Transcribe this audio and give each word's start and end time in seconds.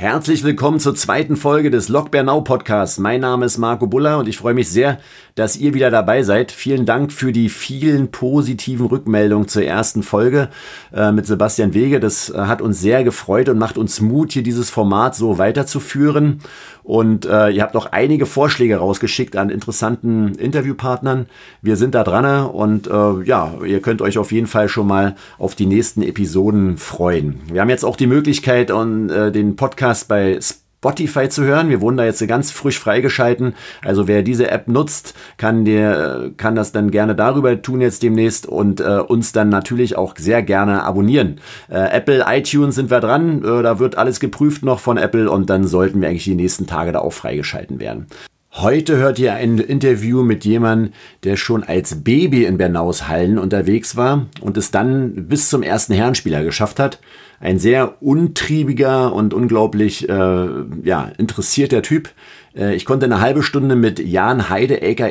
Herzlich 0.00 0.44
willkommen 0.44 0.80
zur 0.80 0.94
zweiten 0.94 1.36
Folge 1.36 1.70
des 1.70 1.90
Lok 1.90 2.10
Bernau 2.10 2.40
Podcasts. 2.40 2.98
Mein 2.98 3.20
Name 3.20 3.44
ist 3.44 3.58
Marco 3.58 3.86
Buller 3.86 4.16
und 4.16 4.28
ich 4.28 4.38
freue 4.38 4.54
mich 4.54 4.70
sehr, 4.70 4.98
dass 5.34 5.58
ihr 5.58 5.74
wieder 5.74 5.90
dabei 5.90 6.22
seid. 6.22 6.52
Vielen 6.52 6.86
Dank 6.86 7.12
für 7.12 7.32
die 7.32 7.50
vielen 7.50 8.10
positiven 8.10 8.86
Rückmeldungen 8.86 9.46
zur 9.46 9.62
ersten 9.62 10.02
Folge 10.02 10.48
äh, 10.94 11.12
mit 11.12 11.26
Sebastian 11.26 11.74
Wege. 11.74 12.00
Das 12.00 12.30
äh, 12.30 12.38
hat 12.38 12.62
uns 12.62 12.80
sehr 12.80 13.04
gefreut 13.04 13.50
und 13.50 13.58
macht 13.58 13.76
uns 13.76 14.00
Mut, 14.00 14.32
hier 14.32 14.42
dieses 14.42 14.70
Format 14.70 15.14
so 15.14 15.36
weiterzuführen. 15.36 16.40
Und 16.82 17.26
äh, 17.26 17.50
ihr 17.50 17.62
habt 17.62 17.76
auch 17.76 17.92
einige 17.92 18.24
Vorschläge 18.24 18.76
rausgeschickt 18.78 19.36
an 19.36 19.50
interessanten 19.50 20.34
Interviewpartnern. 20.34 21.26
Wir 21.60 21.76
sind 21.76 21.94
da 21.94 22.04
dran 22.04 22.46
und 22.46 22.86
äh, 22.86 23.22
ja, 23.24 23.52
ihr 23.64 23.80
könnt 23.80 24.00
euch 24.00 24.16
auf 24.16 24.32
jeden 24.32 24.46
Fall 24.46 24.68
schon 24.70 24.86
mal 24.86 25.14
auf 25.38 25.54
die 25.54 25.66
nächsten 25.66 26.02
Episoden 26.02 26.78
freuen. 26.78 27.40
Wir 27.52 27.60
haben 27.60 27.68
jetzt 27.68 27.84
auch 27.84 27.96
die 27.96 28.06
Möglichkeit, 28.06 28.70
und, 28.70 29.10
äh, 29.10 29.30
den 29.30 29.56
Podcast 29.56 29.89
bei 30.04 30.38
Spotify 30.80 31.28
zu 31.28 31.44
hören. 31.44 31.68
Wir 31.68 31.82
wurden 31.82 31.98
da 31.98 32.06
jetzt 32.06 32.26
ganz 32.26 32.50
frisch 32.50 32.78
freigeschalten. 32.78 33.54
Also 33.84 34.08
wer 34.08 34.22
diese 34.22 34.50
App 34.50 34.66
nutzt, 34.66 35.14
kann 35.36 35.66
dir, 35.66 36.32
kann 36.38 36.54
das 36.54 36.72
dann 36.72 36.90
gerne 36.90 37.14
darüber 37.14 37.60
tun 37.60 37.82
jetzt 37.82 38.02
demnächst 38.02 38.46
und 38.46 38.80
äh, 38.80 39.00
uns 39.06 39.32
dann 39.32 39.50
natürlich 39.50 39.96
auch 39.96 40.14
sehr 40.16 40.42
gerne 40.42 40.82
abonnieren. 40.84 41.38
Äh, 41.68 41.96
Apple, 41.96 42.24
iTunes 42.26 42.76
sind 42.76 42.90
wir 42.90 43.00
dran. 43.00 43.44
Äh, 43.44 43.62
da 43.62 43.78
wird 43.78 43.98
alles 43.98 44.20
geprüft 44.20 44.62
noch 44.62 44.80
von 44.80 44.96
Apple 44.96 45.30
und 45.30 45.50
dann 45.50 45.66
sollten 45.66 46.00
wir 46.00 46.08
eigentlich 46.08 46.24
die 46.24 46.34
nächsten 46.34 46.66
Tage 46.66 46.92
da 46.92 47.00
auch 47.00 47.12
freigeschalten 47.12 47.78
werden. 47.78 48.06
Heute 48.52 48.96
hört 48.96 49.18
ihr 49.18 49.34
ein 49.34 49.58
Interview 49.58 50.22
mit 50.22 50.44
jemandem, 50.44 50.92
der 51.24 51.36
schon 51.36 51.62
als 51.62 52.02
Baby 52.02 52.46
in 52.46 52.56
Bernaus 52.56 53.06
Hallen 53.06 53.38
unterwegs 53.38 53.96
war 53.96 54.26
und 54.40 54.56
es 54.56 54.70
dann 54.70 55.28
bis 55.28 55.50
zum 55.50 55.62
ersten 55.62 55.92
Herrenspieler 55.92 56.42
geschafft 56.42 56.80
hat 56.80 56.98
ein 57.40 57.58
sehr 57.58 58.02
untriebiger 58.02 59.12
und 59.14 59.32
unglaublich 59.32 60.08
äh, 60.08 60.48
ja, 60.84 61.10
interessierter 61.16 61.80
Typ. 61.80 62.10
Äh, 62.54 62.74
ich 62.74 62.84
konnte 62.84 63.06
eine 63.06 63.20
halbe 63.20 63.42
Stunde 63.42 63.76
mit 63.76 63.98
Jan 63.98 64.50
Heide, 64.50 64.82
aka 64.82 65.06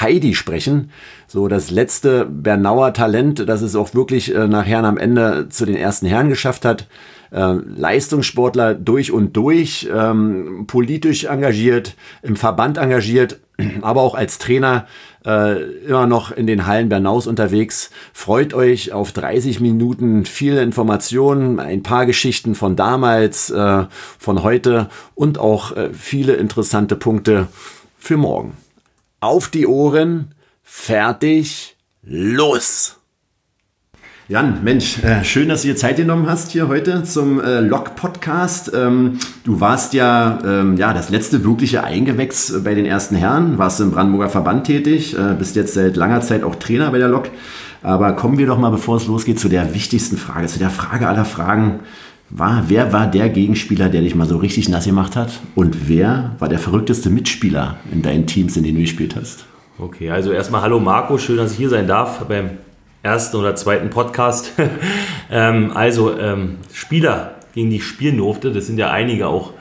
Heidi, 0.00 0.34
sprechen. 0.34 0.90
So 1.26 1.48
das 1.48 1.70
letzte 1.70 2.24
Bernauer 2.24 2.94
Talent, 2.94 3.46
das 3.46 3.60
es 3.60 3.76
auch 3.76 3.94
wirklich 3.94 4.34
äh, 4.34 4.48
nachher 4.48 4.82
am 4.84 4.96
Ende 4.96 5.48
zu 5.50 5.66
den 5.66 5.76
ersten 5.76 6.06
Herren 6.06 6.30
geschafft 6.30 6.64
hat. 6.64 6.88
Äh, 7.30 7.56
Leistungssportler 7.76 8.74
durch 8.74 9.12
und 9.12 9.36
durch, 9.36 9.86
ähm, 9.94 10.64
politisch 10.66 11.24
engagiert, 11.24 11.94
im 12.22 12.36
Verband 12.36 12.78
engagiert, 12.78 13.40
aber 13.82 14.00
auch 14.00 14.14
als 14.14 14.38
Trainer 14.38 14.86
äh, 15.26 15.60
immer 15.86 16.06
noch 16.06 16.30
in 16.30 16.46
den 16.46 16.66
Hallen 16.66 16.88
Bernaus 16.88 17.26
unterwegs. 17.26 17.90
Freut 18.12 18.54
euch 18.54 18.92
auf 18.92 19.12
30 19.12 19.60
Minuten 19.60 20.24
viele 20.24 20.62
Informationen, 20.62 21.58
ein 21.60 21.82
paar 21.82 22.06
Geschichten 22.06 22.54
von 22.54 22.76
damals, 22.76 23.50
äh, 23.50 23.84
von 24.18 24.42
heute 24.42 24.88
und 25.14 25.38
auch 25.38 25.76
äh, 25.76 25.90
viele 25.92 26.34
interessante 26.34 26.96
Punkte 26.96 27.48
für 27.98 28.16
morgen. 28.16 28.56
Auf 29.20 29.48
die 29.48 29.66
Ohren, 29.66 30.34
fertig, 30.62 31.76
los! 32.02 32.96
Jan, 34.28 34.64
Mensch, 34.64 35.04
äh, 35.04 35.22
schön, 35.22 35.48
dass 35.48 35.62
du 35.62 35.68
dir 35.68 35.76
Zeit 35.76 35.98
genommen 35.98 36.28
hast 36.28 36.50
hier 36.50 36.66
heute 36.66 37.04
zum 37.04 37.40
äh, 37.40 37.60
Log-Podcast. 37.60 38.72
Ähm, 38.74 39.20
du 39.44 39.60
warst 39.60 39.94
ja, 39.94 40.40
ähm, 40.44 40.76
ja 40.76 40.92
das 40.92 41.10
letzte 41.10 41.44
wirkliche 41.44 41.84
Eingewächs 41.84 42.52
bei 42.64 42.74
den 42.74 42.86
ersten 42.86 43.14
Herren, 43.14 43.56
warst 43.56 43.80
im 43.80 43.92
Brandenburger 43.92 44.28
Verband 44.28 44.66
tätig, 44.66 45.16
äh, 45.16 45.36
bist 45.38 45.54
jetzt 45.54 45.74
seit 45.74 45.94
langer 45.94 46.22
Zeit 46.22 46.42
auch 46.42 46.56
Trainer 46.56 46.90
bei 46.90 46.98
der 46.98 47.06
Lok. 47.06 47.28
Aber 47.84 48.14
kommen 48.14 48.36
wir 48.36 48.48
doch 48.48 48.58
mal, 48.58 48.70
bevor 48.70 48.96
es 48.96 49.06
losgeht, 49.06 49.38
zu 49.38 49.48
der 49.48 49.74
wichtigsten 49.74 50.16
Frage, 50.16 50.48
zu 50.48 50.58
der 50.58 50.70
Frage 50.70 51.06
aller 51.06 51.24
Fragen. 51.24 51.78
War, 52.28 52.64
wer 52.66 52.92
war 52.92 53.06
der 53.06 53.28
Gegenspieler, 53.28 53.90
der 53.90 54.00
dich 54.00 54.16
mal 54.16 54.26
so 54.26 54.38
richtig 54.38 54.68
nass 54.68 54.86
gemacht 54.86 55.14
hat? 55.14 55.38
Und 55.54 55.88
wer 55.88 56.32
war 56.40 56.48
der 56.48 56.58
verrückteste 56.58 57.10
Mitspieler 57.10 57.76
in 57.92 58.02
deinen 58.02 58.26
Teams, 58.26 58.56
in 58.56 58.64
denen 58.64 58.74
du 58.74 58.82
gespielt 58.82 59.14
hast? 59.14 59.44
Okay, 59.78 60.10
also 60.10 60.32
erstmal 60.32 60.62
hallo 60.62 60.80
Marco, 60.80 61.16
schön, 61.16 61.36
dass 61.36 61.52
ich 61.52 61.58
hier 61.58 61.68
sein 61.68 61.86
darf 61.86 62.24
beim 62.24 62.50
ersten 63.02 63.36
oder 63.36 63.54
zweiten 63.54 63.90
Podcast. 63.90 64.52
ähm, 65.30 65.72
also 65.74 66.18
ähm, 66.18 66.56
Spieler, 66.72 67.36
gegen 67.54 67.70
die 67.70 67.76
ich 67.76 67.84
spielen 67.84 68.18
durfte, 68.18 68.52
das 68.52 68.66
sind 68.66 68.78
ja 68.78 68.90
einige 68.90 69.28
auch. 69.28 69.52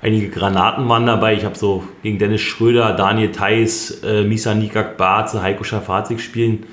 Einige 0.00 0.30
Granaten 0.30 0.88
waren 0.88 1.06
dabei. 1.06 1.34
Ich 1.34 1.44
habe 1.44 1.56
so 1.56 1.84
gegen 2.02 2.18
Dennis 2.18 2.40
Schröder, 2.40 2.92
Daniel 2.94 3.30
Theiss, 3.30 4.02
äh, 4.02 4.24
Misa 4.24 4.52
Nikak 4.52 4.96
Barze, 4.96 5.42
Heiko 5.42 5.62
Schafazik 5.62 6.20
spielen 6.20 6.64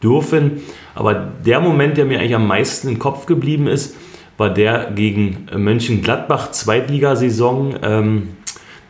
dürfen. 0.00 0.62
Aber 0.94 1.14
der 1.14 1.60
Moment, 1.60 1.96
der 1.96 2.04
mir 2.04 2.20
eigentlich 2.20 2.36
am 2.36 2.46
meisten 2.46 2.88
im 2.88 3.00
Kopf 3.00 3.26
geblieben 3.26 3.66
ist, 3.66 3.96
war 4.36 4.50
der 4.50 4.92
gegen 4.92 5.46
Mönchengladbach, 5.52 6.52
Zweitligasaison. 6.52 7.76
Ähm, 7.82 8.28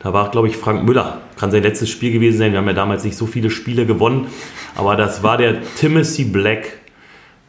da 0.07 0.13
war, 0.13 0.31
glaube 0.31 0.47
ich, 0.47 0.57
Frank 0.57 0.85
Müller. 0.85 1.21
Kann 1.37 1.51
sein 1.51 1.63
letztes 1.63 1.91
Spiel 1.91 2.13
gewesen 2.13 2.39
sein. 2.39 2.53
Wir 2.53 2.59
haben 2.59 2.67
ja 2.69 2.75
damals 2.75 3.03
nicht 3.03 3.17
so 3.17 3.27
viele 3.27 3.51
Spiele 3.51 3.87
gewonnen. 3.87 4.29
Aber 4.77 4.95
das 4.95 5.23
war 5.23 5.37
der 5.37 5.63
Timothy 5.75 6.25
Black 6.25 6.79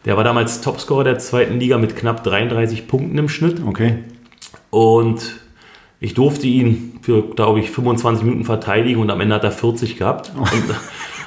der 0.08 0.16
war 0.16 0.24
damals 0.24 0.62
Topscorer 0.62 1.04
der 1.04 1.20
zweiten 1.20 1.60
Liga 1.60 1.78
mit 1.78 1.98
knapp 1.98 2.24
33 2.24 2.88
Punkten 2.88 3.18
im 3.18 3.28
Schnitt. 3.28 3.62
Okay. 3.66 3.98
Und 4.70 5.42
ich 6.00 6.14
durfte 6.14 6.48
ihn 6.48 7.00
für, 7.02 7.24
glaube 7.24 7.60
ich, 7.60 7.72
25 7.72 8.24
Minuten 8.24 8.46
verteidigen 8.46 9.02
und 9.02 9.10
am 9.10 9.20
Ende 9.20 9.36
hat 9.36 9.44
er 9.44 9.52
40 9.52 9.98
gehabt. 9.98 10.32
Oh. 10.38 10.40
Und, 10.40 10.64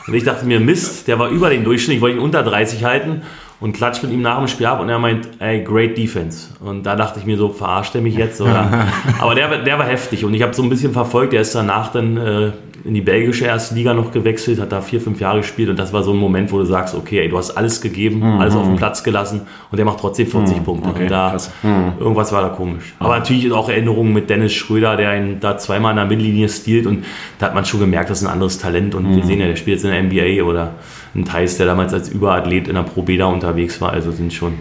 und, 0.07 0.15
ich 0.15 0.25
dachte 0.25 0.47
mir, 0.47 0.61
Mist, 0.61 1.09
der 1.09 1.19
war 1.19 1.29
über 1.29 1.51
den 1.51 1.63
Durchschnitt, 1.63 1.97
ich 1.97 2.01
wollte 2.01 2.17
ihn 2.17 2.23
unter 2.23 2.43
30 2.43 2.83
halten 2.85 3.21
und 3.61 3.75
klatscht 3.75 4.03
mit 4.03 4.13
ihm 4.13 4.23
nach 4.23 4.39
dem 4.39 4.49
Spiel 4.49 4.67
ab 4.67 4.81
und 4.81 4.89
er 4.89 4.99
meint, 4.99 5.29
ey, 5.39 5.63
great 5.63 5.97
defense. 5.97 6.49
Und 6.61 6.85
da 6.85 6.97
dachte 6.97 7.21
ich 7.21 7.27
mir 7.27 7.37
so, 7.37 7.51
verarscht 7.51 7.95
er 7.95 8.01
mich 8.01 8.17
jetzt? 8.17 8.41
Oder? 8.41 8.87
Aber 9.21 9.35
der, 9.35 9.63
der 9.63 9.79
war 9.79 9.87
heftig 9.87 10.25
und 10.25 10.35
ich 10.35 10.43
habe 10.43 10.55
so 10.55 10.63
ein 10.63 10.71
bisschen 10.71 10.93
verfolgt, 10.93 11.33
der 11.33 11.43
ist 11.43 11.55
danach 11.55 11.93
dann 11.93 12.17
äh, 12.17 12.53
in 12.85 12.95
die 12.95 13.01
belgische 13.01 13.45
erste 13.45 13.75
Liga 13.75 13.93
noch 13.93 14.11
gewechselt, 14.11 14.61
hat 14.61 14.73
da 14.73 14.81
vier, 14.81 15.01
fünf 15.01 15.21
Jahre 15.21 15.39
gespielt 15.39 15.69
und 15.69 15.79
das 15.79 15.93
war 15.93 16.03
so 16.03 16.13
ein 16.13 16.17
Moment, 16.17 16.51
wo 16.53 16.59
du 16.59 16.65
sagst, 16.65 16.95
okay, 16.95 17.21
ey, 17.21 17.29
du 17.29 17.37
hast 17.37 17.51
alles 17.51 17.81
gegeben, 17.81 18.21
mhm. 18.21 18.41
alles 18.41 18.55
auf 18.55 18.65
den 18.65 18.77
Platz 18.77 19.03
gelassen 19.03 19.43
und 19.71 19.77
der 19.77 19.85
macht 19.85 20.01
trotzdem 20.01 20.27
40 20.27 20.59
mhm. 20.59 20.65
Punkte. 20.65 20.89
Okay, 20.89 21.03
und 21.03 21.11
da, 21.11 21.37
mhm. 21.63 21.93
irgendwas 21.99 22.33
war 22.33 22.43
da 22.43 22.49
komisch. 22.49 22.95
Aber 22.99 23.19
natürlich 23.19 23.53
auch 23.53 23.69
Erinnerungen 23.69 24.13
mit 24.13 24.31
Dennis 24.31 24.53
Schröder, 24.53 24.97
der 24.97 25.17
ihn 25.17 25.41
da 25.41 25.59
zweimal 25.59 25.91
in 25.93 25.97
der 25.97 26.07
Mittellinie 26.07 26.49
stiehlt 26.49 26.87
und 26.87 27.05
da 27.39 27.47
hat 27.47 27.55
man 27.55 27.65
schon 27.65 27.81
gemerkt, 27.81 28.11
das 28.11 28.23
ist 28.23 28.27
ein 28.27 28.33
anderes 28.33 28.59
Talent 28.59 28.95
und 28.95 29.09
wir 29.11 29.23
mhm. 29.23 29.27
sehen 29.27 29.41
ja, 29.41 29.47
der 29.47 29.57
spielt 29.57 29.77
jetzt 29.77 29.85
in 29.85 29.91
der 29.91 30.03
NBA 30.03 30.49
oder 30.49 30.73
ein 31.15 31.25
Thais, 31.25 31.57
der 31.57 31.67
damals 31.67 31.93
als 31.93 32.09
Überathlet 32.09 32.69
in 32.69 32.75
der 32.75 32.83
Pro 32.83 33.03
Beda 33.03 33.27
unterwegs 33.27 33.81
war, 33.81 33.93
also 33.93 34.11
sind 34.11 34.33
schon 34.33 34.55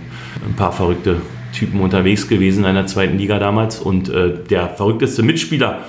ein 0.48 0.56
paar 0.56 0.72
verrückte 0.72 1.18
Typen 1.54 1.82
unterwegs 1.82 2.28
gewesen 2.28 2.66
in 2.66 2.76
der 2.76 2.88
zweiten 2.88 3.18
Liga 3.18 3.40
damals 3.40 3.80
und 3.80 4.10
äh, 4.10 4.34
der 4.50 4.70
verrückteste 4.70 5.24
Mitspieler, 5.24 5.80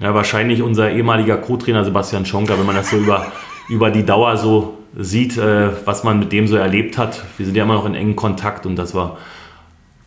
ja, 0.00 0.14
wahrscheinlich 0.14 0.62
unser 0.62 0.90
ehemaliger 0.90 1.36
Co-Trainer 1.36 1.84
Sebastian 1.84 2.24
Schonker, 2.24 2.58
wenn 2.58 2.66
man 2.66 2.76
das 2.76 2.90
so 2.90 2.96
über, 2.96 3.26
über 3.68 3.90
die 3.90 4.04
Dauer 4.04 4.36
so 4.36 4.78
sieht, 4.96 5.36
äh, 5.36 5.70
was 5.84 6.04
man 6.04 6.18
mit 6.18 6.32
dem 6.32 6.46
so 6.46 6.56
erlebt 6.56 6.98
hat. 6.98 7.24
Wir 7.36 7.46
sind 7.46 7.56
ja 7.56 7.64
immer 7.64 7.74
noch 7.74 7.86
in 7.86 7.94
engen 7.94 8.16
Kontakt 8.16 8.64
und 8.64 8.76
das 8.76 8.94
war, 8.94 9.18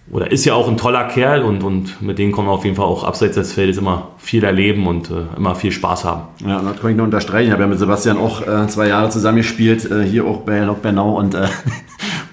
oder 0.10 0.32
ist 0.32 0.46
ja 0.46 0.54
auch 0.56 0.68
ein 0.68 0.78
toller 0.78 1.06
Kerl 1.06 1.44
und, 1.44 1.64
und 1.64 2.02
mit 2.02 2.18
dem 2.20 2.32
kommen 2.32 2.48
wir 2.48 2.54
auf 2.54 2.66
jeden 2.66 2.76
Fall 2.76 2.86
auch 2.86 3.04
abseits 3.04 3.36
des 3.36 3.54
Feldes 3.54 3.78
immer 3.78 4.10
viel 4.18 4.44
erleben 4.44 4.88
und 4.88 5.10
äh, 5.10 5.38
immer 5.38 5.56
viel 5.56 5.72
Spaß 5.72 6.04
haben. 6.06 6.24
Ja, 6.46 6.62
das 6.62 6.82
kann 6.82 6.92
ich 6.92 6.98
nur 6.98 7.06
unterstreichen. 7.06 7.48
Ich 7.48 7.54
habe 7.54 7.64
ja 7.64 7.68
mit 7.68 7.80
Sebastian 7.80 8.18
auch 8.18 8.46
äh, 8.46 8.68
zwei 8.68 8.88
Jahre 8.88 9.10
zusammen 9.10 9.38
gespielt, 9.38 9.90
äh, 9.90 10.04
hier 10.04 10.26
auch 10.26 10.40
bei 10.40 10.60
Lok 10.60 10.82
Bernau 10.82 11.18
und 11.18 11.36
äh, 11.36 11.48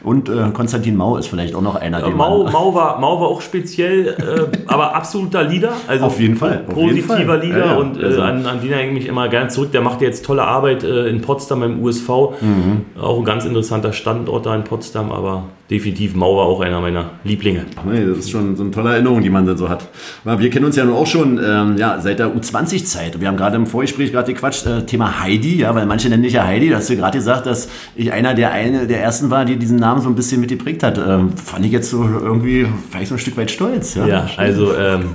Und 0.09 0.31
äh, 0.31 0.51
Konstantin 0.55 0.97
Mau 0.97 1.19
ist 1.19 1.27
vielleicht 1.27 1.55
auch 1.55 1.61
noch 1.61 1.75
einer. 1.75 2.01
Ja, 2.01 2.09
Mau, 2.09 2.45
Mau, 2.45 2.75
war, 2.75 2.99
Mau 2.99 3.21
war 3.21 3.29
auch 3.29 3.43
speziell, 3.43 4.07
äh, 4.07 4.57
aber 4.67 4.95
absoluter 4.95 5.43
Leader. 5.43 5.73
Also 5.87 6.07
auf 6.07 6.19
jeden 6.19 6.37
Fall. 6.37 6.65
Auf 6.67 6.75
positiver 6.75 7.19
jeden 7.19 7.29
Fall. 7.29 7.41
Leader 7.41 7.59
ja, 7.59 7.67
ja. 7.67 7.77
und 7.77 8.01
äh, 8.01 8.07
also. 8.07 8.23
an, 8.23 8.47
an 8.47 8.61
den 8.61 8.73
erinnere 8.73 8.89
ich 8.89 8.95
mich 8.95 9.07
immer 9.07 9.29
gerne 9.29 9.49
zurück. 9.49 9.73
Der 9.73 9.83
macht 9.83 10.01
jetzt 10.01 10.25
tolle 10.25 10.45
Arbeit 10.45 10.83
in 10.83 11.21
Potsdam 11.21 11.63
im 11.63 11.83
USV. 11.83 12.09
Mhm. 12.41 12.87
Auch 12.99 13.19
ein 13.19 13.25
ganz 13.25 13.45
interessanter 13.45 13.93
Standort 13.93 14.47
da 14.47 14.55
in 14.55 14.65
Potsdam, 14.65 15.13
aber 15.13 15.45
definitiv 15.71 16.15
Mau 16.15 16.37
war 16.37 16.47
auch 16.47 16.61
einer 16.61 16.81
meiner 16.81 17.11
Lieblinge. 17.25 17.67
Nee, 17.85 18.07
das 18.07 18.19
ist 18.19 18.31
schon 18.31 18.57
so 18.57 18.63
eine 18.63 18.71
tolle 18.71 18.93
Erinnerung, 18.93 19.23
die 19.23 19.31
man 19.31 19.45
dann 19.45 19.57
so 19.59 19.69
hat. 19.69 19.89
Wir 20.25 20.49
kennen 20.49 20.65
uns 20.65 20.77
ja 20.77 20.85
nun 20.85 20.95
auch 20.95 21.07
schon 21.07 21.39
ähm, 21.45 21.77
ja, 21.77 22.01
seit 22.01 22.19
der 22.19 22.35
U20-Zeit. 22.35 23.21
Wir 23.21 23.29
haben 23.29 23.37
gerade 23.37 23.57
im 23.57 23.67
Vorgespräch 23.67 24.13
gerade 24.13 24.33
gequatscht, 24.33 24.67
äh, 24.67 24.87
Thema 24.87 25.21
Heidi, 25.21 25.59
ja, 25.59 25.75
weil 25.75 25.85
manche 25.85 26.09
nennen 26.09 26.23
dich 26.23 26.33
ja 26.33 26.45
Heidi. 26.45 26.71
Da 26.71 26.77
hast 26.77 26.89
du 26.89 26.97
gerade 26.97 27.19
gesagt, 27.19 27.47
dass 27.47 27.69
ich 27.95 28.13
einer 28.13 28.35
der, 28.35 28.53
eine 28.53 28.87
der 28.87 29.03
ersten 29.03 29.31
war, 29.31 29.45
die 29.45 29.57
diesen 29.57 29.77
Namen 29.77 29.89
Namen 29.89 30.03
so 30.03 30.09
ein 30.09 30.15
bisschen 30.15 30.41
mitgeprägt 30.41 30.83
hat. 30.83 30.99
Ähm, 30.99 31.33
fand 31.33 31.65
ich 31.65 31.73
jetzt 31.73 31.91
so 31.91 32.03
irgendwie, 32.03 32.67
vielleicht 32.91 33.09
so 33.09 33.15
ein 33.15 33.19
Stück 33.19 33.37
weit 33.37 33.51
stolz. 33.51 33.95
Ja, 33.95 34.07
ja 34.07 34.27
also 34.37 34.75
ähm, 34.77 35.15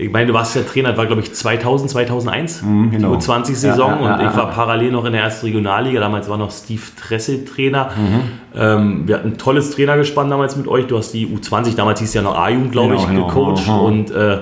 ich 0.00 0.12
meine, 0.12 0.28
du 0.28 0.32
warst 0.32 0.54
ja 0.54 0.62
Trainer, 0.62 0.90
das 0.90 0.98
war 0.98 1.06
glaube 1.06 1.22
ich 1.22 1.34
2000, 1.34 1.90
2001, 1.90 2.62
mhm, 2.62 2.90
genau. 2.92 3.16
die 3.16 3.26
U20-Saison 3.26 3.90
ja, 3.90 4.00
ja, 4.00 4.14
und 4.14 4.26
ich 4.28 4.36
war 4.36 4.48
parallel 4.52 4.92
noch 4.92 5.04
in 5.04 5.12
der 5.12 5.22
ersten 5.22 5.46
Regionalliga. 5.46 5.98
Damals 5.98 6.28
war 6.28 6.38
noch 6.38 6.52
Steve 6.52 6.82
Tressel 6.96 7.44
Trainer. 7.44 7.90
Mhm. 7.96 8.20
Ähm, 8.54 9.08
wir 9.08 9.16
hatten 9.16 9.30
ein 9.30 9.38
tolles 9.38 9.72
Trainergespann 9.72 10.30
damals 10.30 10.56
mit 10.56 10.68
euch. 10.68 10.86
Du 10.86 10.96
hast 10.96 11.10
die 11.12 11.26
U20, 11.26 11.74
damals 11.74 11.98
hieß 11.98 12.10
es 12.10 12.14
ja 12.14 12.22
noch 12.22 12.38
A-Jugend, 12.38 12.70
glaube 12.70 12.90
genau, 12.90 13.02
ich, 13.02 13.08
genau. 13.08 13.26
gecoacht 13.26 13.66
mhm. 13.66 13.78
und 13.80 14.10
äh, 14.12 14.38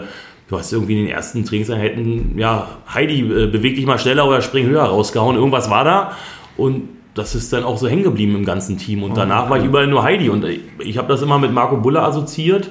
du 0.49 0.59
hast 0.59 0.75
irgendwie 0.75 1.01
in 1.01 1.07
den 1.07 1.15
ersten 1.15 1.47
Trainingseinheiten, 1.47 2.39
ja, 2.39 2.69
Heidi, 2.93 3.21
äh, 3.21 3.47
beweg 3.47 3.77
dich 3.77 3.87
mal 3.87 3.99
schneller 3.99 4.29
oder 4.29 4.43
spring 4.43 4.67
höher 4.67 4.85
rausgehauen. 4.85 5.37
Irgendwas 5.37 5.71
war 5.71 5.85
da 5.85 6.13
und 6.59 6.91
das 7.15 7.35
ist 7.35 7.51
dann 7.55 7.65
auch 7.65 7.79
so 7.79 7.89
hängen 7.89 8.03
geblieben 8.03 8.37
im 8.37 8.45
ganzen 8.45 8.77
Team. 8.77 9.03
Und 9.03 9.17
danach 9.17 9.49
war 9.49 9.57
ich 9.57 9.65
überall 9.65 9.87
nur 9.87 10.03
Heidi. 10.03 10.29
Und 10.29 10.45
ich 10.81 10.99
habe 10.99 11.09
das 11.09 11.23
immer 11.23 11.39
mit 11.39 11.51
Marco 11.51 11.79
Buller 11.79 12.03
assoziiert, 12.03 12.69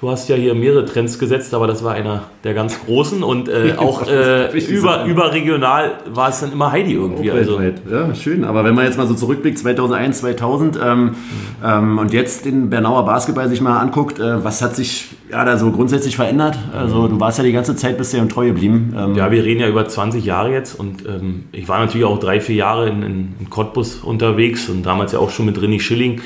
Du 0.00 0.08
hast 0.08 0.28
ja 0.28 0.36
hier 0.36 0.54
mehrere 0.54 0.84
Trends 0.84 1.18
gesetzt, 1.18 1.52
aber 1.54 1.66
das 1.66 1.82
war 1.82 1.92
einer 1.92 2.22
der 2.44 2.54
ganz 2.54 2.78
großen 2.84 3.24
und 3.24 3.48
äh, 3.48 3.74
auch 3.78 4.06
äh, 4.06 4.56
über, 4.56 5.04
überregional 5.04 5.94
war 6.06 6.28
es 6.28 6.38
dann 6.38 6.52
immer 6.52 6.70
Heidi 6.70 6.92
irgendwie. 6.92 7.32
Also. 7.32 7.60
Ja, 7.60 8.14
schön. 8.14 8.44
Aber 8.44 8.62
wenn 8.62 8.76
man 8.76 8.84
jetzt 8.84 8.96
mal 8.96 9.08
so 9.08 9.14
zurückblickt, 9.14 9.58
2001, 9.58 10.20
2000 10.20 10.78
ähm, 10.80 11.16
ähm, 11.64 11.98
und 11.98 12.12
jetzt 12.12 12.44
den 12.44 12.70
Bernauer 12.70 13.06
Basketball 13.06 13.48
sich 13.48 13.60
mal 13.60 13.80
anguckt, 13.80 14.20
äh, 14.20 14.44
was 14.44 14.62
hat 14.62 14.76
sich 14.76 15.08
ja, 15.32 15.44
da 15.44 15.56
so 15.56 15.72
grundsätzlich 15.72 16.14
verändert? 16.14 16.56
Also 16.72 17.08
du 17.08 17.18
warst 17.18 17.38
ja 17.38 17.44
die 17.44 17.52
ganze 17.52 17.74
Zeit 17.74 17.98
bisher 17.98 18.22
im 18.22 18.28
treu 18.28 18.46
geblieben. 18.46 18.94
Ähm. 18.96 19.16
Ja, 19.16 19.32
wir 19.32 19.42
reden 19.42 19.60
ja 19.60 19.68
über 19.68 19.88
20 19.88 20.24
Jahre 20.24 20.52
jetzt 20.52 20.78
und 20.78 21.06
ähm, 21.08 21.46
ich 21.50 21.68
war 21.68 21.80
natürlich 21.80 22.06
auch 22.06 22.20
drei, 22.20 22.40
vier 22.40 22.54
Jahre 22.54 22.88
in, 22.88 23.02
in, 23.02 23.34
in 23.40 23.50
Cottbus 23.50 23.96
unterwegs 23.96 24.68
und 24.68 24.86
damals 24.86 25.10
ja 25.10 25.18
auch 25.18 25.30
schon 25.30 25.46
mit 25.46 25.58
René 25.58 25.80
Schilling. 25.80 26.20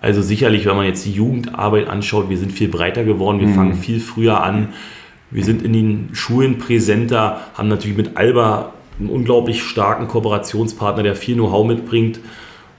Also 0.00 0.22
sicherlich, 0.22 0.66
wenn 0.66 0.76
man 0.76 0.86
jetzt 0.86 1.04
die 1.04 1.12
Jugendarbeit 1.12 1.88
anschaut, 1.88 2.30
wir 2.30 2.38
sind 2.38 2.52
viel 2.52 2.68
breiter 2.68 3.04
geworden, 3.04 3.40
wir 3.40 3.48
mhm. 3.48 3.54
fangen 3.54 3.74
viel 3.74 4.00
früher 4.00 4.42
an, 4.42 4.68
wir 5.30 5.44
sind 5.44 5.62
in 5.62 5.72
den 5.72 6.08
Schulen 6.12 6.58
präsenter, 6.58 7.40
haben 7.54 7.68
natürlich 7.68 7.96
mit 7.96 8.16
Alba 8.16 8.72
einen 8.98 9.08
unglaublich 9.08 9.62
starken 9.62 10.08
Kooperationspartner, 10.08 11.02
der 11.02 11.14
viel 11.14 11.34
Know-how 11.34 11.66
mitbringt. 11.66 12.20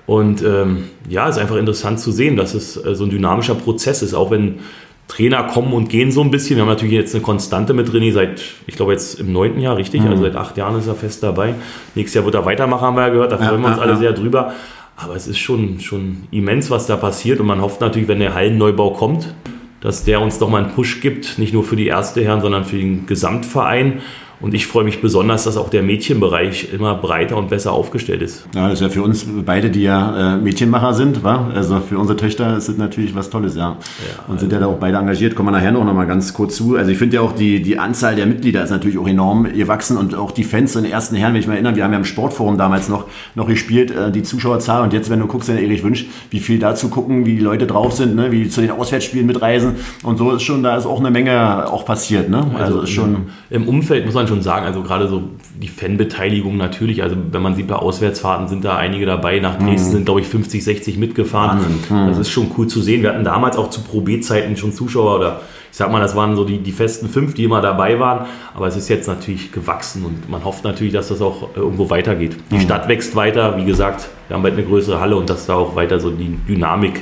Und 0.05 0.43
ähm, 0.43 0.85
ja, 1.07 1.29
es 1.29 1.37
ist 1.37 1.41
einfach 1.41 1.55
interessant 1.55 1.99
zu 1.99 2.11
sehen, 2.11 2.35
dass 2.35 2.53
es 2.53 2.75
äh, 2.75 2.95
so 2.95 3.05
ein 3.05 3.09
dynamischer 3.09 3.55
Prozess 3.55 4.01
ist, 4.01 4.13
auch 4.13 4.31
wenn 4.31 4.59
Trainer 5.07 5.43
kommen 5.43 5.73
und 5.73 5.89
gehen 5.89 6.11
so 6.11 6.21
ein 6.21 6.31
bisschen. 6.31 6.55
Wir 6.57 6.63
haben 6.63 6.69
natürlich 6.69 6.93
jetzt 6.93 7.13
eine 7.13 7.23
Konstante 7.23 7.73
mit 7.73 7.89
René 7.89 8.11
seit, 8.11 8.41
ich 8.67 8.75
glaube 8.75 8.93
jetzt 8.93 9.19
im 9.19 9.31
neunten 9.31 9.59
Jahr, 9.59 9.77
richtig? 9.77 10.01
Mhm. 10.01 10.07
Also 10.07 10.23
seit 10.23 10.35
acht 10.35 10.57
Jahren 10.57 10.77
ist 10.77 10.87
er 10.87 10.95
fest 10.95 11.23
dabei. 11.23 11.53
Nächstes 11.95 12.15
Jahr 12.15 12.25
wird 12.25 12.35
er 12.35 12.45
weitermachen, 12.45 12.81
haben 12.81 12.95
wir 12.95 13.03
ja 13.03 13.09
gehört. 13.09 13.31
Da 13.31 13.37
freuen 13.37 13.61
ja, 13.61 13.61
wir 13.61 13.67
uns 13.67 13.77
ja, 13.77 13.83
alle 13.83 13.91
ja. 13.93 13.97
sehr 13.97 14.13
drüber. 14.13 14.53
Aber 14.95 15.15
es 15.15 15.27
ist 15.27 15.39
schon, 15.39 15.79
schon 15.79 16.27
immens, 16.31 16.69
was 16.69 16.87
da 16.87 16.95
passiert. 16.95 17.39
Und 17.39 17.47
man 17.47 17.61
hofft 17.61 17.81
natürlich, 17.81 18.07
wenn 18.07 18.19
der 18.19 18.33
Hallenneubau 18.33 18.91
kommt, 18.91 19.33
dass 19.79 20.03
der 20.03 20.21
uns 20.21 20.37
doch 20.37 20.49
mal 20.49 20.63
einen 20.63 20.73
Push 20.73 21.01
gibt, 21.01 21.39
nicht 21.39 21.53
nur 21.53 21.63
für 21.63 21.75
die 21.75 21.87
erste 21.87 22.23
Herren, 22.23 22.41
sondern 22.41 22.65
für 22.65 22.77
den 22.77 23.07
Gesamtverein. 23.07 24.01
Und 24.41 24.55
ich 24.55 24.65
freue 24.65 24.83
mich 24.83 25.01
besonders, 25.01 25.43
dass 25.43 25.55
auch 25.55 25.69
der 25.69 25.83
Mädchenbereich 25.83 26.73
immer 26.73 26.95
breiter 26.95 27.37
und 27.37 27.49
besser 27.49 27.71
aufgestellt 27.73 28.23
ist. 28.23 28.47
Ja, 28.55 28.63
das 28.69 28.79
ist 28.79 28.81
ja 28.81 28.89
für 28.89 29.03
uns 29.03 29.25
beide, 29.45 29.69
die 29.69 29.83
ja 29.83 30.35
äh, 30.35 30.37
Mädchenmacher 30.37 30.93
sind, 30.95 31.23
wa? 31.23 31.51
also 31.53 31.79
für 31.79 31.99
unsere 31.99 32.17
Töchter 32.17 32.57
ist 32.57 32.67
es 32.67 32.77
natürlich 32.77 33.13
was 33.13 33.29
Tolles, 33.29 33.55
ja. 33.55 33.69
ja 33.69 34.23
und 34.27 34.39
sind 34.39 34.51
ja 34.51 34.59
da 34.59 34.65
auch 34.65 34.79
beide 34.79 34.97
engagiert. 34.97 35.35
Kommen 35.35 35.49
wir 35.49 35.51
nachher 35.51 35.71
noch 35.71 35.83
mal 35.93 36.07
ganz 36.07 36.33
kurz 36.33 36.55
zu. 36.55 36.75
Also 36.75 36.89
ich 36.91 36.97
finde 36.97 37.17
ja 37.17 37.21
auch 37.21 37.33
die, 37.33 37.61
die 37.61 37.77
Anzahl 37.77 38.15
der 38.15 38.25
Mitglieder 38.25 38.63
ist 38.63 38.71
natürlich 38.71 38.97
auch 38.97 39.07
enorm 39.07 39.43
gewachsen 39.53 39.95
und 39.95 40.15
auch 40.15 40.31
die 40.31 40.43
Fans 40.43 40.75
in 40.75 40.83
den 40.83 40.91
ersten 40.91 41.15
Herren, 41.15 41.33
wenn 41.33 41.41
ich 41.41 41.47
mich 41.47 41.53
erinnere, 41.53 41.75
wir 41.75 41.83
haben 41.83 41.91
ja 41.91 41.99
im 41.99 42.05
Sportforum 42.05 42.57
damals 42.57 42.89
noch, 42.89 43.05
noch 43.35 43.47
gespielt, 43.47 43.91
äh, 43.91 44.11
die 44.11 44.23
Zuschauerzahl 44.23 44.81
und 44.81 44.91
jetzt, 44.93 45.11
wenn 45.11 45.19
du 45.19 45.27
guckst, 45.27 45.49
in 45.49 45.57
Erich 45.57 45.83
Wünsch, 45.83 46.07
wie 46.31 46.39
viel 46.39 46.57
dazu 46.57 46.89
gucken, 46.89 47.27
wie 47.27 47.35
die 47.35 47.43
Leute 47.43 47.67
drauf 47.67 47.93
sind, 47.93 48.15
ne? 48.15 48.31
wie 48.31 48.49
zu 48.49 48.61
den 48.61 48.71
Auswärtsspielen 48.71 49.27
mitreisen 49.27 49.75
und 50.01 50.17
so 50.17 50.31
ist 50.31 50.41
schon, 50.41 50.63
da 50.63 50.77
ist 50.77 50.87
auch 50.87 50.99
eine 50.99 51.11
Menge 51.11 51.71
auch 51.71 51.85
passiert. 51.85 52.29
Ne? 52.29 52.39
Also, 52.53 52.61
also 52.61 52.81
ist 52.81 52.89
schon 52.89 53.27
im 53.51 53.67
Umfeld 53.67 54.05
muss 54.05 54.15
man 54.15 54.30
schon 54.31 54.41
sagen, 54.41 54.65
also 54.65 54.81
gerade 54.81 55.07
so 55.07 55.23
die 55.61 55.67
Fanbeteiligung 55.67 56.55
natürlich, 56.55 57.03
also 57.03 57.15
wenn 57.31 57.41
man 57.41 57.55
sieht 57.55 57.67
bei 57.67 57.75
Auswärtsfahrten 57.75 58.47
sind 58.47 58.63
da 58.63 58.77
einige 58.77 59.05
dabei, 59.05 59.39
nach 59.39 59.57
Dresden 59.57 59.89
mhm. 59.89 59.91
sind 59.91 60.05
glaube 60.05 60.21
ich 60.21 60.27
50, 60.27 60.63
60 60.63 60.97
mitgefahren. 60.97 61.59
Mhm. 61.89 62.07
Das 62.07 62.17
ist 62.17 62.29
schon 62.29 62.51
cool 62.57 62.67
zu 62.67 62.81
sehen. 62.81 63.03
Wir 63.03 63.09
hatten 63.09 63.25
damals 63.25 63.57
auch 63.57 63.69
zu 63.69 63.81
Pro 63.81 64.01
B-Zeiten 64.01 64.55
schon 64.55 64.71
Zuschauer 64.71 65.17
oder 65.17 65.41
ich 65.69 65.77
sag 65.77 65.91
mal, 65.91 66.01
das 66.01 66.15
waren 66.15 66.35
so 66.35 66.43
die, 66.43 66.57
die 66.57 66.71
festen 66.71 67.07
fünf, 67.07 67.33
die 67.33 67.45
immer 67.45 67.61
dabei 67.61 67.99
waren, 67.99 68.25
aber 68.53 68.67
es 68.67 68.75
ist 68.75 68.89
jetzt 68.89 69.07
natürlich 69.07 69.51
gewachsen 69.51 70.05
und 70.05 70.29
man 70.29 70.43
hofft 70.43 70.63
natürlich, 70.63 70.93
dass 70.93 71.07
das 71.07 71.21
auch 71.21 71.55
irgendwo 71.55 71.89
weitergeht. 71.89 72.35
Die 72.51 72.55
mhm. 72.55 72.61
Stadt 72.61 72.87
wächst 72.87 73.15
weiter, 73.15 73.57
wie 73.57 73.65
gesagt, 73.65 74.09
wir 74.27 74.35
haben 74.35 74.43
bald 74.43 74.55
eine 74.55 74.63
größere 74.63 74.99
Halle 74.99 75.15
und 75.15 75.29
dass 75.29 75.45
da 75.45 75.55
auch 75.55 75.75
weiter 75.75 75.99
so 75.99 76.09
die 76.09 76.37
Dynamik 76.47 77.01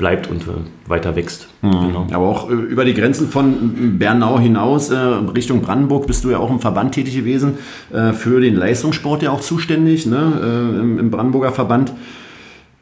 bleibt 0.00 0.28
und 0.28 0.42
äh, 0.42 0.88
weiter 0.88 1.14
wächst. 1.14 1.46
Mhm. 1.60 1.70
Genau. 1.70 2.06
Aber 2.10 2.26
auch 2.26 2.50
äh, 2.50 2.54
über 2.54 2.84
die 2.86 2.94
Grenzen 2.94 3.28
von 3.28 3.98
Bernau 3.98 4.40
hinaus, 4.40 4.90
äh, 4.90 4.96
Richtung 4.96 5.60
Brandenburg, 5.60 6.06
bist 6.06 6.24
du 6.24 6.30
ja 6.30 6.38
auch 6.38 6.50
im 6.50 6.58
Verband 6.58 6.92
tätig 6.92 7.14
gewesen, 7.14 7.58
äh, 7.92 8.12
für 8.12 8.40
den 8.40 8.56
Leistungssport 8.56 9.22
ja 9.22 9.30
auch 9.30 9.40
zuständig, 9.40 10.06
ne? 10.06 10.16
Äh, 10.42 10.80
im, 10.80 11.10
Brandenburger 11.10 11.52
Verband. 11.52 11.92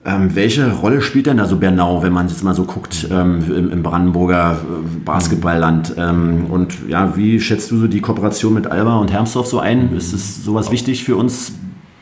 Ähm, 0.05 0.37
welche 0.37 0.73
Rolle 0.73 1.03
spielt 1.03 1.27
denn 1.27 1.39
da 1.39 1.47
so 1.47 1.57
Bernau, 1.57 2.05
wenn 2.05 2.13
man 2.13 2.29
jetzt 2.29 2.45
mal 2.45 2.55
so 2.55 2.63
guckt, 2.63 3.09
ähm, 3.11 3.45
im, 3.49 3.73
im, 3.73 3.83
Brandenburger 3.83 4.53
äh, 4.53 4.99
Basketballland? 5.05 5.95
Ähm, 5.99 6.47
und 6.49 6.89
ja, 6.89 7.17
wie 7.17 7.41
schätzt 7.41 7.73
du 7.73 7.79
so 7.79 7.89
die 7.89 8.01
Kooperation 8.01 8.55
mit 8.55 8.69
Alba 8.69 8.97
und 8.99 9.13
Hermsdorf 9.13 9.49
so 9.49 9.59
ein? 9.59 9.97
Ist 9.97 10.13
es 10.13 10.45
sowas 10.45 10.71
wichtig 10.71 11.03
für 11.03 11.17
uns 11.17 11.53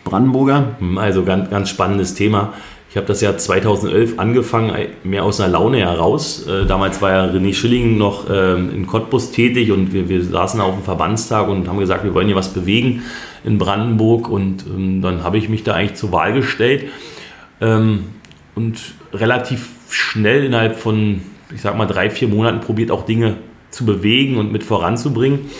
Brandenburger? 0.04 0.76
Also 0.96 1.24
ganz, 1.24 1.48
ganz 1.48 1.70
spannendes 1.70 2.14
Thema. 2.14 2.52
Ich 2.96 2.98
habe 2.98 3.08
das 3.08 3.20
Jahr 3.20 3.36
2011 3.36 4.18
angefangen, 4.18 4.74
mehr 5.04 5.22
aus 5.22 5.38
einer 5.38 5.52
Laune 5.52 5.80
heraus. 5.80 6.46
Äh, 6.46 6.64
damals 6.64 7.02
war 7.02 7.10
ja 7.10 7.24
René 7.26 7.52
Schilling 7.52 7.98
noch 7.98 8.24
ähm, 8.30 8.70
in 8.74 8.86
Cottbus 8.86 9.32
tätig 9.32 9.70
und 9.70 9.92
wir, 9.92 10.08
wir 10.08 10.24
saßen 10.24 10.58
auf 10.62 10.76
dem 10.76 10.82
Verbandstag 10.82 11.46
und 11.46 11.68
haben 11.68 11.78
gesagt, 11.78 12.04
wir 12.04 12.14
wollen 12.14 12.26
hier 12.26 12.36
was 12.36 12.54
bewegen 12.54 13.02
in 13.44 13.58
Brandenburg. 13.58 14.30
Und 14.30 14.64
ähm, 14.66 15.02
dann 15.02 15.22
habe 15.22 15.36
ich 15.36 15.50
mich 15.50 15.62
da 15.62 15.74
eigentlich 15.74 15.96
zur 15.96 16.10
Wahl 16.10 16.32
gestellt 16.32 16.84
ähm, 17.60 18.04
und 18.54 18.80
relativ 19.12 19.68
schnell 19.90 20.46
innerhalb 20.46 20.78
von, 20.78 21.20
ich 21.54 21.60
sag 21.60 21.76
mal, 21.76 21.84
drei, 21.84 22.08
vier 22.08 22.28
Monaten 22.28 22.60
probiert 22.60 22.90
auch 22.90 23.04
Dinge 23.04 23.36
zu 23.70 23.84
bewegen 23.84 24.38
und 24.38 24.52
mit 24.52 24.64
voranzubringen. 24.64 25.50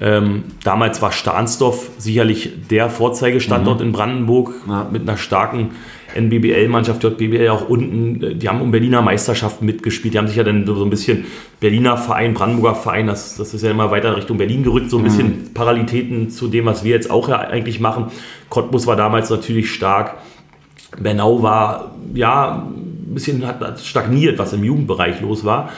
Ähm, 0.00 0.44
damals 0.62 1.02
war 1.02 1.10
Stahnsdorf 1.10 1.90
sicherlich 1.98 2.52
der 2.70 2.90
Vorzeigestandort 2.90 3.80
mhm. 3.80 3.86
in 3.86 3.92
Brandenburg 3.92 4.54
ja. 4.68 4.88
mit 4.88 5.02
einer 5.02 5.16
starken 5.16 5.70
NBBL-Mannschaft, 6.16 7.04
JBL 7.04 7.48
auch 7.48 7.68
unten, 7.68 8.22
äh, 8.22 8.34
die 8.34 8.48
haben 8.48 8.60
um 8.60 8.70
Berliner 8.70 9.02
Meisterschaften 9.02 9.66
mitgespielt. 9.66 10.14
Die 10.14 10.18
haben 10.18 10.28
sich 10.28 10.36
ja 10.36 10.44
dann 10.44 10.66
so 10.66 10.82
ein 10.82 10.90
bisschen 10.90 11.24
Berliner 11.60 11.96
Verein, 11.96 12.34
Brandenburger 12.34 12.74
Verein, 12.74 13.06
das, 13.06 13.36
das 13.36 13.54
ist 13.54 13.62
ja 13.62 13.70
immer 13.70 13.90
weiter 13.90 14.16
Richtung 14.16 14.38
Berlin 14.38 14.62
gerückt, 14.62 14.90
so 14.90 14.98
ein 14.98 15.04
bisschen 15.04 15.26
mhm. 15.26 15.54
Parallelitäten 15.54 16.30
zu 16.30 16.48
dem, 16.48 16.66
was 16.66 16.84
wir 16.84 16.92
jetzt 16.92 17.10
auch 17.10 17.28
ja 17.28 17.38
eigentlich 17.38 17.80
machen. 17.80 18.06
Cottbus 18.48 18.86
war 18.86 18.96
damals 18.96 19.30
natürlich 19.30 19.70
stark. 19.70 20.16
Bernau 20.98 21.42
war 21.42 21.94
ja 22.14 22.66
ein 22.66 23.14
bisschen 23.14 23.46
hat 23.46 23.80
stagniert, 23.80 24.38
was 24.38 24.52
im 24.52 24.64
Jugendbereich 24.64 25.20
los 25.20 25.44
war. 25.44 25.70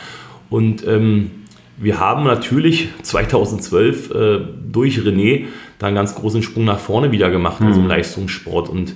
Und 0.50 0.86
ähm, 0.86 1.30
wir 1.76 2.00
haben 2.00 2.24
natürlich 2.24 2.88
2012 3.02 4.10
äh, 4.10 4.40
durch 4.70 4.98
René 4.98 5.46
da 5.78 5.86
einen 5.86 5.96
ganz 5.96 6.14
großen 6.14 6.42
Sprung 6.42 6.64
nach 6.64 6.78
vorne 6.78 7.12
wieder 7.12 7.30
gemacht, 7.30 7.62
also 7.62 7.78
im 7.78 7.84
mhm. 7.84 7.90
Leistungssport. 7.90 8.68
Und 8.68 8.94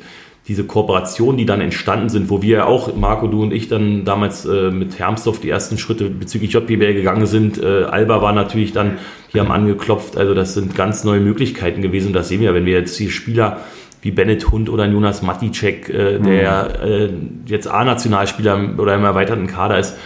diese 0.49 0.65
Kooperationen, 0.65 1.37
die 1.37 1.47
dann 1.47 1.61
entstanden 1.61 2.09
sind, 2.09 2.29
wo 2.29 2.43
wir 2.43 2.57
ja 2.59 2.65
auch, 2.65 2.95
Marco, 2.97 3.29
du 3.29 3.43
und 3.43 3.53
ich, 3.53 3.69
dann 3.69 4.05
damals 4.05 4.45
äh, 4.45 4.71
mit 4.71 4.99
Hermsdorf 4.99 5.41
die 5.41 5.49
ersten 5.49 5.79
Schritte 5.79 6.11
bezüglich 6.11 6.53
JPBL 6.53 6.95
gegangen 6.95 7.27
sind. 7.27 7.63
Äh, 7.63 7.85
Alba 7.85 8.23
war 8.23 8.33
natürlich 8.33 8.73
dann, 8.73 8.99
die 9.33 9.39
haben 9.39 9.53
angeklopft. 9.53 10.17
Also 10.17 10.35
das 10.35 10.55
sind 10.55 10.75
ganz 10.75 11.05
neue 11.05 11.21
Möglichkeiten 11.21 11.81
gewesen. 11.81 12.13
Das 12.13 12.29
sehen 12.29 12.41
wir, 12.41 12.55
wenn 12.55 12.67
wir 12.67 12.73
jetzt 12.73 12.99
die 12.99 13.11
Spieler 13.11 13.61
wie 14.03 14.11
Bennett 14.11 14.51
Hund 14.51 14.69
oder 14.69 14.85
Jonas 14.87 15.23
Maticek, 15.23 15.89
äh, 15.89 16.19
der 16.19 16.83
äh, 16.83 17.11
jetzt 17.47 17.69
A-Nationalspieler 17.69 18.75
oder 18.79 18.97
im 18.97 19.05
erweiterten 19.05 19.47
Kader 19.47 19.79
ist, 19.79 19.97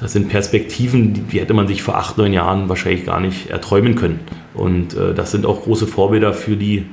das 0.00 0.12
sind 0.12 0.28
Perspektiven, 0.28 1.14
die, 1.14 1.20
die, 1.20 1.40
hätte 1.40 1.54
man 1.54 1.68
sich 1.68 1.82
vor 1.82 1.96
acht, 1.96 2.18
neun 2.18 2.32
Jahren 2.32 2.68
wahrscheinlich 2.68 3.06
gar 3.06 3.20
nicht 3.20 3.50
erträumen 3.50 3.94
können. 3.94 4.18
Und 4.52 4.94
äh, 4.94 5.14
das 5.14 5.30
sind 5.30 5.46
auch 5.46 5.62
große 5.62 5.86
Vorbilder 5.86 6.32
für 6.32 6.56
die 6.56 6.86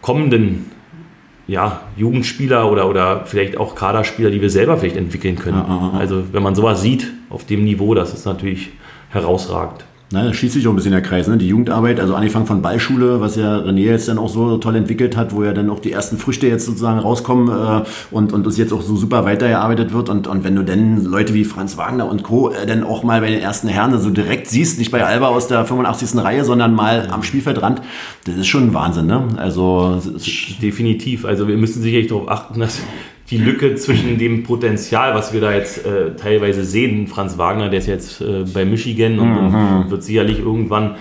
kommenden 0.00 0.72
ja, 1.46 1.82
Jugendspieler 1.96 2.70
oder, 2.70 2.88
oder 2.88 3.24
vielleicht 3.26 3.56
auch 3.56 3.74
Kaderspieler, 3.74 4.30
die 4.30 4.40
wir 4.40 4.50
selber 4.50 4.76
vielleicht 4.76 4.96
entwickeln 4.96 5.36
können. 5.36 5.58
Ah, 5.58 5.66
ah, 5.68 5.90
ah. 5.94 5.98
Also 5.98 6.32
wenn 6.32 6.42
man 6.42 6.54
sowas 6.54 6.82
sieht 6.82 7.12
auf 7.30 7.44
dem 7.44 7.64
Niveau, 7.64 7.94
das 7.94 8.14
ist 8.14 8.24
natürlich 8.24 8.70
herausragend. 9.10 9.84
Na, 10.12 10.24
da 10.24 10.34
schließt 10.34 10.54
sich 10.54 10.66
auch 10.66 10.72
ein 10.72 10.76
bisschen 10.76 10.92
der 10.92 11.00
Kreis. 11.00 11.26
Ne? 11.26 11.38
Die 11.38 11.48
Jugendarbeit, 11.48 11.98
also 11.98 12.14
angefangen 12.14 12.46
von 12.46 12.60
Ballschule, 12.60 13.20
was 13.20 13.36
ja 13.36 13.56
René 13.56 13.80
jetzt 13.80 14.08
dann 14.08 14.18
auch 14.18 14.28
so 14.28 14.58
toll 14.58 14.76
entwickelt 14.76 15.16
hat, 15.16 15.32
wo 15.34 15.42
ja 15.42 15.52
dann 15.52 15.70
auch 15.70 15.80
die 15.80 15.90
ersten 15.90 16.18
Früchte 16.18 16.46
jetzt 16.46 16.66
sozusagen 16.66 16.98
rauskommen 16.98 17.48
äh, 17.48 17.84
und, 18.10 18.32
und 18.34 18.46
das 18.46 18.58
jetzt 18.58 18.72
auch 18.72 18.82
so 18.82 18.94
super 18.94 19.24
weitergearbeitet 19.24 19.92
wird. 19.92 20.10
Und, 20.10 20.26
und 20.26 20.44
wenn 20.44 20.54
du 20.54 20.62
dann 20.62 21.02
Leute 21.04 21.32
wie 21.32 21.44
Franz 21.44 21.78
Wagner 21.78 22.08
und 22.08 22.22
Co. 22.22 22.50
Äh, 22.50 22.66
dann 22.66 22.84
auch 22.84 23.02
mal 23.04 23.20
bei 23.22 23.30
den 23.30 23.40
ersten 23.40 23.68
Herren 23.68 23.98
so 23.98 24.10
direkt 24.10 24.48
siehst, 24.48 24.78
nicht 24.78 24.90
bei 24.90 25.02
Alba 25.04 25.28
aus 25.28 25.48
der 25.48 25.64
85. 25.64 26.22
Reihe, 26.22 26.44
sondern 26.44 26.74
mal 26.74 27.08
am 27.10 27.22
Spielfeldrand, 27.22 27.80
das 28.24 28.36
ist 28.36 28.46
schon 28.46 28.64
ein 28.64 28.74
Wahnsinn. 28.74 29.06
Ne? 29.06 29.28
Also 29.36 30.00
Definitiv. 30.60 31.24
Also 31.24 31.48
wir 31.48 31.56
müssen 31.56 31.82
sicherlich 31.82 32.08
darauf 32.08 32.28
achten, 32.28 32.60
dass 32.60 32.80
die 33.32 33.38
Lücke 33.38 33.74
zwischen 33.76 34.18
dem 34.18 34.42
Potenzial, 34.42 35.14
was 35.14 35.32
wir 35.32 35.40
da 35.40 35.54
jetzt 35.54 35.86
äh, 35.86 36.14
teilweise 36.16 36.64
sehen, 36.64 37.06
Franz 37.06 37.38
Wagner, 37.38 37.70
der 37.70 37.78
ist 37.78 37.86
jetzt 37.86 38.20
äh, 38.20 38.44
bei 38.52 38.66
Michigan 38.66 39.18
und, 39.18 39.32
mhm. 39.32 39.54
und, 39.80 39.90
wird 39.90 40.02
sicherlich 40.04 40.38
irgendwann 40.38 40.96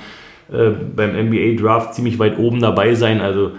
äh, 0.50 0.70
beim 0.96 1.12
NBA-Draft 1.12 1.94
ziemlich 1.94 2.20
weit 2.20 2.40
oben 2.40 2.62
dabei 2.62 2.96
sein. 2.96 3.20
Also 3.20 3.52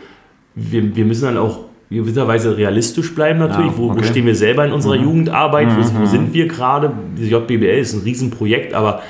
wir, 0.54 0.96
wir 0.96 1.04
müssen 1.04 1.26
dann 1.26 1.36
auch 1.36 1.60
gewisserweise 1.90 2.56
realistisch 2.56 3.14
bleiben 3.14 3.40
natürlich. 3.40 3.72
Ja, 3.72 3.78
okay. 3.78 3.94
wo, 3.94 3.98
wo, 3.98 4.02
stehen 4.02 4.24
wir 4.24 4.34
selber 4.34 4.64
in 4.64 4.72
unserer 4.72 4.96
mhm. 4.96 5.04
Jugendarbeit? 5.04 5.68
Wo, 5.68 5.94
wo, 5.94 5.98
mhm. 6.00 6.06
sind 6.06 6.32
wir 6.32 6.48
gerade? 6.48 6.92
Die 7.18 7.28
JBL 7.28 7.78
ist 7.78 7.92
ein 7.92 8.00
Riesenprojekt, 8.00 8.72
aber 8.72 9.02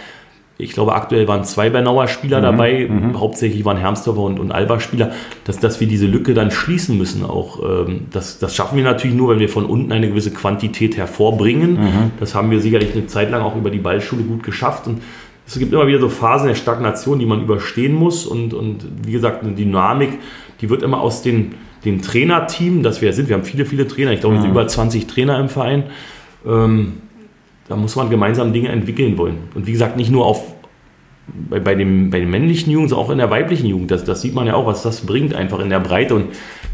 Ich 0.63 0.73
glaube, 0.73 0.95
aktuell 0.95 1.29
waren 1.29 1.45
zwei 1.45 1.71
Bernauer 1.71 2.09
Spieler 2.09 2.39
mhm. 2.39 2.43
dabei, 2.43 2.89
mhm. 2.89 3.19
hauptsächlich 3.19 3.65
waren 3.65 3.77
Hermsdorfer 3.77 4.21
und, 4.21 4.39
und 4.39 4.53
Alba 4.53 4.81
Spieler, 4.81 5.13
dass, 5.45 5.59
dass 5.59 5.81
wir 5.81 5.89
diese 5.89 6.07
Lücke 6.07 6.35
dann 6.35 6.51
schließen 6.51 6.97
müssen 6.97 7.25
auch. 7.25 7.61
Ähm, 7.63 8.07
das, 8.11 8.39
das 8.39 8.55
schaffen 8.55 8.77
wir 8.77 8.85
natürlich 8.85 9.17
nur, 9.17 9.31
wenn 9.31 9.41
wir 9.41 9.49
von 9.49 9.67
unten 9.67 9.93
eine 9.93 10.09
gewisse 10.09 10.31
Quantität 10.31 10.97
hervorbringen. 10.97 11.73
Mhm. 11.73 12.11
Das 12.21 12.35
haben 12.35 12.51
wir 12.51 12.61
sicherlich 12.61 12.93
eine 12.95 13.07
Zeit 13.07 13.31
lang 13.31 13.43
auch 13.43 13.57
über 13.57 13.71
die 13.71 13.79
Ballschule 13.79 14.23
gut 14.23 14.43
geschafft 14.43 14.87
und 14.87 15.03
es 15.47 15.59
gibt 15.59 15.73
immer 15.73 15.87
wieder 15.87 15.99
so 15.99 16.09
Phasen 16.09 16.49
der 16.49 16.55
Stagnation, 16.55 17.19
die 17.19 17.27
man 17.27 17.43
überstehen 17.43 17.95
muss 17.95 18.27
und, 18.27 18.55
und 18.55 18.87
wie 19.05 19.13
gesagt, 19.13 19.43
eine 19.43 19.53
Dynamik, 19.53 20.19
die 20.61 20.71
wird 20.71 20.83
immer 20.83 21.01
aus 21.01 21.23
den, 21.23 21.57
den 21.85 22.01
Trainerteam, 22.01 22.83
das 22.83 23.03
wir 23.03 23.13
sind, 23.13 23.29
wir 23.29 23.37
haben 23.37 23.45
viele, 23.45 23.67
viele 23.67 23.87
Trainer, 23.87 24.13
ich 24.13 24.21
glaube, 24.21 24.37
mhm. 24.37 24.47
über 24.47 24.67
20 24.67 25.07
Trainer 25.07 25.39
im 25.39 25.49
Verein, 25.49 25.85
ähm, 26.47 26.95
da 27.69 27.77
muss 27.77 27.97
man 27.97 28.11
gemeinsam 28.11 28.53
Dinge 28.53 28.69
entwickeln 28.69 29.17
wollen. 29.19 29.39
Und 29.55 29.67
wie 29.67 29.73
gesagt, 29.73 29.97
nicht 29.97 30.11
nur 30.11 30.27
auf, 30.27 30.52
bei, 31.33 31.61
bei, 31.61 31.75
dem, 31.75 32.11
bei 32.11 32.21
den 32.21 32.31
männlichen 32.31 32.73
Jugend, 32.73 32.93
auch 32.93 33.11
in 33.11 33.19
der 33.19 33.31
weiblichen 33.31 33.67
Jugend. 33.67 33.91
Das, 33.91 34.05
das 34.05 34.21
sieht 34.21 34.35
man 34.35 34.47
ja 34.47 34.55
auch, 34.55 34.67
was 34.67 34.83
das 34.83 35.03
bringt, 35.03 35.35
einfach 35.35 35.61
in 35.61 35.71
der 35.71 35.81
Breite. 35.81 36.15
Und 36.15 36.27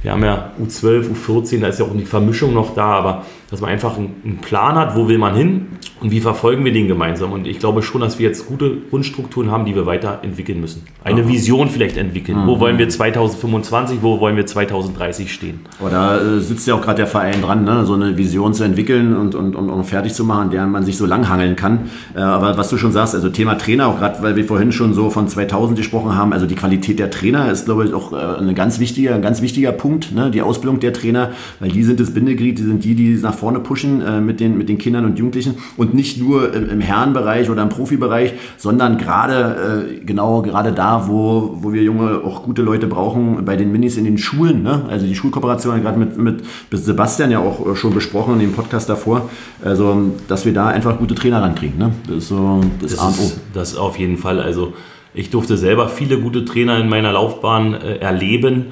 wir 0.02 0.12
haben 0.12 0.24
ja 0.24 0.52
U12, 0.60 1.10
U14, 1.10 1.60
da 1.60 1.68
ist 1.68 1.78
ja 1.78 1.84
auch 1.84 1.96
die 1.96 2.04
Vermischung 2.04 2.54
noch 2.54 2.74
da, 2.74 2.86
aber 2.86 3.26
dass 3.50 3.62
man 3.62 3.70
einfach 3.70 3.96
einen 3.96 4.38
Plan 4.42 4.74
hat, 4.74 4.94
wo 4.94 5.08
will 5.08 5.16
man 5.16 5.34
hin 5.34 5.66
und 6.00 6.10
wie 6.10 6.20
verfolgen 6.20 6.64
wir 6.64 6.72
den 6.72 6.86
gemeinsam. 6.86 7.32
Und 7.32 7.46
ich 7.46 7.58
glaube 7.58 7.82
schon, 7.82 8.02
dass 8.02 8.18
wir 8.18 8.28
jetzt 8.28 8.46
gute 8.46 8.76
Grundstrukturen 8.90 9.50
haben, 9.50 9.64
die 9.64 9.74
wir 9.74 9.86
weiterentwickeln 9.86 10.60
müssen. 10.60 10.82
Eine 11.02 11.22
Aha. 11.22 11.28
Vision 11.28 11.68
vielleicht 11.68 11.96
entwickeln. 11.96 12.42
Mhm. 12.42 12.46
Wo 12.46 12.60
wollen 12.60 12.78
wir 12.78 12.88
2025, 12.88 13.98
wo 14.02 14.20
wollen 14.20 14.36
wir 14.36 14.44
2030 14.44 15.32
stehen? 15.32 15.60
Oh, 15.82 15.88
da 15.90 16.18
äh, 16.18 16.40
sitzt 16.40 16.66
ja 16.66 16.74
auch 16.74 16.82
gerade 16.82 16.98
der 16.98 17.06
Verein 17.06 17.40
dran, 17.40 17.64
ne? 17.64 17.86
so 17.86 17.94
eine 17.94 18.18
Vision 18.18 18.52
zu 18.52 18.64
entwickeln 18.64 19.16
und, 19.16 19.34
und, 19.34 19.56
und, 19.56 19.70
und 19.70 19.84
fertig 19.84 20.12
zu 20.12 20.24
machen, 20.24 20.50
der 20.50 20.66
man 20.66 20.84
sich 20.84 20.98
so 20.98 21.06
langhangeln 21.06 21.56
kann. 21.56 21.88
Äh, 22.14 22.20
aber 22.20 22.58
was 22.58 22.68
du 22.68 22.76
schon 22.76 22.92
sagst, 22.92 23.14
also 23.14 23.30
Thema 23.30 23.56
Trainer, 23.56 23.88
auch 23.88 23.98
gerade 23.98 24.22
weil 24.22 24.36
wir 24.36 24.44
vorhin 24.44 24.72
schon 24.72 24.92
so 24.92 25.08
von 25.08 25.26
2000 25.26 25.78
gesprochen 25.78 26.14
haben, 26.14 26.34
also 26.34 26.44
die 26.44 26.54
Qualität 26.54 26.98
der 26.98 27.10
Trainer 27.10 27.50
ist, 27.50 27.64
glaube 27.64 27.86
ich, 27.86 27.94
auch 27.94 28.12
äh, 28.12 28.16
ein 28.16 28.54
ganz 28.54 28.78
wichtiger, 28.78 29.14
ein 29.14 29.22
ganz 29.22 29.40
wichtiger 29.40 29.72
Punkt, 29.72 30.12
ne? 30.12 30.30
die 30.30 30.42
Ausbildung 30.42 30.80
der 30.80 30.92
Trainer, 30.92 31.30
weil 31.60 31.70
die 31.70 31.82
sind 31.82 31.98
das 31.98 32.12
Bindeglied, 32.12 32.58
die 32.58 32.64
sind 32.64 32.84
die, 32.84 32.94
die 32.94 33.14
nach 33.14 33.37
vorne 33.38 33.60
pushen 33.60 34.02
äh, 34.02 34.20
mit, 34.20 34.40
den, 34.40 34.58
mit 34.58 34.68
den 34.68 34.78
Kindern 34.78 35.04
und 35.04 35.18
Jugendlichen 35.18 35.54
und 35.76 35.94
nicht 35.94 36.18
nur 36.20 36.52
im, 36.52 36.68
im 36.68 36.80
Herrenbereich 36.80 37.48
oder 37.48 37.62
im 37.62 37.68
Profibereich, 37.68 38.34
sondern 38.56 38.98
gerade 38.98 39.88
äh, 39.90 40.04
genau 40.04 40.42
gerade 40.42 40.72
da, 40.72 41.08
wo, 41.08 41.56
wo 41.60 41.72
wir 41.72 41.82
junge, 41.82 42.20
auch 42.24 42.42
gute 42.42 42.62
Leute 42.62 42.86
brauchen, 42.86 43.44
bei 43.44 43.56
den 43.56 43.72
Minis 43.72 43.96
in 43.96 44.04
den 44.04 44.18
Schulen. 44.18 44.62
Ne? 44.62 44.84
Also 44.90 45.06
die 45.06 45.14
Schulkooperation 45.14 45.80
gerade 45.82 45.98
mit, 45.98 46.18
mit 46.18 46.42
Sebastian 46.72 47.30
ja 47.30 47.38
auch 47.38 47.66
äh, 47.66 47.76
schon 47.76 47.94
besprochen 47.94 48.34
in 48.34 48.40
dem 48.40 48.52
Podcast 48.52 48.88
davor. 48.88 49.30
Also, 49.64 50.12
dass 50.28 50.44
wir 50.44 50.52
da 50.52 50.68
einfach 50.68 50.98
gute 50.98 51.14
Trainer 51.14 51.42
rankriegen. 51.42 51.78
Ne? 51.78 51.92
Das 52.06 52.16
ist 52.16 52.28
so 52.28 52.60
das, 52.80 52.92
das 52.92 53.00
A 53.00 53.08
und 53.08 53.18
O. 53.18 53.32
Das 53.54 53.76
auf 53.76 53.98
jeden 53.98 54.16
Fall. 54.16 54.40
Also 54.40 54.74
ich 55.14 55.30
durfte 55.30 55.56
selber 55.56 55.88
viele 55.88 56.20
gute 56.20 56.44
Trainer 56.44 56.78
in 56.78 56.88
meiner 56.88 57.12
Laufbahn 57.12 57.74
äh, 57.74 57.96
erleben. 57.96 58.66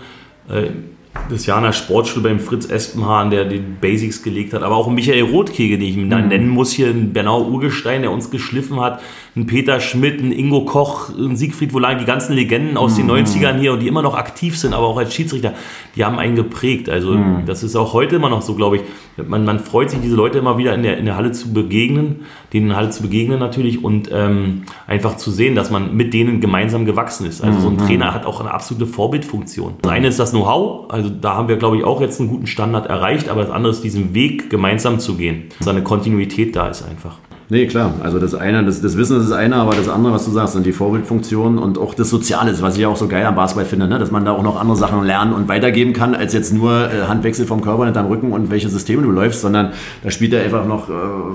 In 1.28 1.62
der 1.62 1.73
Sportschule 1.73 2.28
beim 2.28 2.40
Fritz 2.40 2.68
Espenhahn, 2.68 3.30
der 3.30 3.44
die 3.44 3.58
Basics 3.58 4.23
gelegt 4.23 4.52
hat, 4.52 4.62
aber 4.62 4.76
auch 4.76 4.88
Michael 4.88 5.25
Rothkege, 5.25 5.78
den 5.78 5.88
ich 5.88 5.96
mhm. 5.96 6.08
nennen 6.08 6.49
muss, 6.49 6.73
hier 6.73 6.90
in 6.90 7.12
Bernau 7.12 7.44
Urgestein, 7.44 8.02
der 8.02 8.11
uns 8.11 8.30
geschliffen 8.30 8.80
hat, 8.80 9.00
ein 9.37 9.45
Peter 9.45 9.81
Schmidt, 9.81 10.23
ein 10.23 10.33
Ingo 10.33 10.64
Koch, 10.64 11.11
ein 11.11 11.37
Siegfried 11.37 11.75
Wohlan, 11.75 11.99
die 11.99 12.07
ganzen 12.07 12.33
Legenden 12.33 12.78
aus 12.78 12.97
mhm. 12.97 13.09
den 13.09 13.26
90ern 13.26 13.59
hier 13.59 13.75
und 13.75 13.81
die 13.81 13.87
immer 13.87 14.00
noch 14.00 14.14
aktiv 14.14 14.59
sind, 14.59 14.73
aber 14.73 14.87
auch 14.87 14.97
als 14.97 15.12
Schiedsrichter, 15.12 15.52
die 15.95 16.07
haben 16.07 16.19
einen 16.19 16.37
geprägt. 16.37 16.88
Also 16.88 17.12
mhm. 17.12 17.45
das 17.45 17.62
ist 17.62 17.76
auch 17.76 17.93
heute 17.93 18.16
immer 18.16 18.31
noch 18.31 18.40
so, 18.40 18.55
glaube 18.55 18.76
ich. 18.76 18.83
Man, 19.28 19.45
man 19.45 19.59
freut 19.59 19.90
sich, 19.90 20.00
diese 20.00 20.16
Leute 20.16 20.38
immer 20.38 20.57
wieder 20.57 20.75
in 20.75 20.83
der, 20.83 20.97
in 20.97 21.05
der 21.05 21.16
Halle 21.16 21.33
zu 21.33 21.52
begegnen, 21.52 22.25
denen 22.55 22.64
in 22.64 22.69
der 22.71 22.78
Halle 22.78 22.90
zu 22.90 23.02
begegnen 23.02 23.38
natürlich 23.38 23.85
und 23.85 24.09
ähm, 24.11 24.62
einfach 24.87 25.19
zu 25.19 25.31
sehen, 25.31 25.55
dass 25.55 25.71
man 25.71 25.95
mit 25.95 26.14
denen 26.14 26.40
gemeinsam 26.40 26.87
gewachsen 26.87 27.26
ist. 27.26 27.45
Also 27.45 27.61
so 27.61 27.69
ein 27.69 27.75
mhm. 27.75 27.87
Trainer 27.87 28.14
hat 28.14 28.25
auch 28.25 28.40
eine 28.40 28.52
absolute 28.52 28.87
Vorbildfunktion. 28.87 29.75
Das 29.83 29.93
eine 29.93 30.09
ist 30.09 30.19
das 30.19 30.31
Know-how, 30.31 30.90
also 30.90 31.11
da 31.11 31.35
haben 31.35 31.49
wir, 31.49 31.57
glaube 31.57 31.76
ich, 31.76 31.85
auch 31.85 32.00
jetzt 32.00 32.21
einen 32.21 32.31
guten 32.31 32.47
Standard 32.47 32.87
erreicht, 32.87 33.28
aber 33.28 33.43
das 33.43 33.50
andere 33.50 33.73
ist, 33.73 33.85
diesen 33.85 34.14
Weg 34.14 34.49
gemeinsam 34.49 34.99
zu 34.99 35.16
gehen. 35.16 35.45
Dass 35.59 35.69
eine 35.69 35.83
Kontinuität 35.83 36.57
da 36.57 36.69
ist 36.69 36.83
einfach. 36.83 37.19
Nee, 37.49 37.67
klar. 37.67 37.95
Also 38.03 38.19
das 38.19 38.35
eine, 38.35 38.65
das, 38.65 38.83
das 38.83 38.97
Wissen 38.97 39.21
ist 39.21 39.31
das 39.31 39.37
eine, 39.37 39.57
aber 39.57 39.76
das 39.76 39.88
andere, 39.88 40.12
was 40.12 40.25
du 40.25 40.33
sagst, 40.33 40.55
sind 40.55 40.67
die 40.67 40.73
Vorbildfunktionen 40.73 41.59
und 41.59 41.79
auch 41.79 41.95
das 41.95 42.11
Soziale, 42.11 42.53
was 42.61 42.76
ich 42.76 42.87
auch 42.87 42.97
so 42.97 43.07
geil 43.07 43.25
am 43.25 43.37
Basketball 43.37 43.67
finde, 43.67 43.87
ne? 43.87 44.00
dass 44.00 44.11
man 44.11 44.25
da 44.25 44.33
auch 44.33 44.43
noch 44.43 44.61
andere 44.61 44.76
Sachen 44.76 45.05
lernen 45.05 45.33
und 45.33 45.47
weitergeben 45.47 45.93
kann, 45.93 46.17
als 46.17 46.33
jetzt 46.33 46.53
nur 46.53 46.91
äh, 46.91 47.07
Handwechsel 47.07 47.47
vom 47.47 47.61
Körper 47.61 47.85
hinterm 47.85 48.07
Rücken 48.07 48.33
und 48.33 48.50
welche 48.50 48.69
Systeme 48.69 49.03
du 49.03 49.12
läufst, 49.12 49.43
sondern 49.43 49.73
da 50.03 50.11
spielt 50.11 50.33
ja 50.33 50.41
einfach 50.41 50.67
noch 50.67 50.88
äh, 50.88 50.93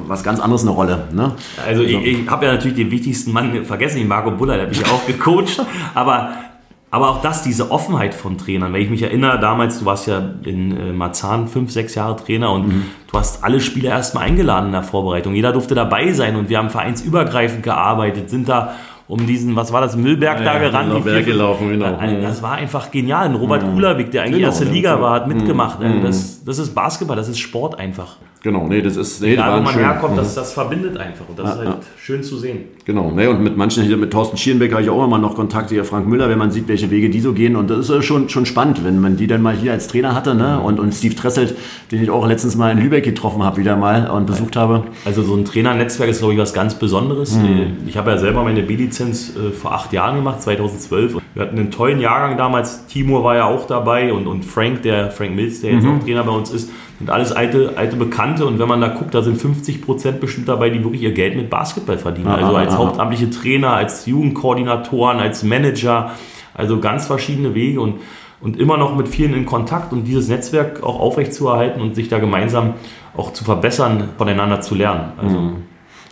was 0.08 0.24
ganz 0.24 0.41
anderes 0.41 0.63
eine 0.63 0.72
Rolle. 0.72 1.06
Ne? 1.13 1.32
Also, 1.65 1.82
also. 1.82 1.84
ich, 1.84 2.06
ich 2.06 2.30
habe 2.30 2.46
ja 2.46 2.51
natürlich 2.51 2.75
den 2.75 2.91
wichtigsten 2.91 3.32
Mann 3.32 3.63
vergessen, 3.63 4.00
den 4.00 4.10
Marco 4.10 4.32
Buller, 4.32 4.56
der 4.56 4.63
hat 4.63 4.70
mich 4.70 4.82
ja 4.82 4.88
auch 4.88 5.06
gecoacht, 5.06 5.65
aber 5.94 6.32
aber 6.93 7.10
auch 7.10 7.21
das, 7.21 7.41
diese 7.41 7.71
Offenheit 7.71 8.13
von 8.13 8.38
Trainern. 8.38 8.74
Wenn 8.74 8.81
ich 8.81 8.89
mich 8.89 9.01
erinnere, 9.01 9.39
damals, 9.39 9.79
du 9.79 9.86
warst 9.86 10.07
ja 10.07 10.21
in 10.43 10.77
äh, 10.77 10.91
Marzahn 10.91 11.48
fünf, 11.48 11.71
sechs 11.71 11.95
Jahre 11.95 12.17
Trainer 12.17 12.51
und 12.51 12.67
mhm. 12.67 12.86
du 13.10 13.17
hast 13.17 13.45
alle 13.45 13.62
Spieler 13.62 13.91
erstmal 13.91 14.25
eingeladen 14.25 14.67
in 14.67 14.71
der 14.74 14.83
Vorbereitung. 14.83 15.33
Jeder 15.33 15.53
durfte 15.53 15.74
dabei 15.74 16.12
sein 16.12 16.36
und 16.36 16.50
wir 16.50 16.57
haben 16.57 16.69
vereinsübergreifend 16.69 17.63
gearbeitet, 17.63 18.29
sind 18.29 18.50
da 18.50 18.75
um 19.07 19.25
diesen, 19.25 19.55
was 19.57 19.74
war 19.74 19.81
das, 19.81 19.95
Müllberg 19.95 20.39
ja, 20.39 20.45
da 20.53 20.60
gerannt. 20.60 20.89
Genau, 20.89 21.03
Berg 21.03 21.25
gelaufen, 21.25 21.69
genau. 21.69 21.98
Das 22.21 22.41
war 22.41 22.53
einfach 22.53 22.91
genial. 22.91 23.25
Ein 23.25 23.36
Robert 23.36 23.65
mhm. 23.65 23.74
Kulawik, 23.74 24.12
der 24.12 24.24
eigentlich 24.24 24.36
genau, 24.38 24.48
erste 24.48 24.65
Liga 24.65 25.01
war, 25.01 25.15
hat 25.15 25.27
mitgemacht. 25.27 25.81
Mhm. 25.81 26.01
Das, 26.03 26.43
das 26.45 26.60
ist 26.60 26.74
Basketball, 26.74 27.17
das 27.17 27.27
ist 27.27 27.39
Sport 27.39 27.77
einfach. 27.77 28.17
Genau, 28.43 28.67
nee, 28.67 28.81
das 28.81 28.98
ist. 28.98 29.21
Nee, 29.21 29.33
Egal, 29.33 29.60
wo 29.60 29.63
man 29.63 29.74
schön. 29.74 29.83
herkommt, 29.83 30.17
das, 30.17 30.33
das 30.33 30.51
verbindet 30.51 30.98
einfach. 30.98 31.29
Und 31.29 31.38
das 31.38 31.45
ja, 31.45 31.51
ist 31.51 31.57
halt 31.60 31.69
ja. 31.69 31.79
schön 32.00 32.24
zu 32.24 32.38
sehen. 32.38 32.63
Genau, 32.86 33.12
nee, 33.12 33.27
und 33.27 33.43
mit 33.43 33.55
manchen, 33.55 34.00
mit 34.00 34.12
Thorsten 34.12 34.36
Schierenbeck 34.36 34.71
habe 34.71 34.81
ich 34.81 34.89
auch 34.89 35.05
immer 35.05 35.19
noch 35.19 35.36
Kontakt, 35.36 35.69
hier 35.69 35.86
Frank 35.86 36.07
Müller, 36.07 36.27
wenn 36.27 36.39
man 36.39 36.50
sieht, 36.50 36.67
welche 36.67 36.89
Wege 36.89 37.12
die 37.12 37.19
so 37.19 37.33
gehen. 37.33 37.55
Und 37.55 37.69
das 37.69 37.88
ist 37.88 38.03
schon, 38.03 38.29
schon 38.29 38.48
spannend, 38.48 38.83
wenn 38.83 39.00
man 39.00 39.15
die 39.15 39.27
dann 39.27 39.43
mal 39.43 39.55
hier 39.55 39.74
als 39.74 39.88
Trainer 39.88 40.15
hatte. 40.15 40.33
Ne? 40.33 40.60
Und, 40.60 40.79
und 40.79 40.91
Steve 40.91 41.13
Tresselt, 41.13 41.55
den 41.91 42.01
ich 42.01 42.10
auch 42.10 42.27
letztens 42.27 42.55
mal 42.55 42.71
in 42.71 42.79
Lübeck 42.79 43.03
getroffen 43.03 43.43
habe, 43.43 43.57
wieder 43.57 43.77
mal 43.77 44.10
und 44.10 44.25
besucht 44.25 44.55
habe. 44.55 44.86
Also 45.05 45.21
so 45.21 45.36
ein 45.36 45.45
Trainernetzwerk 45.45 46.10
ist, 46.10 46.19
glaube 46.19 46.33
ich, 46.33 46.39
was 46.39 46.55
ganz 46.55 46.74
Besonderes. 46.74 47.36
Mhm. 47.36 47.77
Ich 47.86 47.95
habe 47.95 48.10
ja 48.10 48.17
selber 48.17 48.43
meine 48.43 48.63
B-Lizenz 48.63 49.36
äh, 49.36 49.51
vor 49.51 49.74
acht 49.74 49.93
Jahren 49.93 50.15
gemacht, 50.15 50.41
2012. 50.41 51.17
Wir 51.36 51.43
hatten 51.43 51.60
einen 51.60 51.69
tollen 51.69 52.00
Jahrgang 52.00 52.39
damals. 52.39 52.88
Timur 52.88 53.24
war 53.24 53.36
ja 53.36 53.45
auch 53.45 53.67
dabei 53.67 54.12
und, 54.12 54.25
und 54.25 54.43
Frank, 54.43 54.81
der 54.81 55.12
Frank 55.12 55.36
Mills, 55.36 55.62
der 55.62 55.74
jetzt 55.74 55.83
mhm. 55.83 56.00
auch 56.00 56.03
Trainer 56.03 56.24
bei 56.24 56.31
uns 56.31 56.50
ist 56.50 56.71
sind 57.01 57.10
alles 57.10 57.31
alte, 57.31 57.74
alte 57.77 57.96
Bekannte 57.96 58.46
und 58.46 58.60
wenn 58.60 58.67
man 58.67 58.79
da 58.79 58.89
guckt, 58.89 59.15
da 59.15 59.24
sind 59.24 59.36
50 59.36 59.81
Prozent 59.81 60.20
bestimmt 60.20 60.48
dabei, 60.48 60.70
die 60.70 60.84
wirklich 60.84 61.01
ihr 61.01 61.13
Geld 61.13 61.36
mit 61.36 61.50
Basketball 61.50 61.98
verdienen. 61.98 62.27
Aha, 62.27 62.38
also 62.38 62.55
als 62.55 62.74
aha. 62.74 62.77
hauptamtliche 62.77 63.31
Trainer, 63.31 63.74
als 63.74 64.05
Jugendkoordinatoren, 64.05 65.20
als 65.20 65.41
Manager, 65.41 66.12
also 66.53 66.79
ganz 66.79 67.08
verschiedene 67.08 67.55
Wege 67.55 67.81
und, 67.81 67.96
und 68.39 68.60
immer 68.60 68.77
noch 68.77 68.96
mit 68.96 69.08
vielen 69.08 69.34
in 69.34 69.48
Kontakt 69.48 69.93
und 69.93 70.03
dieses 70.03 70.27
Netzwerk 70.27 70.84
auch 70.84 71.00
aufrechtzuerhalten 71.00 71.81
und 71.81 71.96
sich 71.96 72.08
da 72.08 72.20
gemeinsam 72.20 72.75
auch 73.17 73.34
zu 73.34 73.43
verbessern, 73.43 74.10
voneinander 74.20 74.62
zu 74.62 74.75
lernen. 74.75 75.13
Also, 75.17 75.39
mhm. 75.39 75.55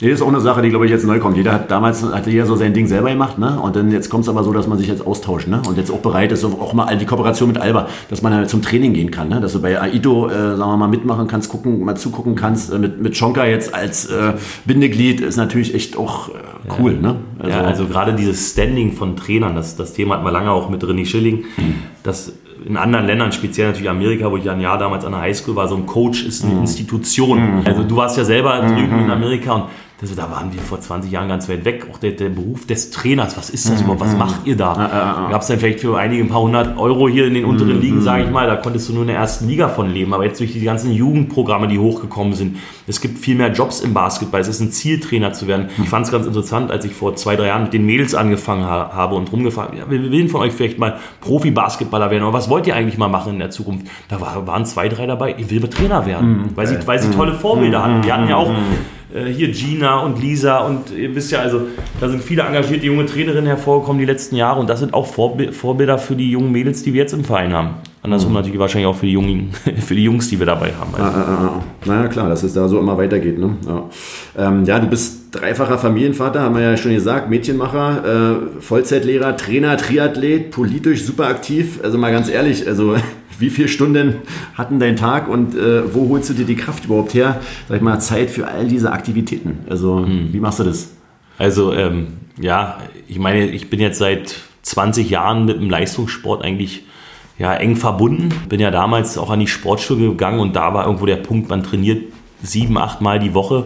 Nee, 0.01 0.11
ist 0.11 0.21
auch 0.21 0.29
eine 0.29 0.39
Sache, 0.39 0.61
die, 0.61 0.69
glaube 0.69 0.85
ich, 0.85 0.91
jetzt 0.91 1.05
neu 1.05 1.19
kommt. 1.19 1.35
Jeder 1.35 1.51
hat 1.51 1.71
damals 1.71 2.03
hatte 2.03 2.29
jeder 2.29 2.45
so 2.45 2.55
sein 2.55 2.73
Ding 2.73 2.87
selber 2.87 3.09
gemacht, 3.09 3.37
ne? 3.37 3.59
Und 3.59 3.75
dann 3.75 3.91
jetzt 3.91 4.09
kommt 4.09 4.23
es 4.23 4.29
aber 4.29 4.43
so, 4.43 4.53
dass 4.53 4.65
man 4.65 4.77
sich 4.77 4.87
jetzt 4.87 5.05
austauscht, 5.05 5.47
ne? 5.47 5.61
Und 5.67 5.77
jetzt 5.77 5.91
auch 5.91 5.99
bereit 5.99 6.31
ist, 6.31 6.45
auch 6.45 6.73
mal 6.73 6.97
die 6.97 7.05
Kooperation 7.05 7.49
mit 7.49 7.57
Alba, 7.57 7.87
dass 8.09 8.21
man 8.21 8.33
halt 8.33 8.49
zum 8.49 8.61
Training 8.61 8.93
gehen 8.93 9.11
kann, 9.11 9.27
ne? 9.27 9.41
Dass 9.41 9.53
du 9.53 9.61
bei 9.61 9.81
Aido, 9.81 10.27
äh, 10.27 10.55
sagen 10.55 10.71
wir 10.71 10.77
mal, 10.77 10.87
mitmachen 10.87 11.27
kannst, 11.27 11.49
gucken, 11.49 11.83
mal 11.83 11.95
zugucken 11.95 12.35
kannst. 12.35 12.71
Äh, 12.71 12.79
mit, 12.79 13.01
mit 13.01 13.17
Schonka 13.17 13.45
jetzt 13.45 13.73
als 13.75 14.05
äh, 14.05 14.33
Bindeglied 14.65 15.19
ist 15.19 15.35
natürlich 15.35 15.75
echt 15.75 15.97
auch 15.97 16.29
äh, 16.29 16.31
cool, 16.79 16.93
ja. 16.93 17.01
ne? 17.01 17.15
Also, 17.39 17.57
ja, 17.57 17.61
also 17.63 17.85
gerade 17.85 18.13
dieses 18.13 18.51
Standing 18.51 18.93
von 18.93 19.17
Trainern, 19.17 19.55
das, 19.55 19.75
das 19.75 19.93
Thema 19.93 20.15
hat 20.15 20.23
man 20.23 20.31
lange 20.31 20.51
auch 20.51 20.69
mit 20.69 20.81
René 20.81 21.05
Schilling, 21.05 21.43
mhm. 21.57 21.75
das 22.03 22.31
in 22.65 22.77
anderen 22.77 23.05
Ländern, 23.05 23.31
speziell 23.31 23.67
natürlich 23.67 23.89
Amerika, 23.89 24.31
wo 24.31 24.37
ich 24.37 24.49
ein 24.49 24.61
Jahr 24.61 24.77
damals 24.77 25.05
an 25.05 25.11
der 25.13 25.21
Highschool 25.21 25.55
war, 25.55 25.67
so 25.67 25.75
ein 25.75 25.85
Coach 25.85 26.25
ist 26.25 26.43
eine 26.43 26.53
mhm. 26.53 26.61
Institution. 26.61 27.59
Mhm. 27.59 27.61
Also 27.65 27.83
du 27.83 27.95
warst 27.95 28.17
ja 28.17 28.23
selber 28.23 28.59
drüben 28.59 28.99
in 28.99 29.05
mhm. 29.05 29.11
Amerika 29.11 29.53
und 29.53 29.63
das, 30.01 30.15
da 30.15 30.31
waren 30.31 30.53
wir 30.53 30.61
vor 30.61 30.79
20 30.79 31.11
Jahren 31.11 31.27
ganz 31.27 31.49
weit 31.49 31.65
weg. 31.65 31.87
Auch 31.91 31.97
der, 31.97 32.11
der 32.11 32.29
Beruf 32.29 32.65
des 32.65 32.89
Trainers, 32.89 33.35
was 33.35 33.49
ist 33.49 33.69
das 33.69 33.79
mhm. 33.79 33.85
überhaupt? 33.85 34.01
Was 34.01 34.15
macht 34.15 34.47
ihr 34.47 34.55
da? 34.55 34.73
Ja, 34.75 35.27
Gab 35.29 35.41
es 35.41 35.47
dann 35.47 35.59
vielleicht 35.59 35.81
für 35.81 35.97
einige 35.97 36.23
ein 36.23 36.29
paar 36.29 36.41
hundert 36.41 36.77
Euro 36.77 37.09
hier 37.09 37.27
in 37.27 37.33
den 37.33 37.43
unteren 37.43 37.75
mhm. 37.75 37.81
Ligen, 37.81 38.01
sage 38.01 38.23
ich 38.23 38.29
mal, 38.29 38.47
da 38.47 38.55
konntest 38.55 38.87
du 38.87 38.93
nur 38.93 39.01
in 39.01 39.09
der 39.09 39.17
ersten 39.17 39.49
Liga 39.49 39.67
von 39.67 39.89
leben. 39.89 40.13
Aber 40.13 40.23
jetzt 40.23 40.39
durch 40.39 40.53
die 40.53 40.61
ganzen 40.61 40.93
Jugendprogramme, 40.93 41.67
die 41.67 41.79
hochgekommen 41.79 42.33
sind, 42.33 42.57
es 42.87 43.01
gibt 43.01 43.19
viel 43.19 43.35
mehr 43.35 43.51
Jobs 43.51 43.81
im 43.81 43.93
Basketball. 43.93 44.39
Es 44.39 44.47
ist 44.47 44.61
ein 44.61 44.71
Ziel, 44.71 45.01
Trainer 45.01 45.33
zu 45.33 45.47
werden. 45.47 45.67
Ich 45.83 45.89
fand 45.89 46.05
es 46.05 46.11
ganz 46.13 46.25
interessant, 46.25 46.71
als 46.71 46.85
ich 46.85 46.93
vor 46.93 47.17
zwei, 47.17 47.35
drei 47.35 47.47
Jahren 47.47 47.63
mit 47.63 47.73
den 47.73 47.85
Mädels 47.85 48.15
angefangen 48.15 48.63
ha 48.63 48.91
habe 48.93 49.15
und 49.15 49.29
rumgefahren, 49.31 49.77
ja, 49.77 49.89
wir 49.89 50.11
will 50.11 50.29
von 50.29 50.41
euch 50.41 50.53
vielleicht 50.53 50.79
mal 50.79 50.97
Profi-Basketballer 51.19 52.09
werden. 52.09 52.23
Aber 52.23 52.33
was 52.33 52.49
wollt 52.49 52.65
ihr 52.67 52.75
eigentlich 52.75 52.97
mal 52.97 53.09
machen 53.09 53.33
in 53.33 53.39
der 53.39 53.49
Zukunft? 53.49 53.87
Da 54.07 54.21
war, 54.21 54.47
waren 54.47 54.65
zwei, 54.65 54.87
drei 54.87 55.05
dabei, 55.05 55.35
ich 55.37 55.49
will 55.49 55.59
Trainer 55.59 56.05
werden, 56.05 56.29
mhm. 56.29 56.49
weil, 56.55 56.67
sie, 56.67 56.87
weil 56.87 56.99
sie 56.99 57.11
tolle 57.11 57.33
Vorbilder 57.33 57.83
hatten. 57.83 58.01
Die 58.01 58.13
hatten 58.13 58.29
ja 58.29 58.37
auch 58.37 58.49
hier 59.11 59.51
Gina 59.51 59.99
und 59.99 60.21
Lisa 60.21 60.59
und 60.59 60.91
ihr 60.95 61.13
wisst 61.15 61.31
ja, 61.31 61.39
also 61.39 61.61
da 61.99 62.09
sind 62.09 62.23
viele 62.23 62.43
engagierte 62.43 62.85
junge 62.85 63.05
Trainerinnen 63.05 63.47
hervorgekommen 63.47 63.99
die 63.99 64.05
letzten 64.05 64.35
Jahre 64.35 64.59
und 64.59 64.69
das 64.69 64.79
sind 64.79 64.93
auch 64.93 65.07
Vorbilder 65.07 65.97
für 65.97 66.15
die 66.15 66.31
jungen 66.31 66.51
Mädels, 66.51 66.83
die 66.83 66.93
wir 66.93 67.01
jetzt 67.01 67.13
im 67.13 67.23
Verein 67.23 67.53
haben. 67.53 67.75
Andersrum 68.01 68.31
mhm. 68.31 68.37
natürlich 68.37 68.59
wahrscheinlich 68.59 68.87
auch 68.87 68.95
für 68.95 69.07
die, 69.07 69.11
Jungen, 69.11 69.51
für 69.79 69.95
die 69.95 70.03
Jungs, 70.03 70.29
die 70.29 70.39
wir 70.39 70.45
dabei 70.45 70.71
haben. 70.79 70.93
Also. 70.93 71.03
Ah, 71.03 71.25
ah, 71.27 71.45
ah. 71.45 71.63
Naja, 71.85 72.07
klar, 72.07 72.29
dass 72.29 72.43
es 72.43 72.53
da 72.53 72.67
so 72.67 72.79
immer 72.79 72.97
weitergeht. 72.97 73.37
Ne? 73.37 73.57
Ja. 73.67 73.89
Ähm, 74.47 74.63
ja, 74.63 74.79
du 74.79 74.87
bist 74.87 75.19
bist 75.29 75.41
dreifacher 75.41 75.77
Familienvater, 75.77 76.41
haben 76.41 76.55
wir 76.55 76.61
ja 76.61 76.77
schon 76.77 76.93
gesagt, 76.93 77.29
Mädchenmacher, 77.29 78.03
äh, 78.57 78.61
Vollzeitlehrer, 78.61 79.37
Trainer, 79.37 79.77
Triathlet, 79.77 80.51
politisch 80.51 81.03
super 81.03 81.27
aktiv. 81.27 81.79
Also 81.83 81.97
mal 81.97 82.11
ganz 82.11 82.29
ehrlich, 82.29 82.67
also 82.67 82.95
wie 83.37 83.49
viele 83.49 83.67
Stunden 83.67 84.15
hatten 84.55 84.79
dein 84.79 84.95
Tag 84.95 85.27
und 85.27 85.55
äh, 85.55 85.93
wo 85.93 86.09
holst 86.09 86.29
du 86.29 86.33
dir 86.33 86.45
die 86.45 86.55
Kraft 86.55 86.85
überhaupt 86.85 87.13
her? 87.13 87.39
Sag 87.67 87.77
ich 87.77 87.81
mal, 87.81 87.99
Zeit 87.99 88.29
für 88.29 88.47
all 88.47 88.67
diese 88.67 88.91
Aktivitäten. 88.91 89.59
Also 89.69 90.05
hm. 90.05 90.33
wie 90.33 90.39
machst 90.39 90.59
du 90.59 90.63
das? 90.63 90.91
Also 91.37 91.73
ähm, 91.73 92.07
ja, 92.39 92.79
ich 93.07 93.19
meine, 93.19 93.47
ich 93.47 93.69
bin 93.69 93.79
jetzt 93.79 93.99
seit 93.99 94.35
20 94.63 95.09
Jahren 95.09 95.45
mit 95.45 95.57
dem 95.57 95.69
Leistungssport 95.69 96.43
eigentlich 96.43 96.83
ja, 97.37 97.53
eng 97.53 97.75
verbunden. 97.75 98.29
Bin 98.49 98.59
ja 98.59 98.71
damals 98.71 99.17
auch 99.17 99.29
an 99.29 99.39
die 99.39 99.47
Sportschule 99.47 100.09
gegangen 100.09 100.39
und 100.39 100.55
da 100.55 100.73
war 100.73 100.85
irgendwo 100.85 101.05
der 101.05 101.15
Punkt, 101.15 101.49
man 101.49 101.63
trainiert 101.63 102.11
sieben, 102.43 102.77
acht 102.77 103.01
Mal 103.01 103.19
die 103.19 103.33
Woche 103.33 103.65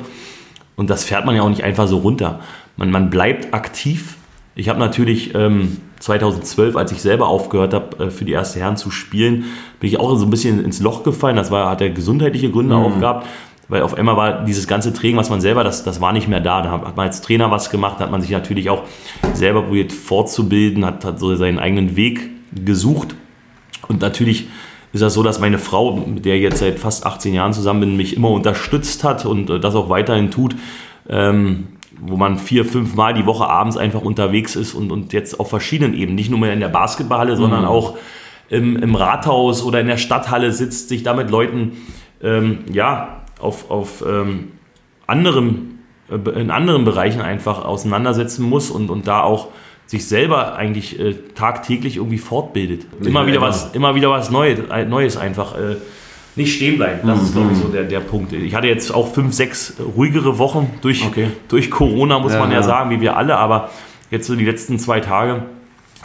und 0.75 0.89
das 0.89 1.03
fährt 1.03 1.25
man 1.25 1.35
ja 1.35 1.41
auch 1.41 1.49
nicht 1.49 1.63
einfach 1.63 1.87
so 1.87 1.97
runter. 1.97 2.39
Man, 2.77 2.91
man 2.91 3.09
bleibt 3.09 3.53
aktiv. 3.53 4.17
Ich 4.55 4.69
habe 4.69 4.79
natürlich 4.79 5.35
ähm, 5.35 5.77
2012, 6.03 6.75
als 6.75 6.91
ich 6.91 7.01
selber 7.01 7.27
aufgehört 7.27 7.73
habe, 7.73 8.05
äh, 8.05 8.09
für 8.09 8.25
die 8.25 8.33
erste 8.33 8.59
Herren 8.59 8.77
zu 8.77 8.91
spielen, 8.91 9.45
bin 9.79 9.89
ich 9.89 9.99
auch 9.99 10.15
so 10.15 10.25
ein 10.25 10.29
bisschen 10.29 10.63
ins 10.63 10.81
Loch 10.81 11.03
gefallen. 11.03 11.35
Das 11.35 11.51
war, 11.51 11.69
hat 11.69 11.81
er 11.81 11.89
gesundheitliche 11.89 12.49
Gründe 12.51 12.75
mhm. 12.75 12.83
auch 12.83 12.99
gehabt 12.99 13.27
weil 13.69 13.81
auf 13.81 13.95
einmal 13.95 14.17
war 14.17 14.43
dieses 14.43 14.67
ganze 14.67 14.93
Training, 14.93 15.17
was 15.17 15.29
man 15.29 15.41
selber, 15.41 15.63
das, 15.63 15.83
das 15.83 16.01
war 16.01 16.13
nicht 16.13 16.27
mehr 16.27 16.41
da. 16.41 16.61
Da 16.61 16.71
hat 16.71 16.97
man 16.97 17.07
als 17.07 17.21
Trainer 17.21 17.49
was 17.49 17.69
gemacht, 17.69 17.99
hat 17.99 18.11
man 18.11 18.21
sich 18.21 18.29
natürlich 18.29 18.69
auch 18.69 18.83
selber 19.33 19.63
probiert 19.63 19.91
fortzubilden, 19.91 20.85
hat, 20.85 21.05
hat 21.05 21.19
so 21.19 21.35
seinen 21.35 21.59
eigenen 21.59 21.95
Weg 21.95 22.29
gesucht. 22.53 23.15
Und 23.87 24.01
natürlich 24.01 24.47
ist 24.91 25.01
das 25.01 25.13
so, 25.13 25.23
dass 25.23 25.39
meine 25.39 25.57
Frau, 25.57 25.95
mit 25.95 26.25
der 26.25 26.35
ich 26.35 26.43
jetzt 26.43 26.59
seit 26.59 26.77
fast 26.77 27.05
18 27.05 27.33
Jahren 27.33 27.53
zusammen 27.53 27.79
bin, 27.79 27.97
mich 27.97 28.15
immer 28.15 28.29
unterstützt 28.29 29.03
hat 29.03 29.25
und 29.25 29.49
äh, 29.49 29.59
das 29.59 29.75
auch 29.75 29.89
weiterhin 29.89 30.29
tut. 30.29 30.55
Ähm, 31.09 31.69
wo 32.05 32.17
man 32.17 32.37
vier, 32.37 32.65
fünf 32.65 32.95
Mal 32.95 33.13
die 33.13 33.25
Woche 33.25 33.47
abends 33.47 33.77
einfach 33.77 34.01
unterwegs 34.01 34.55
ist 34.55 34.73
und, 34.73 34.91
und 34.91 35.13
jetzt 35.13 35.39
auf 35.39 35.49
verschiedenen 35.49 35.93
Ebenen, 35.93 36.15
nicht 36.15 36.29
nur 36.29 36.39
mehr 36.39 36.53
in 36.53 36.59
der 36.59 36.69
Basketballhalle, 36.69 37.35
sondern 37.35 37.61
mhm. 37.61 37.67
auch 37.67 37.97
im, 38.49 38.75
im 38.75 38.95
Rathaus 38.95 39.63
oder 39.63 39.79
in 39.79 39.87
der 39.87 39.97
Stadthalle 39.97 40.51
sitzt, 40.51 40.89
sich 40.89 41.03
da 41.03 41.13
mit 41.13 41.29
Leuten 41.29 41.77
ähm, 42.21 42.59
ja, 42.71 43.23
auf, 43.39 43.71
auf 43.71 44.03
ähm, 44.07 44.51
anderem, 45.07 45.79
äh, 46.09 46.29
in 46.39 46.51
anderen 46.51 46.85
Bereichen 46.85 47.21
einfach 47.21 47.63
auseinandersetzen 47.63 48.47
muss 48.47 48.69
und, 48.69 48.89
und 48.89 49.07
da 49.07 49.21
auch 49.21 49.47
sich 49.85 50.07
selber 50.07 50.55
eigentlich 50.55 50.99
äh, 50.99 51.15
tagtäglich 51.35 51.97
irgendwie 51.97 52.17
fortbildet. 52.17 52.85
Immer 53.01 53.27
wieder 53.27 53.41
was, 53.41 53.73
immer 53.73 53.95
wieder 53.95 54.09
was 54.09 54.31
Neues, 54.31 54.59
äh, 54.71 54.85
Neues 54.85 55.17
einfach. 55.17 55.57
Äh, 55.57 55.77
nicht 56.35 56.55
stehen 56.55 56.77
bleiben. 56.77 57.07
Das 57.07 57.21
ist, 57.21 57.33
glaube 57.33 57.51
ich, 57.51 57.57
so 57.57 57.67
der, 57.67 57.83
der 57.83 57.99
Punkt. 57.99 58.33
Ich 58.33 58.55
hatte 58.55 58.67
jetzt 58.67 58.93
auch 58.93 59.13
fünf, 59.13 59.33
sechs 59.33 59.75
ruhigere 59.95 60.37
Wochen 60.37 60.71
durch, 60.81 61.05
okay. 61.05 61.27
durch 61.47 61.69
Corona, 61.69 62.19
muss 62.19 62.33
ja, 62.33 62.39
man 62.39 62.49
ja, 62.49 62.57
ja, 62.57 62.63
sagen, 62.63 62.89
wie 62.89 63.01
wir 63.01 63.17
alle. 63.17 63.37
Aber 63.37 63.69
jetzt 64.09 64.27
so 64.27 64.35
die 64.35 64.45
letzten 64.45 64.79
zwei 64.79 64.99
Tage, 64.99 65.43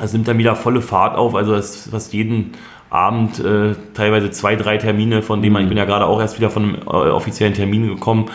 es 0.01 0.13
nimmt 0.13 0.29
dann 0.29 0.39
wieder 0.39 0.55
volle 0.55 0.83
Fahrt 0.83 1.17
auf. 1.17 1.35
Also 1.35 1.53
das, 1.53 1.91
was 1.93 2.13
jeden 2.13 2.53
Abend 2.91 3.39
äh, 3.41 3.75
teilweise 3.95 4.31
zwei, 4.31 4.57
drei 4.57 4.79
Termine, 4.79 5.23
von 5.23 5.43
denen 5.43 5.53
man, 5.53 5.63
ich 5.63 5.67
mhm. 5.67 5.71
bin 5.71 5.79
ja 5.79 5.85
gerade 5.85 6.07
auch 6.07 6.21
erst 6.21 6.39
wieder 6.39 6.51
von 6.51 6.63
einem 6.63 6.75
äh, 6.87 7.11
offiziellen 7.11 7.55
Termin 7.55 7.87
gekommen. 7.87 8.27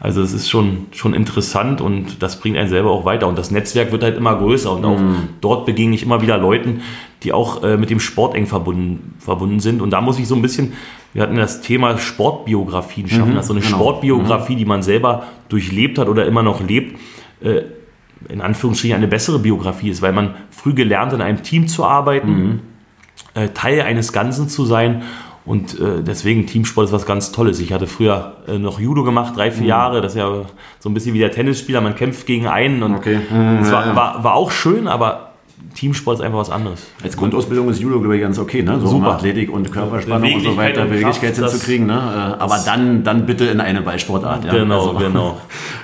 Also 0.00 0.22
es 0.22 0.32
ist 0.32 0.48
schon, 0.48 0.86
schon 0.92 1.12
interessant 1.12 1.80
und 1.80 2.22
das 2.22 2.38
bringt 2.38 2.56
einen 2.56 2.68
selber 2.68 2.90
auch 2.90 3.04
weiter. 3.04 3.26
Und 3.26 3.36
das 3.36 3.50
Netzwerk 3.50 3.90
wird 3.90 4.04
halt 4.04 4.16
immer 4.16 4.36
größer 4.36 4.70
und 4.70 4.84
auch 4.84 4.98
mm. 4.98 5.28
dort 5.40 5.66
begegne 5.66 5.96
ich 5.96 6.04
immer 6.04 6.22
wieder 6.22 6.38
Leuten, 6.38 6.82
die 7.24 7.32
auch 7.32 7.64
äh, 7.64 7.76
mit 7.76 7.90
dem 7.90 7.98
Sport 7.98 8.36
eng 8.36 8.46
verbunden, 8.46 9.16
verbunden 9.18 9.58
sind. 9.58 9.82
Und 9.82 9.90
da 9.90 10.00
muss 10.00 10.20
ich 10.20 10.28
so 10.28 10.36
ein 10.36 10.42
bisschen, 10.42 10.74
wir 11.14 11.22
hatten 11.22 11.36
das 11.36 11.60
Thema 11.60 11.98
Sportbiografien 11.98 13.08
schaffen, 13.08 13.32
mhm, 13.32 13.38
also 13.38 13.52
eine 13.52 13.62
genau. 13.62 13.76
Sportbiografie, 13.76 14.54
mhm. 14.54 14.58
die 14.58 14.64
man 14.64 14.82
selber 14.82 15.24
durchlebt 15.48 15.98
hat 15.98 16.08
oder 16.08 16.26
immer 16.26 16.42
noch 16.42 16.60
lebt, 16.60 16.98
äh, 17.42 17.62
in 18.28 18.40
Anführungsstrichen 18.40 18.96
eine 18.96 19.08
bessere 19.08 19.38
Biografie 19.38 19.90
ist, 19.90 20.02
weil 20.02 20.12
man 20.12 20.34
früh 20.50 20.74
gelernt, 20.74 21.12
in 21.12 21.20
einem 21.20 21.42
Team 21.42 21.68
zu 21.68 21.84
arbeiten. 21.84 22.30
Mhm 22.30 22.60
äh, 23.34 23.48
Teil 23.48 23.80
eines 23.82 24.12
Ganzen 24.12 24.48
zu 24.48 24.64
sein. 24.64 25.02
Und 25.44 25.80
äh, 25.80 26.02
deswegen 26.02 26.46
Teamsport 26.46 26.88
ist 26.88 26.92
was 26.92 27.06
ganz 27.06 27.32
Tolles. 27.32 27.58
Ich 27.58 27.72
hatte 27.72 27.86
früher 27.86 28.36
äh, 28.46 28.58
noch 28.58 28.78
Judo 28.80 29.02
gemacht, 29.02 29.34
drei, 29.34 29.50
vier 29.50 29.62
mhm. 29.62 29.68
Jahre. 29.68 30.00
Das 30.02 30.12
ist 30.12 30.18
ja 30.18 30.44
so 30.78 30.90
ein 30.90 30.94
bisschen 30.94 31.14
wie 31.14 31.20
der 31.20 31.30
Tennisspieler. 31.30 31.80
Man 31.80 31.94
kämpft 31.94 32.26
gegen 32.26 32.46
einen. 32.46 32.82
Und 32.82 32.94
okay. 32.94 33.20
Es 33.62 33.72
war, 33.72 33.96
war, 33.96 34.24
war 34.24 34.34
auch 34.34 34.50
schön, 34.50 34.88
aber 34.88 35.27
Teamsport 35.74 36.18
ist 36.18 36.24
einfach 36.24 36.38
was 36.38 36.50
anderes. 36.50 36.86
Als 37.02 37.16
Grundausbildung 37.16 37.68
ist 37.68 37.80
Judo, 37.80 38.00
glaube 38.00 38.16
ich, 38.16 38.22
ganz 38.22 38.38
okay, 38.38 38.62
ne? 38.62 38.80
So 38.80 38.88
Super. 38.88 39.12
Athletik 39.12 39.50
und 39.50 39.70
Körperspannung 39.70 40.34
und 40.34 40.42
so 40.42 40.56
weiter, 40.56 40.82
und 40.82 40.90
Beweglichkeit 40.90 41.36
Kraft, 41.36 41.52
hinzukriegen, 41.52 41.86
ne? 41.86 42.36
Äh, 42.38 42.42
aber 42.42 42.58
dann, 42.64 43.04
dann 43.04 43.26
bitte 43.26 43.44
in 43.44 43.60
eine 43.60 43.82
Ballsportart, 43.82 44.44
ja. 44.44 44.52
Genau, 44.52 44.88
also, 44.88 44.98
genau. 44.98 45.40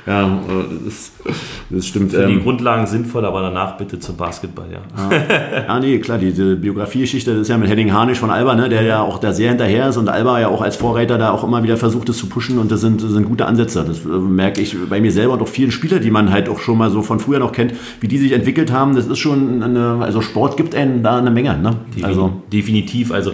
ja, 0.06 0.26
äh, 0.26 0.64
das, 0.84 1.12
das 1.70 1.86
stimmt. 1.86 2.12
Für 2.12 2.26
die 2.26 2.34
ähm, 2.34 2.42
Grundlagen 2.42 2.86
sinnvoll, 2.86 3.24
aber 3.24 3.42
danach 3.42 3.76
bitte 3.76 3.98
zum 3.98 4.16
Basketball, 4.16 4.66
ja. 4.70 4.78
Ja, 5.10 5.64
ah, 5.66 5.80
nee, 5.80 5.98
klar, 5.98 6.18
diese 6.18 6.56
Biografiegeschichte, 6.56 7.30
ist 7.32 7.48
ja 7.48 7.58
mit 7.58 7.68
Henning 7.68 7.92
Harnisch 7.92 8.18
von 8.18 8.30
Alba, 8.30 8.54
ne? 8.54 8.68
Der 8.68 8.82
ja 8.82 9.02
auch 9.02 9.18
da 9.18 9.32
sehr 9.32 9.48
hinterher 9.48 9.88
ist 9.88 9.96
und 9.96 10.08
Alba 10.08 10.40
ja 10.40 10.48
auch 10.48 10.60
als 10.60 10.76
Vorreiter 10.76 11.18
da 11.18 11.30
auch 11.30 11.44
immer 11.44 11.62
wieder 11.62 11.76
versucht, 11.76 12.08
das 12.08 12.16
zu 12.16 12.28
pushen 12.28 12.58
und 12.58 12.70
das 12.70 12.80
sind, 12.80 13.02
das 13.02 13.10
sind 13.10 13.26
gute 13.26 13.46
Ansätze. 13.46 13.84
Das 13.86 14.04
äh, 14.04 14.08
merke 14.08 14.60
ich 14.60 14.76
bei 14.88 15.00
mir 15.00 15.12
selber 15.12 15.34
und 15.34 15.42
auch 15.42 15.48
vielen 15.48 15.70
Spielern, 15.70 16.02
die 16.02 16.10
man 16.10 16.30
halt 16.30 16.48
auch 16.48 16.58
schon 16.58 16.78
mal 16.78 16.90
so 16.90 17.02
von 17.02 17.20
früher 17.20 17.38
noch 17.38 17.52
kennt, 17.52 17.74
wie 18.00 18.08
die 18.08 18.18
sich 18.18 18.32
entwickelt 18.32 18.72
haben. 18.72 18.94
Das 18.94 19.06
ist 19.06 19.18
schon 19.18 19.62
eine, 19.62 19.98
also 20.00 20.20
Sport 20.20 20.56
gibt 20.56 20.74
einen 20.74 21.02
da 21.02 21.18
eine 21.18 21.30
Menge. 21.30 21.56
Ne? 21.58 21.76
Also. 22.02 22.42
Definitiv. 22.52 23.12
Also 23.12 23.32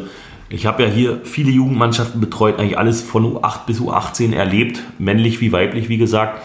ich 0.49 0.67
habe 0.67 0.83
ja 0.83 0.89
hier 0.89 1.21
viele 1.23 1.51
Jugendmannschaften 1.51 2.21
betreut, 2.21 2.59
eigentlich 2.59 2.77
alles 2.77 3.03
von 3.03 3.37
U8 3.37 3.67
bis 3.67 3.81
U18 3.81 4.35
erlebt, 4.35 4.83
männlich 4.99 5.41
wie 5.41 5.53
weiblich, 5.53 5.89
wie 5.89 5.97
gesagt. 5.97 6.43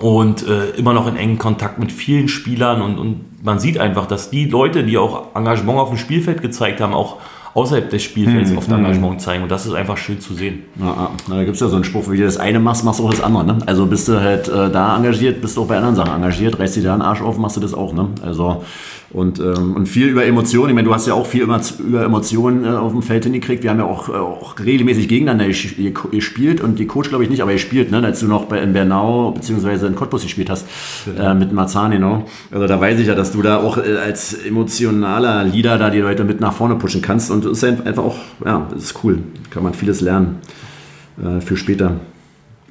Und 0.00 0.46
äh, 0.46 0.70
immer 0.70 0.94
noch 0.94 1.06
in 1.06 1.16
engen 1.16 1.38
Kontakt 1.38 1.78
mit 1.78 1.92
vielen 1.92 2.28
Spielern 2.28 2.80
und, 2.80 2.98
und 2.98 3.44
man 3.44 3.58
sieht 3.58 3.78
einfach, 3.78 4.06
dass 4.06 4.30
die 4.30 4.46
Leute, 4.46 4.84
die 4.84 4.96
auch 4.96 5.34
Engagement 5.34 5.78
auf 5.78 5.90
dem 5.90 5.98
Spielfeld 5.98 6.40
gezeigt 6.40 6.80
haben, 6.80 6.94
auch 6.94 7.18
außerhalb 7.54 7.90
des 7.90 8.02
Spielfelds 8.02 8.50
hm, 8.50 8.58
oft 8.58 8.68
hm. 8.68 8.78
Engagement 8.78 9.20
zeigen. 9.20 9.42
Und 9.42 9.50
das 9.50 9.66
ist 9.66 9.74
einfach 9.74 9.96
schön 9.96 10.20
zu 10.20 10.34
sehen. 10.34 10.62
Ja, 10.80 11.10
da 11.28 11.44
gibt 11.44 11.54
es 11.54 11.60
ja 11.60 11.68
so 11.68 11.76
einen 11.76 11.84
Spruch, 11.84 12.10
wie 12.10 12.16
du 12.16 12.24
das 12.24 12.38
eine 12.38 12.60
machst, 12.60 12.84
machst 12.84 13.00
du 13.00 13.04
auch 13.04 13.10
das 13.10 13.22
andere. 13.22 13.44
Ne? 13.44 13.58
Also 13.66 13.86
bist 13.86 14.08
du 14.08 14.20
halt 14.20 14.48
äh, 14.48 14.70
da 14.70 14.96
engagiert, 14.96 15.40
bist 15.40 15.56
du 15.56 15.62
auch 15.62 15.66
bei 15.66 15.76
anderen 15.76 15.96
Sachen 15.96 16.14
engagiert, 16.14 16.58
reißt 16.58 16.76
dir 16.76 16.82
da 16.82 16.92
einen 16.94 17.02
Arsch 17.02 17.20
auf, 17.20 17.36
machst 17.36 17.56
du 17.56 17.60
das 17.60 17.74
auch. 17.74 17.92
Ne? 17.92 18.08
Also 18.22 18.64
und, 19.12 19.38
ähm, 19.40 19.74
und 19.74 19.86
viel 19.86 20.08
über 20.08 20.24
Emotionen. 20.24 20.70
Ich 20.70 20.74
meine, 20.74 20.88
du 20.88 20.94
hast 20.94 21.06
ja 21.06 21.14
auch 21.14 21.26
viel 21.26 21.42
über, 21.42 21.60
über 21.78 22.04
Emotionen 22.04 22.64
äh, 22.64 22.68
auf 22.68 22.92
dem 22.92 23.02
Feld 23.02 23.24
hingekriegt. 23.24 23.62
Wir 23.62 23.70
haben 23.70 23.78
ja 23.78 23.84
auch, 23.84 24.08
äh, 24.08 24.12
auch 24.12 24.58
regelmäßig 24.58 25.08
gegeneinander 25.08 25.46
gespielt 25.46 26.60
und 26.60 26.78
die 26.78 26.86
Coach 26.86 27.10
glaube 27.10 27.24
ich 27.24 27.30
nicht, 27.30 27.42
aber 27.42 27.52
ihr 27.52 27.58
spielt, 27.58 27.90
ne? 27.90 28.02
als 28.02 28.20
du 28.20 28.26
noch 28.26 28.46
bei, 28.46 28.60
in 28.60 28.72
Bernau 28.72 29.32
bzw. 29.32 29.86
in 29.86 29.94
Cottbus 29.94 30.22
gespielt 30.22 30.48
hast 30.48 30.66
genau. 31.04 31.30
äh, 31.30 31.34
mit 31.34 31.52
Marzanino. 31.52 32.24
Also 32.50 32.66
da 32.66 32.80
weiß 32.80 32.98
ich 33.00 33.06
ja, 33.06 33.14
dass 33.14 33.32
du 33.32 33.42
da 33.42 33.58
auch 33.58 33.76
äh, 33.76 33.96
als 33.96 34.32
emotionaler 34.32 35.44
Leader 35.44 35.78
da 35.78 35.90
die 35.90 36.00
Leute 36.00 36.24
mit 36.24 36.40
nach 36.40 36.54
vorne 36.54 36.76
pushen 36.76 37.02
kannst 37.02 37.30
und 37.30 37.44
das 37.44 37.62
ist 37.62 37.64
einfach 37.64 38.04
auch, 38.04 38.16
ja, 38.44 38.66
das 38.72 38.84
ist 38.84 39.04
cool. 39.04 39.18
Kann 39.50 39.62
man 39.62 39.74
vieles 39.74 40.00
lernen 40.00 40.38
äh, 41.22 41.40
für 41.40 41.56
später. 41.56 41.96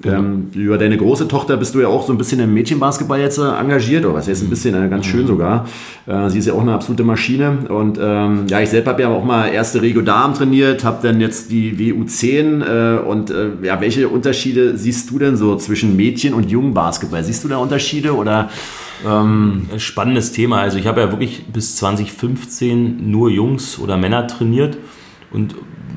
Genau. 0.02 0.18
Ähm, 0.18 0.48
über 0.54 0.78
deine 0.78 0.98
große 0.98 1.28
Tochter 1.28 1.58
bist 1.58 1.76
du 1.76 1.82
ja 1.82 1.88
auch 1.88 2.06
so 2.06 2.14
ein 2.14 2.18
bisschen 2.18 2.40
im 2.40 2.54
Mädchenbasketball 2.54 3.20
jetzt 3.20 3.38
äh, 3.38 3.44
engagiert, 3.44 4.06
oder 4.06 4.16
was 4.16 4.28
heißt 4.28 4.44
ein 4.44 4.50
bisschen, 4.50 4.74
äh, 4.74 4.90
ganz 4.90 5.06
schön 5.06 5.24
mhm. 5.24 5.28
sogar. 5.28 5.68
Äh, 6.08 6.30
sie 6.30 6.40
ist 6.40 6.48
ja 6.48 6.54
auch 6.54 6.62
eine 6.62 6.74
absolute 6.74 7.04
Maschine. 7.04 7.60
Und 7.70 8.00
ähm, 8.02 8.46
ja, 8.48 8.62
ich 8.62 8.70
selber 8.70 8.92
habe 8.92 9.04
ja 9.04 9.10
auch 9.10 9.24
mal 9.24 9.48
erste 9.48 9.82
Regio 9.82 10.02
Damen 10.02 10.34
trainiert, 10.34 10.84
habe 10.84 11.08
dann 11.08 11.22
jetzt 11.22 11.52
die 11.52 11.74
WU10. 11.74 12.98
Äh, 12.98 13.00
und 13.02 13.34
ja, 13.62 13.80
welche 13.80 14.10
Unterschiede 14.10 14.78
siehst 14.78 15.10
du 15.12 15.20
denn 15.20 15.36
so 15.36 15.56
zwischen 15.56 15.96
Mädchen 15.96 16.34
und 16.34 16.50
Jungbasketball? 16.50 17.24
Siehst 17.24 17.44
du 17.44 17.48
da 17.48 17.58
Unterschiede 17.58 18.16
oder? 18.16 18.50
Ähm 19.08 19.68
Spannendes 19.78 20.32
Thema. 20.32 20.62
Also 20.62 20.78
ich 20.78 20.88
habe 20.88 21.02
ja 21.02 21.12
wirklich 21.12 21.46
bis 21.52 21.76
2015 21.78 23.10
nur 23.10 23.30
Jungs 23.30 23.80
oder 23.80 23.98
Männer 23.98 24.28
trainiert 24.28 24.78
und 25.32 25.56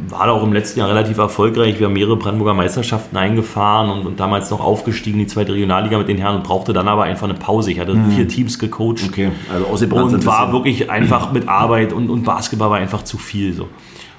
war 0.09 0.31
auch 0.31 0.43
im 0.43 0.53
letzten 0.53 0.81
Jahr 0.81 0.89
relativ 0.89 1.19
erfolgreich. 1.19 1.79
Wir 1.79 1.87
haben 1.87 1.95
mehrere 1.95 2.17
Brandenburger 2.17 2.55
Meisterschaften 2.55 3.17
eingefahren 3.17 3.91
und, 3.91 4.07
und 4.07 4.21
damals 4.21 4.51
noch 4.51 4.61
aufgestiegen, 4.61 5.19
die 5.19 5.27
zweite 5.27 5.55
Regionalliga 5.55 5.99
mit 5.99 6.09
den 6.09 6.19
Herren 6.19 6.37
und 6.37 6.45
brauchte 6.45 6.73
dann 6.73 6.89
aber 6.89 7.05
einfach 7.05 7.29
eine 7.29 7.35
Pause. 7.35 7.73
Ich 7.73 7.81
hatte 7.81 7.95
mhm. 7.95 8.11
vier 8.11 8.29
Teams 8.29 8.59
gecoacht 8.59 9.05
okay. 9.09 9.31
also 9.53 9.67
und 9.67 10.27
war 10.27 10.53
wirklich 10.53 10.91
einfach 10.91 11.33
mit 11.33 11.49
Arbeit 11.49 11.93
und, 11.93 12.11
und 12.11 12.25
Basketball 12.25 12.71
war 12.71 12.79
einfach 12.79 13.03
zu 13.03 13.19
viel. 13.19 13.55
So. 13.55 13.69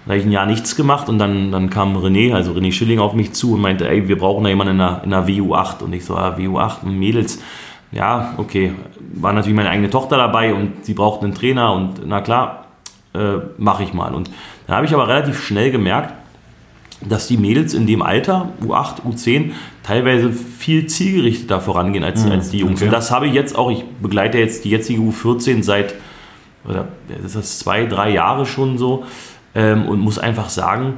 Da 0.05 0.11
habe 0.11 0.19
ich 0.19 0.25
ein 0.25 0.31
Jahr 0.31 0.45
nichts 0.45 0.75
gemacht 0.75 1.09
und 1.09 1.17
dann, 1.17 1.51
dann 1.51 1.69
kam 1.69 1.97
René, 1.97 2.33
also 2.33 2.51
René 2.51 2.71
Schilling 2.71 2.99
auf 2.99 3.13
mich 3.13 3.33
zu 3.33 3.53
und 3.53 3.61
meinte, 3.61 3.89
ey, 3.89 4.07
wir 4.07 4.17
brauchen 4.17 4.43
da 4.43 4.49
jemanden 4.49 4.73
in 4.73 4.77
der, 4.77 5.01
in 5.03 5.09
der 5.09 5.27
WU8. 5.27 5.81
Und 5.83 5.93
ich 5.93 6.05
so, 6.05 6.15
ah, 6.15 6.35
WU8, 6.37 6.85
Mädels. 6.85 7.41
Ja, 7.91 8.33
okay. 8.37 8.73
War 9.13 9.33
natürlich 9.33 9.55
meine 9.55 9.69
eigene 9.69 9.89
Tochter 9.89 10.17
dabei 10.17 10.53
und 10.53 10.85
sie 10.85 10.93
brauchten 10.93 11.25
einen 11.25 11.33
Trainer 11.33 11.73
und 11.73 12.05
na 12.05 12.21
klar, 12.21 12.65
äh, 13.15 13.37
mache 13.57 13.83
ich 13.83 13.93
mal. 13.93 14.13
Und 14.13 14.29
dann 14.67 14.77
habe 14.77 14.85
ich 14.85 14.93
aber 14.93 15.07
relativ 15.07 15.41
schnell 15.41 15.71
gemerkt, 15.71 16.13
dass 17.01 17.27
die 17.27 17.37
Mädels 17.37 17.73
in 17.73 17.85
dem 17.85 18.01
Alter, 18.01 18.49
U8, 18.65 19.01
U10, 19.01 19.51
teilweise 19.83 20.31
viel 20.31 20.87
zielgerichteter 20.87 21.61
vorangehen 21.61 22.03
als, 22.03 22.25
mhm, 22.25 22.31
als 22.31 22.49
die 22.49 22.59
Jungs. 22.59 22.79
Okay. 22.79 22.85
Und 22.85 22.91
das 22.91 23.11
habe 23.11 23.27
ich 23.27 23.33
jetzt 23.33 23.55
auch, 23.55 23.69
ich 23.69 23.83
begleite 24.01 24.37
jetzt 24.37 24.65
die 24.65 24.69
jetzige 24.69 25.01
U14 25.01 25.61
seit, 25.61 25.95
oder 26.67 26.87
das 27.21 27.35
ist 27.35 27.59
zwei, 27.59 27.85
drei 27.85 28.11
Jahre 28.11 28.45
schon 28.45 28.77
so 28.77 29.03
ähm, 29.53 29.87
und 29.87 29.99
muss 29.99 30.17
einfach 30.17 30.49
sagen, 30.49 30.95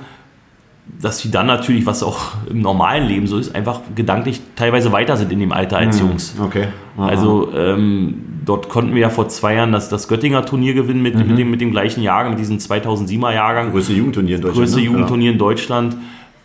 dass 1.02 1.20
sie 1.20 1.30
dann 1.32 1.46
natürlich, 1.48 1.86
was 1.86 2.02
auch 2.04 2.36
im 2.50 2.62
normalen 2.62 3.08
Leben 3.08 3.28
so 3.28 3.38
ist, 3.38 3.54
einfach 3.56 3.82
gedanklich 3.96 4.42
teilweise 4.56 4.92
weiter 4.92 5.16
sind 5.18 5.32
in 5.32 5.40
dem 5.40 5.52
Alter 5.52 5.78
als 5.78 6.00
Hm, 6.00 6.08
Jungs. 6.10 6.36
Okay. 6.44 6.68
Aha. 6.98 7.08
Also 7.08 7.50
ähm, 7.56 8.16
dort 8.46 8.70
konnten 8.70 8.94
wir 8.96 9.02
ja 9.02 9.10
vor 9.10 9.30
zwei 9.30 9.54
Jahren 9.56 9.72
das, 9.72 9.90
das 9.90 10.08
Göttinger 10.08 10.46
Turnier 10.46 10.74
gewinnen 10.74 11.02
mit, 11.02 11.16
mit, 11.16 11.38
dem, 11.38 11.52
mit 11.52 11.62
dem 11.62 11.72
gleichen 11.72 12.02
Jahrgang, 12.02 12.32
mit 12.32 12.40
diesem 12.40 12.58
2007er 12.58 13.34
Jahrgang. 13.34 13.72
größte 13.72 13.94
Jugendturnier 13.94 14.38
in 14.38 14.42
Deutschland. 14.42 14.66
größte 14.66 14.80
ne? 14.80 14.86
Jugendturnier 14.86 15.32
in 15.32 15.38
Deutschland. 15.38 15.98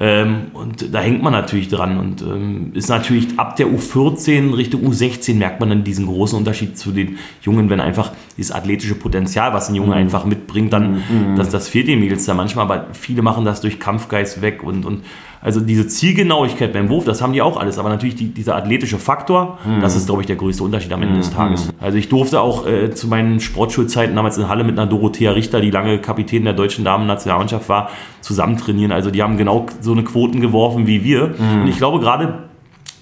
Ähm, 0.03 0.47
und 0.53 0.93
da 0.93 0.99
hängt 0.99 1.23
man 1.23 1.33
natürlich 1.33 1.69
dran. 1.69 1.97
Und 1.97 2.23
ähm, 2.23 2.73
ist 2.75 2.89
natürlich 2.89 3.39
ab 3.39 3.55
der 3.55 3.69
U14 3.69 4.57
Richtung 4.57 4.85
U16 4.85 5.37
merkt 5.37 5.61
man 5.61 5.69
dann 5.69 5.85
diesen 5.85 6.07
großen 6.07 6.37
Unterschied 6.37 6.77
zu 6.77 6.91
den 6.91 7.19
Jungen, 7.43 7.71
wenn 7.71 7.79
einfach 7.79 8.11
dieses 8.37 8.51
athletische 8.51 8.97
Potenzial, 8.97 9.55
was 9.55 9.69
ein 9.69 9.77
Junge 9.77 9.95
einfach 9.95 10.25
mitbringt, 10.25 10.73
dann, 10.73 11.05
das, 11.37 11.51
das 11.51 11.69
fehlt 11.69 11.87
den 11.87 12.01
Mädels 12.01 12.25
da 12.25 12.35
manchmal, 12.35 12.65
aber 12.65 12.89
viele 12.95 13.23
machen 13.23 13.45
das 13.45 13.61
durch 13.61 13.79
Kampfgeist 13.79 14.43
weg 14.43 14.65
und, 14.65 14.85
und 14.85 15.05
also 15.43 15.61
diese 15.61 15.89
Zielgenauigkeit 15.89 16.73
beim 16.73 16.89
Wurf, 16.89 17.05
das 17.05 17.21
haben 17.21 17.33
die 17.33 17.43
auch 17.43 17.57
alles, 17.57 17.79
aber 17.79 17.89
natürlich 17.89 18.15
die, 18.15 18.29
dieser 18.29 18.55
athletische 18.55 18.99
Faktor, 18.99 19.59
das 19.81 19.97
ist, 19.97 20.07
glaube 20.07 20.23
ich, 20.23 20.27
der 20.29 20.37
größte 20.37 20.63
Unterschied 20.63 20.93
am 20.93 21.03
Ende 21.03 21.17
des 21.17 21.33
Tages. 21.33 21.69
Also 21.81 21.99
ich 21.99 22.09
durfte 22.09 22.41
auch 22.41 22.65
äh, 22.67 22.93
zu 22.93 23.09
meinen 23.09 23.41
Sportschulzeiten 23.41 24.15
damals 24.15 24.39
in 24.39 24.49
Halle 24.49 24.63
mit 24.63 24.79
einer 24.79 24.89
Dorothea 24.89 25.33
Richter, 25.33 25.61
die 25.61 25.71
lange 25.73 25.99
Kapitän 25.99 26.45
der 26.45 26.53
deutschen 26.53 26.85
Damen-Nationalmannschaft 26.85 27.69
war, 27.69 27.91
zusammen 28.21 28.57
trainieren. 28.57 28.93
Also 28.93 29.11
die 29.11 29.21
haben 29.21 29.37
genau 29.37 29.67
so 29.81 29.93
eine 29.93 30.05
Quoten 30.05 30.41
geworfen 30.41 30.87
wie 30.87 31.03
wir. 31.03 31.35
Und 31.63 31.69
ich 31.69 31.77
glaube 31.77 31.99
gerade 31.99 32.45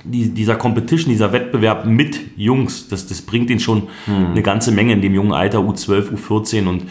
die, 0.05 0.31
dieser 0.33 0.57
Competition, 0.57 1.11
dieser 1.11 1.33
Wettbewerb 1.33 1.85
mit 1.85 2.19
Jungs, 2.37 2.89
das, 2.89 3.07
das 3.07 3.21
bringt 3.23 3.51
ihnen 3.51 3.61
schon 3.61 3.85
eine 4.07 4.43
ganze 4.43 4.73
Menge 4.73 4.95
in 4.95 5.03
dem 5.03 5.15
jungen 5.15 5.33
Alter, 5.33 5.59
U12, 5.59 6.15
U14 6.15 6.67
und 6.67 6.85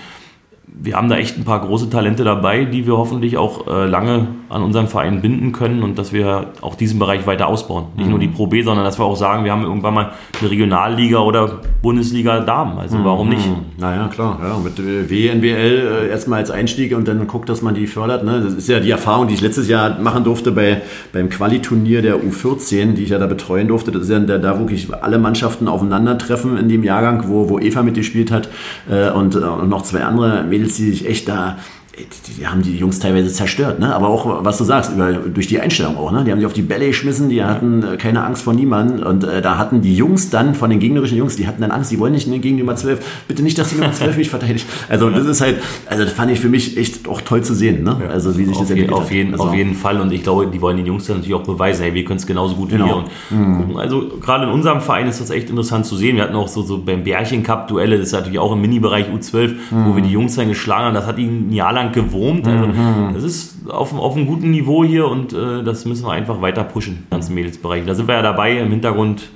wir 0.81 0.95
haben 0.95 1.09
da 1.09 1.17
echt 1.17 1.37
ein 1.37 1.43
paar 1.43 1.59
große 1.59 1.89
Talente 1.89 2.23
dabei, 2.23 2.63
die 2.63 2.87
wir 2.87 2.97
hoffentlich 2.97 3.37
auch 3.37 3.67
äh, 3.67 3.85
lange 3.85 4.27
an 4.47 4.63
unseren 4.63 4.87
Verein 4.87 5.21
binden 5.21 5.51
können 5.51 5.83
und 5.83 5.99
dass 5.99 6.13
wir 6.13 6.47
auch 6.61 6.75
diesen 6.75 6.99
Bereich 6.99 7.27
weiter 7.27 7.47
ausbauen. 7.47 7.87
Nicht 7.97 8.09
nur 8.09 8.17
die 8.17 8.29
Pro 8.29 8.47
B, 8.47 8.61
sondern 8.61 8.85
dass 8.85 8.97
wir 8.97 9.03
auch 9.03 9.17
sagen, 9.17 9.43
wir 9.43 9.51
haben 9.51 9.63
irgendwann 9.63 9.93
mal 9.93 10.11
eine 10.39 10.49
Regionalliga 10.49 11.19
oder 11.19 11.59
Bundesliga 11.81 12.39
Damen. 12.39 12.79
Also 12.79 12.97
warum 13.03 13.29
nicht? 13.29 13.47
Naja, 13.77 14.07
klar. 14.07 14.39
Ja, 14.41 14.57
mit 14.57 14.77
WNBL 14.77 16.05
äh, 16.05 16.09
erstmal 16.09 16.39
als 16.39 16.49
Einstieg 16.49 16.95
und 16.95 17.07
dann 17.07 17.27
guckt, 17.27 17.49
dass 17.49 17.61
man 17.61 17.75
die 17.75 17.85
fördert. 17.85 18.23
Ne? 18.23 18.41
Das 18.41 18.53
ist 18.53 18.69
ja 18.69 18.79
die 18.79 18.91
Erfahrung, 18.91 19.27
die 19.27 19.33
ich 19.33 19.41
letztes 19.41 19.67
Jahr 19.67 19.99
machen 19.99 20.23
durfte 20.23 20.51
bei, 20.51 20.81
beim 21.11 21.29
Qualiturnier 21.29 22.01
der 22.01 22.15
U14, 22.15 22.93
die 22.93 23.03
ich 23.03 23.09
ja 23.09 23.19
da 23.19 23.27
betreuen 23.27 23.67
durfte. 23.67 23.91
Das 23.91 24.03
ist 24.03 24.09
ja 24.09 24.19
da, 24.19 24.37
da 24.37 24.57
wirklich 24.57 24.87
alle 24.93 25.19
Mannschaften 25.19 25.67
aufeinandertreffen 25.67 26.57
in 26.57 26.69
dem 26.69 26.83
Jahrgang, 26.83 27.25
wo, 27.27 27.49
wo 27.49 27.59
Eva 27.59 27.83
mitgespielt 27.83 28.31
hat 28.31 28.49
äh, 28.89 29.11
und, 29.11 29.35
äh, 29.35 29.39
und 29.39 29.69
noch 29.69 29.81
zwei 29.83 30.03
andere 30.03 30.43
Mädels, 30.43 30.68
die 30.77 30.91
sich 30.91 31.05
echt 31.05 31.27
da 31.27 31.59
die, 31.99 32.33
die 32.39 32.47
haben 32.47 32.61
die 32.61 32.75
Jungs 32.77 32.99
teilweise 32.99 33.31
zerstört, 33.31 33.79
ne? 33.79 33.93
aber 33.93 34.07
auch, 34.09 34.43
was 34.43 34.57
du 34.57 34.63
sagst, 34.63 34.93
über, 34.93 35.11
durch 35.13 35.47
die 35.47 35.59
Einstellung 35.59 35.97
auch. 35.97 36.11
Ne? 36.11 36.23
Die 36.23 36.31
haben 36.31 36.39
sich 36.39 36.45
auf 36.45 36.53
die 36.53 36.61
Bälle 36.61 36.87
geschmissen, 36.87 37.29
die 37.29 37.43
hatten 37.43 37.83
äh, 37.83 37.97
keine 37.97 38.23
Angst 38.23 38.43
vor 38.43 38.53
niemandem 38.53 39.05
und 39.05 39.23
äh, 39.23 39.41
da 39.41 39.57
hatten 39.57 39.81
die 39.81 39.95
Jungs 39.95 40.29
dann, 40.29 40.55
von 40.55 40.69
den 40.69 40.79
gegnerischen 40.79 41.17
Jungs, 41.17 41.35
die 41.35 41.47
hatten 41.47 41.61
dann 41.61 41.71
Angst, 41.71 41.91
die 41.91 41.99
wollen 41.99 42.13
nicht 42.13 42.25
gegen 42.29 42.41
die 42.41 42.63
Nummer 42.63 42.75
12, 42.75 42.99
bitte 43.27 43.43
nicht, 43.43 43.57
dass 43.57 43.69
die 43.69 43.75
Nummer 43.75 43.91
12 43.91 44.17
mich 44.17 44.29
verteidigt. 44.29 44.65
Also 44.87 45.09
das 45.09 45.25
ist 45.25 45.41
halt, 45.41 45.57
also 45.85 46.03
das 46.03 46.13
fand 46.13 46.31
ich 46.31 46.39
für 46.39 46.49
mich 46.49 46.77
echt 46.77 47.07
auch 47.07 47.21
toll 47.21 47.43
zu 47.43 47.53
sehen, 47.53 47.83
ne? 47.83 47.97
also 48.11 48.37
wie 48.37 48.45
sich 48.45 48.57
das 48.57 48.63
Auf, 48.63 48.69
je, 48.69 48.81
entwickelt 48.81 48.93
auf, 48.97 49.05
hat. 49.05 49.11
jeden, 49.11 49.31
also, 49.33 49.43
auf 49.45 49.53
jeden 49.53 49.75
Fall 49.75 49.99
und 50.01 50.11
ich 50.11 50.23
glaube, 50.23 50.47
die 50.47 50.61
wollen 50.61 50.77
den 50.77 50.85
Jungs 50.85 51.05
dann 51.05 51.17
natürlich 51.17 51.35
auch 51.35 51.43
beweisen, 51.43 51.83
hey, 51.83 51.93
wir 51.93 52.03
können 52.05 52.17
es 52.19 52.25
genauso 52.25 52.55
gut 52.55 52.71
wie 52.71 52.79
Genau. 52.79 52.87
ihr. 53.31 53.37
Und 53.37 53.57
gucken. 53.57 53.77
Also 53.77 54.07
gerade 54.21 54.45
in 54.45 54.51
unserem 54.51 54.81
Verein 54.81 55.07
ist 55.07 55.19
das 55.21 55.29
echt 55.29 55.49
interessant 55.49 55.85
zu 55.85 55.95
sehen. 55.95 56.15
Wir 56.15 56.23
hatten 56.23 56.35
auch 56.35 56.47
so, 56.47 56.61
so 56.61 56.81
beim 56.81 57.03
Bärchen 57.03 57.43
Cup 57.43 57.67
Duelle, 57.67 57.97
das 57.97 58.07
ist 58.07 58.13
natürlich 58.13 58.39
auch 58.39 58.53
im 58.53 58.61
Mini-Bereich 58.61 59.07
U12, 59.07 59.55
wo 59.71 59.95
wir 59.95 60.01
die 60.01 60.11
Jungs 60.11 60.35
dann 60.35 60.47
geschlagen 60.47 60.85
haben. 60.85 60.93
Das 60.93 61.05
hat 61.05 61.17
ihnen 61.17 61.49
ein 61.49 61.53
Jahr 61.53 61.73
lang 61.73 61.88
gewurmt. 61.93 62.47
Also, 62.47 62.71
Das 63.13 63.23
ist 63.23 63.69
auf, 63.69 63.93
auf 63.93 64.15
einem 64.15 64.27
guten 64.27 64.51
Niveau 64.51 64.83
hier 64.83 65.07
und 65.07 65.33
äh, 65.33 65.63
das 65.63 65.85
müssen 65.85 66.05
wir 66.05 66.11
einfach 66.11 66.41
weiter 66.41 66.63
pushen, 66.63 66.99
im 67.09 67.09
ganzen 67.17 67.35
Mädelsbereich. 67.35 67.83
Da 67.85 67.95
sind 67.95 68.07
wir 68.07 68.15
ja 68.15 68.21
dabei 68.21 68.57
im 68.57 68.69
Hintergrund. 68.71 69.29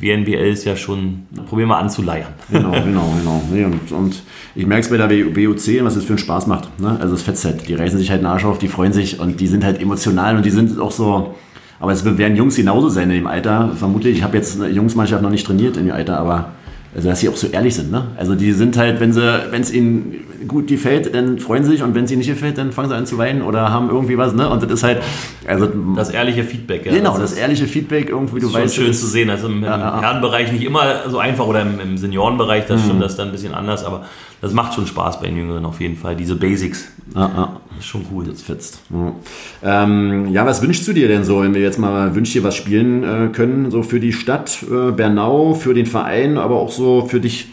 WNBL 0.00 0.50
ist 0.50 0.64
ja 0.64 0.76
schon, 0.76 1.26
probieren 1.46 1.68
wir 1.68 1.76
anzuleiern. 1.76 2.28
Genau, 2.50 2.70
genau, 2.70 3.04
genau. 3.18 3.42
Nee, 3.52 3.64
und, 3.64 3.92
und 3.92 4.22
ich 4.54 4.66
merke 4.66 4.84
es 4.84 4.90
bei 4.90 4.96
der 4.96 5.08
BOC, 5.08 5.84
was 5.84 5.96
es 5.96 6.04
für 6.04 6.14
einen 6.14 6.18
Spaß 6.18 6.46
macht. 6.46 6.80
Ne? 6.80 6.96
Also 7.00 7.14
es 7.14 7.22
fetzt 7.22 7.44
halt. 7.44 7.68
Die 7.68 7.74
reißen 7.74 7.98
sich 7.98 8.10
halt 8.10 8.20
einen 8.20 8.32
Arsch 8.32 8.46
auf, 8.46 8.58
die 8.58 8.68
freuen 8.68 8.94
sich 8.94 9.20
und 9.20 9.40
die 9.40 9.46
sind 9.46 9.62
halt 9.62 9.80
emotional 9.80 10.36
und 10.36 10.46
die 10.46 10.50
sind 10.50 10.80
auch 10.80 10.90
so. 10.90 11.34
Aber 11.80 11.92
es 11.92 12.04
werden 12.04 12.36
Jungs 12.36 12.56
genauso 12.56 12.88
sein 12.88 13.10
in 13.10 13.16
dem 13.16 13.26
Alter. 13.26 13.72
Vermutlich, 13.76 14.16
ich 14.18 14.22
habe 14.22 14.36
jetzt 14.36 14.60
eine 14.60 14.70
Jungsmannschaft 14.70 15.22
noch 15.22 15.30
nicht 15.30 15.46
trainiert 15.46 15.76
in 15.76 15.86
dem 15.86 15.94
Alter, 15.94 16.18
aber 16.18 16.52
also 16.94 17.08
dass 17.08 17.20
sie 17.20 17.28
auch 17.28 17.36
so 17.36 17.46
ehrlich 17.46 17.74
sind. 17.74 17.90
Ne? 17.92 18.04
Also 18.16 18.34
die 18.34 18.52
sind 18.52 18.76
halt, 18.76 18.98
wenn 19.00 19.12
sie, 19.12 19.22
wenn 19.50 19.62
es 19.62 19.72
ihnen 19.72 20.16
gut 20.48 20.66
gefällt, 20.66 21.14
dann 21.14 21.38
freuen 21.38 21.62
sie 21.64 21.70
sich 21.70 21.82
und 21.82 21.94
wenn 21.94 22.04
es 22.04 22.10
ihnen 22.10 22.18
nicht 22.18 22.28
gefällt, 22.30 22.58
dann 22.58 22.72
fangen 22.72 22.88
sie 22.88 22.96
an 22.96 23.06
zu 23.06 23.16
weinen 23.18 23.42
oder 23.42 23.70
haben 23.70 23.90
irgendwie 23.90 24.18
was. 24.18 24.34
Ne? 24.34 24.48
Und 24.48 24.62
das 24.62 24.70
ist 24.72 24.82
halt, 24.82 25.00
also 25.46 25.68
Das 25.94 26.10
ehrliche 26.10 26.42
Feedback. 26.42 26.86
Ja, 26.86 26.92
genau, 26.92 27.12
das 27.18 27.30
das 27.30 27.32
ehrliche 27.34 27.66
Feedback 27.66 28.08
irgendwie, 28.08 28.40
du 28.40 28.46
ist 28.48 28.52
schon 28.52 28.62
weißt, 28.62 28.74
schön 28.74 28.86
das- 28.88 29.00
zu 29.00 29.06
sehen. 29.06 29.30
Also 29.30 29.46
im, 29.46 29.62
Ja, 29.62 29.78
ja. 29.78 30.00
Herrenbereich 30.00 30.50
nicht 30.50 30.64
immer 30.64 31.08
so 31.08 31.18
einfach 31.18 31.46
oder 31.46 31.62
im, 31.62 31.78
im 31.78 31.96
Seniorenbereich, 31.98 32.66
das 32.66 32.80
Mhm. 32.80 32.84
stimmt, 32.86 33.02
das 33.02 33.12
ist 33.12 33.18
dann 33.18 33.28
ein 33.28 33.32
bisschen 33.32 33.54
anders, 33.54 33.84
aber 33.84 34.04
das 34.40 34.52
macht 34.52 34.74
schon 34.74 34.86
Spaß 34.86 35.20
bei 35.20 35.26
den 35.28 35.36
Jüngeren 35.36 35.64
auf 35.66 35.80
jeden 35.80 35.96
Fall. 35.96 36.16
Diese 36.16 36.34
Basics, 36.34 36.88
Ja, 37.14 37.20
ja. 37.20 37.60
Ist 37.80 37.86
schon 37.86 38.06
cool. 38.12 38.24
Das 38.24 38.42
fetzt. 38.42 38.80
Ja. 38.90 39.82
Ähm, 39.82 40.28
ja, 40.32 40.46
was 40.46 40.62
wünschst 40.62 40.86
du 40.86 40.92
dir 40.92 41.08
denn 41.08 41.24
so, 41.24 41.42
wenn 41.42 41.54
wir 41.54 41.60
jetzt 41.60 41.78
mal 41.78 42.14
wünsch 42.14 42.32
dir 42.32 42.44
was 42.44 42.54
spielen 42.54 43.02
äh, 43.02 43.28
können, 43.32 43.70
so 43.70 43.82
für 43.82 44.00
die 44.00 44.12
Stadt 44.12 44.62
äh, 44.70 44.92
Bernau, 44.92 45.54
für 45.54 45.74
den 45.74 45.86
Verein, 45.86 46.38
aber 46.38 46.56
auch 46.56 46.70
so 46.70 47.06
für 47.06 47.20
dich, 47.20 47.48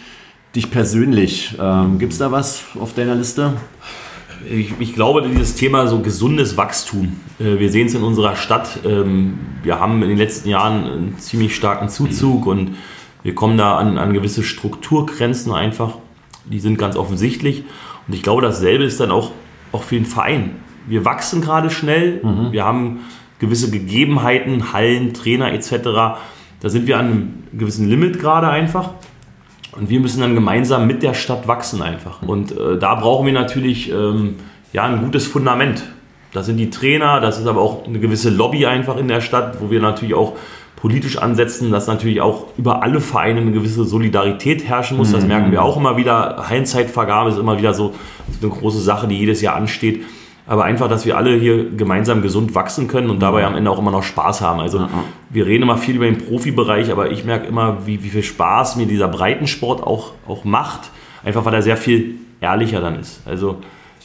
dich 0.56 0.70
persönlich? 0.70 1.56
Ähm, 1.60 1.98
Gibt 2.00 2.14
es 2.14 2.20
da 2.20 2.32
was 2.32 2.64
auf 2.80 2.94
deiner 2.94 3.16
Liste? 3.16 3.54
Ich, 4.50 4.74
ich 4.80 4.94
glaube, 4.94 5.28
dieses 5.28 5.56
Thema 5.56 5.88
so 5.88 6.00
gesundes 6.00 6.58
Wachstum, 6.58 7.20
äh, 7.40 7.60
wir 7.60 7.72
sehen 7.72 7.88
es 7.88 7.96
in 7.96 8.04
unserer 8.04 8.36
Stadt. 8.36 8.80
Ähm, 8.86 9.40
wir 9.64 9.80
haben 9.80 10.04
in 10.04 10.10
den 10.10 10.18
letzten 10.18 10.50
Jahren 10.50 10.84
einen 10.84 11.20
ziemlich 11.20 11.56
starken 11.56 11.90
Zuzug 11.90 12.46
und 12.46 12.76
wir 13.24 13.34
kommen 13.34 13.58
da 13.58 13.78
an, 13.78 13.98
an 13.98 14.14
gewisse 14.14 14.44
Strukturgrenzen 14.44 15.52
einfach. 15.52 15.98
Die 16.46 16.60
sind 16.60 16.78
ganz 16.78 16.96
offensichtlich. 16.96 17.64
Und 18.08 18.14
ich 18.14 18.24
glaube, 18.24 18.42
dasselbe 18.42 18.86
ist 18.86 19.00
dann 19.00 19.12
auch, 19.12 19.32
auch 19.72 19.84
für 19.84 19.96
den 19.96 20.06
Verein. 20.06 20.56
Wir 20.88 21.04
wachsen 21.06 21.42
gerade 21.42 21.70
schnell. 21.70 22.22
Wir 22.52 22.64
haben 22.64 23.02
gewisse 23.40 23.70
Gegebenheiten, 23.72 24.74
Hallen, 24.74 25.14
Trainer 25.14 25.54
etc. 25.54 25.72
Da 26.60 26.70
sind 26.70 26.88
wir 26.88 26.98
an 26.98 27.06
einem 27.06 27.44
gewissen 27.54 27.90
Limit 27.90 28.20
gerade 28.20 28.48
einfach. 28.50 28.92
Und 29.74 29.90
wir 29.90 30.00
müssen 30.00 30.22
dann 30.22 30.34
gemeinsam 30.34 30.88
mit 30.88 31.04
der 31.04 31.14
Stadt 31.14 31.48
wachsen 31.48 31.82
einfach. 31.82 32.24
Und 32.24 32.52
äh, 32.52 32.80
da 32.80 32.96
brauchen 32.96 33.26
wir 33.26 33.34
natürlich 33.34 33.92
ähm, 33.92 34.36
ja, 34.74 34.84
ein 34.84 35.02
gutes 35.02 35.28
Fundament. 35.28 35.84
Das 36.34 36.48
sind 36.48 36.58
die 36.58 36.70
Trainer, 36.70 37.20
das 37.20 37.40
ist 37.40 37.48
aber 37.48 37.62
auch 37.62 37.86
eine 37.86 38.00
gewisse 38.00 38.30
Lobby 38.30 38.66
einfach 38.66 38.98
in 38.98 39.08
der 39.08 39.22
Stadt, 39.22 39.62
wo 39.62 39.70
wir 39.70 39.80
natürlich 39.80 40.16
auch 40.16 40.36
politisch 40.78 41.18
ansetzen, 41.18 41.72
dass 41.72 41.88
natürlich 41.88 42.22
auch 42.22 42.46
über 42.58 42.84
alle 42.84 43.02
Vereine 43.02 43.42
eine 43.42 43.52
gewisse 43.52 43.84
Solidarität 43.84 44.64
herrschen 44.64 44.96
muss. 44.96 45.12
Das 45.12 45.26
merken 45.26 45.52
wir 45.52 45.64
auch 45.64 45.76
immer 45.76 45.98
wieder. 45.98 46.46
Hallenzeitvergabe 46.48 47.32
ist 47.32 47.38
immer 47.38 47.58
wieder 47.58 47.74
so 47.74 47.94
so 48.42 48.48
eine 48.48 48.56
große 48.56 48.80
Sache, 48.80 49.08
die 49.08 49.18
jedes 49.18 49.42
Jahr 49.42 49.56
ansteht. 49.56 50.04
Aber 50.46 50.64
einfach, 50.64 50.88
dass 50.88 51.06
wir 51.06 51.18
alle 51.18 51.36
hier 51.36 51.72
gemeinsam 51.72 52.22
gesund 52.22 52.56
wachsen 52.56 52.88
können 52.88 53.10
und 53.10 53.22
dabei 53.22 53.46
am 53.46 53.56
Ende 53.56 53.70
auch 53.70 53.80
immer 53.80 53.92
noch 53.92 54.04
Spaß 54.04 54.42
haben. 54.42 54.62
Also 54.62 54.88
wir 55.30 55.46
reden 55.46 55.64
immer 55.64 55.78
viel 55.78 55.96
über 55.96 56.06
den 56.06 56.20
Profibereich, 56.20 56.90
aber 56.90 57.12
ich 57.12 57.26
merke 57.26 57.48
immer, 57.48 57.86
wie, 57.86 58.02
wie 58.04 58.10
viel 58.10 58.24
Spaß 58.24 58.78
mir 58.78 58.86
dieser 58.86 59.10
Breitensport 59.10 59.84
auch, 59.84 60.12
auch 60.26 60.46
macht. 60.46 60.90
Einfach 61.26 61.44
weil 61.44 61.54
er 61.54 61.62
sehr 61.62 61.76
viel 61.76 62.16
ehrlicher 62.40 62.80
dann 62.80 62.98
ist. 62.98 63.22
Also 63.26 63.58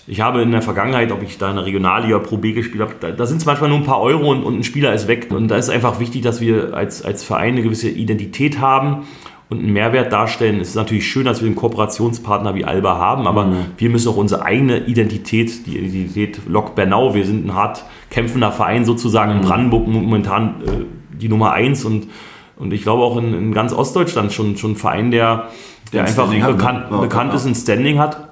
ich 0.07 0.21
habe 0.21 0.43
in 0.43 0.51
der 0.51 0.63
Vergangenheit, 0.63 1.13
ob 1.13 1.23
ich 1.23 1.39
da 1.39 1.51
in 1.51 1.57
der 1.57 1.65
Regionalliga 1.65 2.19
Pro 2.19 2.37
B 2.37 2.53
gespielt 2.53 2.83
habe, 2.83 2.95
da, 2.99 3.11
da 3.11 3.27
sind 3.27 3.39
es 3.39 3.47
manchmal 3.47 3.71
nur 3.71 3.79
ein 3.79 3.85
paar 3.85 4.01
Euro 4.01 4.31
und, 4.31 4.43
und 4.43 4.59
ein 4.59 4.65
Spieler 4.65 4.93
ist 4.93 5.07
weg. 5.07 5.29
Und 5.31 5.49
da 5.49 5.57
ist 5.57 5.71
einfach 5.71 6.01
wichtig, 6.01 6.23
dass 6.23 6.41
wir 6.41 6.75
als, 6.75 7.05
als 7.05 7.23
Verein 7.23 7.55
eine 7.55 7.63
gewisse 7.63 7.89
Identität 7.89 8.61
haben 8.61 9.05
und 9.49 9.61
einen 9.61 9.73
Mehrwert 9.73 10.13
darstellen. 10.13 10.61
Es 10.61 10.71
ist 10.71 10.75
natürlich 10.75 11.09
schön, 11.09 11.25
dass 11.25 11.41
wir 11.41 11.47
einen 11.47 11.57
Kooperationspartner 11.57 12.55
wie 12.55 12.65
Alba 12.65 12.97
haben, 12.97 13.29
aber 13.29 13.53
wir 13.77 13.91
müssen 13.91 14.09
auch 14.09 14.17
unsere 14.17 14.45
eigene 14.45 14.87
Identität, 14.87 15.67
die 15.67 15.79
Identität 15.79 16.41
Lok 16.49 16.75
Bernau, 16.75 17.15
wir 17.15 17.25
sind 17.25 17.47
ein 17.47 17.55
hart 17.55 17.85
kämpfender 18.11 18.51
Verein 18.51 18.85
sozusagen 18.85 19.31
in 19.31 19.41
Brandenburg 19.43 19.87
momentan 19.87 20.63
äh, 20.67 21.17
die 21.17 21.29
Nummer 21.29 21.53
eins 21.53 21.85
und, 21.85 22.09
und 22.57 22.73
ich 22.73 22.83
glaube 22.83 23.03
auch 23.03 23.17
in, 23.19 23.35
in 23.35 23.53
ganz 23.53 23.73
Ostdeutschland 23.73 24.33
schon, 24.33 24.57
schon 24.57 24.73
ein 24.73 24.77
Verein, 24.77 25.11
der, 25.11 25.49
der 25.93 26.03
ein 26.03 26.09
einfach 26.09 26.33
ne? 26.33 26.45
bekannt, 26.45 26.91
bekannt 26.91 27.35
ist, 27.35 27.47
ein 27.47 27.55
Standing 27.55 27.99
hat 27.99 28.32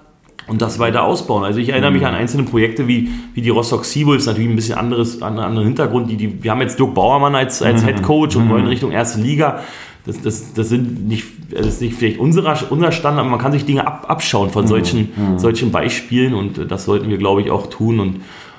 und 0.50 0.60
das 0.60 0.78
weiter 0.78 1.04
ausbauen. 1.04 1.44
Also 1.44 1.60
ich 1.60 1.68
erinnere 1.70 1.92
mich 1.92 2.04
an 2.04 2.14
einzelne 2.14 2.42
Projekte 2.42 2.86
wie, 2.88 3.08
wie 3.34 3.40
die 3.40 3.50
Rostock 3.50 3.84
Seawolves, 3.84 4.26
natürlich 4.26 4.50
ein 4.50 4.56
bisschen 4.56 4.76
anderes, 4.76 5.22
an- 5.22 5.38
anderen 5.38 5.66
Hintergrund. 5.68 6.10
Die, 6.10 6.16
die, 6.16 6.42
wir 6.42 6.50
haben 6.50 6.60
jetzt 6.60 6.78
Dirk 6.78 6.92
Bauermann 6.92 7.34
als, 7.34 7.62
als 7.62 7.84
Head 7.84 8.02
Coach 8.02 8.36
und 8.36 8.50
wollen 8.50 8.66
Richtung 8.66 8.90
erste 8.90 9.20
Liga. 9.20 9.60
Das, 10.06 10.20
das, 10.22 10.54
das 10.54 10.68
sind 10.68 11.06
nicht, 11.08 11.24
das 11.52 11.66
ist 11.66 11.80
nicht 11.82 11.94
vielleicht 11.94 12.18
unserer, 12.18 12.56
unser 12.70 12.90
Standard, 12.90 13.20
aber 13.20 13.30
man 13.30 13.38
kann 13.38 13.52
sich 13.52 13.64
Dinge 13.66 13.86
ab, 13.86 14.06
abschauen 14.08 14.50
von 14.50 14.66
solchen, 14.66 15.10
solchen 15.36 15.70
Beispielen 15.70 16.34
und 16.34 16.58
äh, 16.58 16.66
das 16.66 16.84
sollten 16.86 17.08
wir, 17.10 17.18
glaube 17.18 17.42
ich, 17.42 17.50
auch 17.50 17.66
tun 17.68 18.00
und 18.00 18.16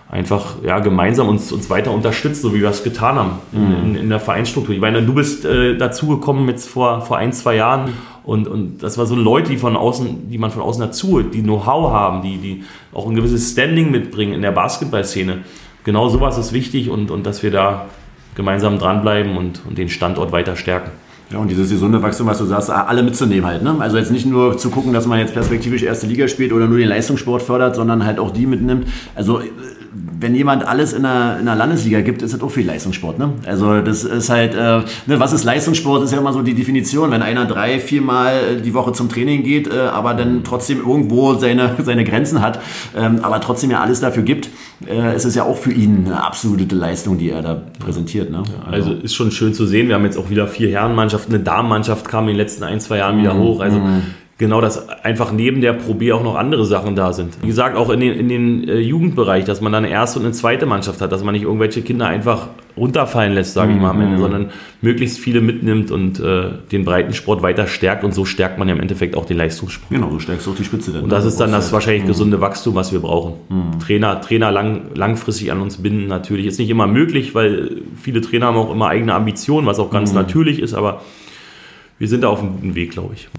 einfach 0.09 0.55
ja, 0.63 0.79
gemeinsam 0.79 1.29
uns, 1.29 1.51
uns 1.51 1.69
weiter 1.69 1.91
unterstützen, 1.91 2.41
so 2.41 2.53
wie 2.53 2.61
wir 2.61 2.69
es 2.69 2.83
getan 2.83 3.15
haben 3.15 3.31
in, 3.53 3.71
in, 3.83 3.95
in 3.95 4.09
der 4.09 4.19
Vereinsstruktur. 4.19 4.75
Ich 4.75 4.81
meine, 4.81 5.01
du 5.01 5.13
bist 5.13 5.45
äh, 5.45 5.77
dazugekommen 5.77 6.47
jetzt 6.49 6.67
vor, 6.69 7.01
vor 7.01 7.17
ein, 7.17 7.31
zwei 7.33 7.55
Jahren 7.55 7.93
und, 8.23 8.47
und 8.47 8.83
das 8.83 8.97
war 8.97 9.05
so 9.05 9.15
Leute, 9.15 9.49
die 9.51 9.57
von 9.57 9.75
außen, 9.75 10.29
die 10.29 10.37
man 10.37 10.51
von 10.51 10.61
außen 10.61 10.81
dazu, 10.81 11.21
die 11.21 11.41
Know-how 11.41 11.91
haben, 11.91 12.21
die, 12.21 12.37
die 12.37 12.63
auch 12.93 13.07
ein 13.07 13.15
gewisses 13.15 13.51
Standing 13.51 13.89
mitbringen 13.91 14.33
in 14.33 14.41
der 14.41 14.51
Basketballszene, 14.51 15.39
genau 15.83 16.09
sowas 16.09 16.37
ist 16.37 16.53
wichtig 16.53 16.89
und, 16.89 17.09
und 17.09 17.25
dass 17.25 17.41
wir 17.41 17.51
da 17.51 17.87
gemeinsam 18.35 18.77
dranbleiben 18.77 19.37
und, 19.37 19.61
und 19.67 19.77
den 19.77 19.89
Standort 19.89 20.31
weiter 20.31 20.55
stärken. 20.55 20.91
Ja, 21.31 21.39
und 21.39 21.47
dieses 21.47 21.69
gesunde 21.69 22.01
Wachstum, 22.01 22.27
was 22.27 22.39
du 22.39 22.45
sagst, 22.45 22.69
alle 22.69 23.03
mitzunehmen 23.03 23.45
halt. 23.45 23.63
Ne? 23.63 23.75
Also 23.79 23.97
jetzt 23.97 24.11
nicht 24.11 24.25
nur 24.25 24.57
zu 24.57 24.69
gucken, 24.69 24.91
dass 24.91 25.07
man 25.07 25.17
jetzt 25.19 25.33
perspektivisch 25.33 25.81
erste 25.81 26.05
Liga 26.05 26.27
spielt 26.27 26.51
oder 26.51 26.67
nur 26.67 26.77
den 26.77 26.89
Leistungssport 26.89 27.41
fördert, 27.41 27.75
sondern 27.75 28.05
halt 28.05 28.19
auch 28.19 28.31
die 28.31 28.45
mitnimmt. 28.45 28.87
Also 29.15 29.41
wenn 30.21 30.35
jemand 30.35 30.67
alles 30.67 30.93
in 30.93 31.01
der, 31.01 31.37
in 31.39 31.45
der 31.45 31.55
Landesliga 31.55 32.01
gibt, 32.01 32.21
ist 32.21 32.33
das 32.33 32.41
auch 32.41 32.51
viel 32.51 32.65
Leistungssport. 32.65 33.17
Ne? 33.17 33.33
Also 33.45 33.81
das 33.81 34.03
ist 34.03 34.29
halt, 34.29 34.53
äh, 34.53 34.57
ne, 35.07 35.19
was 35.19 35.33
ist 35.33 35.43
Leistungssport, 35.43 36.03
ist 36.03 36.11
ja 36.11 36.19
immer 36.19 36.31
so 36.31 36.43
die 36.43 36.53
Definition. 36.53 37.09
Wenn 37.09 37.23
einer 37.23 37.45
drei, 37.45 37.79
viermal 37.79 38.61
die 38.63 38.73
Woche 38.75 38.93
zum 38.93 39.09
Training 39.09 39.43
geht, 39.43 39.67
äh, 39.67 39.79
aber 39.79 40.13
dann 40.13 40.43
trotzdem 40.43 40.79
irgendwo 40.79 41.33
seine, 41.33 41.75
seine 41.83 42.03
Grenzen 42.03 42.41
hat, 42.41 42.59
ähm, 42.95 43.19
aber 43.23 43.41
trotzdem 43.41 43.71
ja 43.71 43.81
alles 43.81 43.99
dafür 43.99 44.21
gibt, 44.21 44.49
äh, 44.87 45.15
ist 45.15 45.25
es 45.25 45.33
ja 45.33 45.43
auch 45.43 45.57
für 45.57 45.71
ihn 45.71 46.05
eine 46.05 46.23
absolute 46.23 46.75
Leistung, 46.75 47.17
die 47.17 47.31
er 47.31 47.41
da 47.41 47.59
präsentiert. 47.79 48.29
Ne? 48.29 48.43
Also, 48.65 48.91
also 48.91 49.01
ist 49.01 49.15
schon 49.15 49.31
schön 49.31 49.55
zu 49.55 49.65
sehen. 49.65 49.87
Wir 49.87 49.95
haben 49.95 50.05
jetzt 50.05 50.17
auch 50.17 50.29
wieder 50.29 50.47
vier 50.47 50.69
Herrenmannschaften, 50.69 51.33
eine 51.33 51.43
Damenmannschaft 51.43 52.07
kam 52.07 52.25
in 52.25 52.35
den 52.35 52.37
letzten 52.37 52.63
ein, 52.63 52.79
zwei 52.79 52.97
Jahren 52.97 53.17
wieder 53.17 53.33
mhm. 53.33 53.39
hoch. 53.39 53.59
Also 53.59 53.79
mhm 53.79 54.03
genau, 54.41 54.59
dass 54.59 54.89
einfach 54.89 55.31
neben 55.31 55.61
der 55.61 55.73
Pro 55.73 55.93
B 55.93 56.11
auch 56.11 56.23
noch 56.23 56.35
andere 56.35 56.65
Sachen 56.65 56.95
da 56.95 57.13
sind. 57.13 57.37
Wie 57.43 57.47
gesagt, 57.47 57.77
auch 57.77 57.91
in 57.91 57.99
den, 57.99 58.13
in 58.13 58.27
den 58.27 58.67
äh, 58.67 58.79
Jugendbereich, 58.79 59.45
dass 59.45 59.61
man 59.61 59.71
dann 59.71 59.85
eine 59.85 59.93
erste 59.93 60.17
und 60.17 60.25
eine 60.25 60.33
zweite 60.33 60.65
Mannschaft 60.65 60.99
hat, 60.99 61.11
dass 61.11 61.23
man 61.23 61.33
nicht 61.33 61.43
irgendwelche 61.43 61.83
Kinder 61.83 62.07
einfach 62.07 62.47
runterfallen 62.75 63.33
lässt, 63.33 63.53
sage 63.53 63.71
ich 63.71 63.79
mal 63.79 63.91
am 63.91 64.01
Ende, 64.01 64.17
mhm. 64.17 64.21
sondern 64.21 64.49
möglichst 64.81 65.19
viele 65.19 65.41
mitnimmt 65.41 65.91
und 65.91 66.19
äh, 66.19 66.49
den 66.71 66.85
Breitensport 66.85 67.43
weiter 67.43 67.67
stärkt 67.67 68.03
und 68.03 68.15
so 68.15 68.25
stärkt 68.25 68.57
man 68.57 68.67
ja 68.67 68.73
im 68.73 68.81
Endeffekt 68.81 69.15
auch 69.15 69.25
den 69.25 69.37
Leistungssport. 69.37 69.91
Genau, 69.91 70.09
du 70.09 70.19
stärkst 70.19 70.47
auch 70.47 70.55
die 70.55 70.63
Spitze 70.63 70.91
dann. 70.91 71.03
Und 71.03 71.11
das 71.11 71.25
ist 71.25 71.39
dann 71.39 71.51
das 71.51 71.71
wahrscheinlich 71.71 72.03
mhm. 72.03 72.07
gesunde 72.07 72.41
Wachstum, 72.41 72.73
was 72.73 72.91
wir 72.91 72.99
brauchen. 72.99 73.33
Mhm. 73.49 73.79
Trainer, 73.79 74.21
Trainer 74.21 74.51
lang, 74.51 74.85
langfristig 74.95 75.51
an 75.51 75.61
uns 75.61 75.77
binden 75.77 76.07
natürlich 76.07 76.47
ist 76.47 76.57
nicht 76.57 76.69
immer 76.71 76.87
möglich, 76.87 77.35
weil 77.35 77.83
viele 77.95 78.21
Trainer 78.21 78.47
haben 78.47 78.57
auch 78.57 78.71
immer 78.71 78.87
eigene 78.87 79.13
Ambitionen, 79.13 79.67
was 79.67 79.77
auch 79.77 79.91
ganz 79.91 80.09
mhm. 80.11 80.15
natürlich 80.15 80.59
ist, 80.59 80.73
aber 80.73 81.01
wir 81.99 82.07
sind 82.07 82.23
da 82.23 82.29
auf 82.29 82.39
einem 82.39 82.53
guten 82.53 82.73
Weg, 82.73 82.89
glaube 82.89 83.13
ich. 83.13 83.29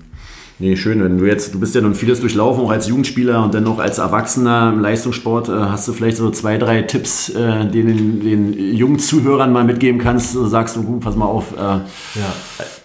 Nee, 0.62 0.76
schön. 0.76 1.02
Wenn 1.02 1.18
du 1.18 1.26
jetzt, 1.26 1.52
du 1.54 1.58
bist 1.58 1.74
ja 1.74 1.80
nun 1.80 1.96
vieles 1.96 2.20
durchlaufen, 2.20 2.62
auch 2.62 2.70
als 2.70 2.86
Jugendspieler 2.86 3.42
und 3.42 3.52
dann 3.52 3.64
noch 3.64 3.80
als 3.80 3.98
Erwachsener 3.98 4.70
im 4.72 4.78
Leistungssport. 4.78 5.48
Äh, 5.48 5.54
hast 5.54 5.88
du 5.88 5.92
vielleicht 5.92 6.18
so 6.18 6.30
zwei, 6.30 6.56
drei 6.56 6.82
Tipps, 6.82 7.30
äh, 7.30 7.66
die 7.66 7.82
den, 7.82 8.20
den 8.20 8.76
jungen 8.76 9.00
Zuhörern 9.00 9.52
mal 9.52 9.64
mitgeben 9.64 10.00
kannst? 10.00 10.34
Sagst 10.34 10.76
du, 10.76 11.00
pass 11.00 11.16
mal 11.16 11.26
auf. 11.26 11.52
Äh, 11.56 11.58
ja, 11.58 11.82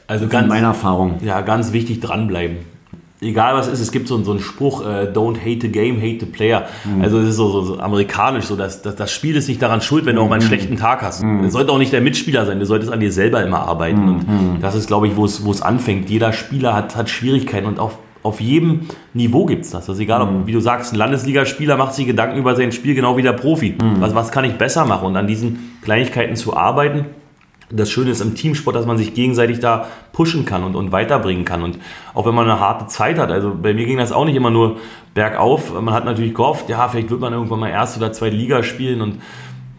also 0.07 0.27
ganz, 0.27 0.47
meiner 0.47 0.69
Erfahrung. 0.69 1.19
Ja, 1.23 1.41
ganz 1.41 1.71
wichtig 1.71 1.99
dranbleiben 1.99 2.76
egal 3.21 3.55
was 3.55 3.67
ist, 3.67 3.79
es 3.79 3.91
gibt 3.91 4.07
so, 4.07 4.21
so 4.23 4.31
einen 4.31 4.39
Spruch, 4.39 4.81
äh, 4.81 5.11
don't 5.11 5.37
hate 5.39 5.61
the 5.61 5.69
game, 5.69 5.97
hate 5.97 6.19
the 6.19 6.25
player. 6.25 6.67
Mhm. 6.85 7.01
Also 7.01 7.19
es 7.19 7.29
ist 7.29 7.35
so, 7.37 7.49
so, 7.49 7.61
so, 7.63 7.79
amerikanisch, 7.79 8.45
so 8.45 8.55
dass, 8.55 8.81
dass 8.81 8.95
das 8.95 9.11
Spiel 9.11 9.35
ist 9.35 9.47
nicht 9.47 9.61
daran 9.61 9.81
schuld, 9.81 10.05
wenn 10.05 10.15
du 10.15 10.21
auch 10.21 10.29
mal 10.29 10.35
einen 10.35 10.43
mhm. 10.43 10.47
schlechten 10.47 10.77
Tag 10.77 11.01
hast. 11.01 11.23
Mhm. 11.23 11.45
Es 11.45 11.53
sollte 11.53 11.71
auch 11.71 11.77
nicht 11.77 11.93
der 11.93 12.01
Mitspieler 12.01 12.45
sein, 12.45 12.59
du 12.59 12.65
solltest 12.65 12.91
an 12.91 12.99
dir 12.99 13.11
selber 13.11 13.43
immer 13.43 13.59
arbeiten. 13.59 14.01
Mhm. 14.01 14.15
Und 14.55 14.57
das 14.61 14.75
ist, 14.75 14.87
glaube 14.87 15.07
ich, 15.07 15.15
wo 15.15 15.25
es, 15.25 15.61
anfängt. 15.61 16.09
Jeder 16.09 16.33
Spieler 16.33 16.75
hat, 16.75 16.95
hat 16.95 17.09
Schwierigkeiten 17.09 17.65
und 17.65 17.79
auf, 17.79 17.97
auf 18.21 18.39
jedem 18.39 18.81
Niveau 19.13 19.45
gibt 19.45 19.65
es 19.65 19.71
das. 19.71 19.87
Das 19.87 19.95
ist 19.95 20.01
egal, 20.01 20.21
ob, 20.21 20.31
mhm. 20.31 20.47
wie 20.47 20.51
du 20.51 20.59
sagst, 20.59 20.93
ein 20.93 20.97
Landesligaspieler 20.97 21.77
macht 21.77 21.95
sich 21.95 22.05
Gedanken 22.05 22.37
über 22.37 22.55
sein 22.55 22.71
Spiel 22.71 22.93
genau 22.93 23.17
wie 23.17 23.23
der 23.23 23.33
Profi. 23.33 23.75
Mhm. 23.81 23.99
Was, 23.99 24.13
was 24.13 24.31
kann 24.31 24.45
ich 24.45 24.53
besser 24.53 24.85
machen? 24.85 25.07
Und 25.07 25.15
an 25.15 25.25
diesen 25.25 25.77
Kleinigkeiten 25.81 26.35
zu 26.35 26.55
arbeiten 26.55 27.05
das 27.69 27.91
Schöne 27.91 28.11
ist 28.11 28.21
im 28.21 28.35
Teamsport, 28.35 28.75
dass 28.75 28.85
man 28.85 28.97
sich 28.97 29.13
gegenseitig 29.13 29.59
da 29.59 29.87
pushen 30.13 30.45
kann 30.45 30.63
und, 30.63 30.75
und 30.75 30.91
weiterbringen 30.91 31.43
kann. 31.43 31.63
Und 31.63 31.77
auch 32.13 32.25
wenn 32.25 32.33
man 32.33 32.49
eine 32.49 32.59
harte 32.59 32.87
Zeit 32.87 33.17
hat, 33.19 33.31
also 33.31 33.53
bei 33.61 33.73
mir 33.73 33.85
ging 33.85 33.97
das 33.97 34.11
auch 34.11 34.25
nicht 34.25 34.35
immer 34.35 34.49
nur 34.51 34.77
bergauf. 35.13 35.73
Man 35.73 35.93
hat 35.93 36.05
natürlich 36.05 36.33
gehofft, 36.33 36.69
ja, 36.69 36.87
vielleicht 36.87 37.09
wird 37.09 37.19
man 37.19 37.33
irgendwann 37.33 37.59
mal 37.59 37.69
erste 37.69 37.99
oder 37.99 38.13
zweite 38.13 38.35
Liga 38.35 38.63
spielen 38.63 39.01
und 39.01 39.21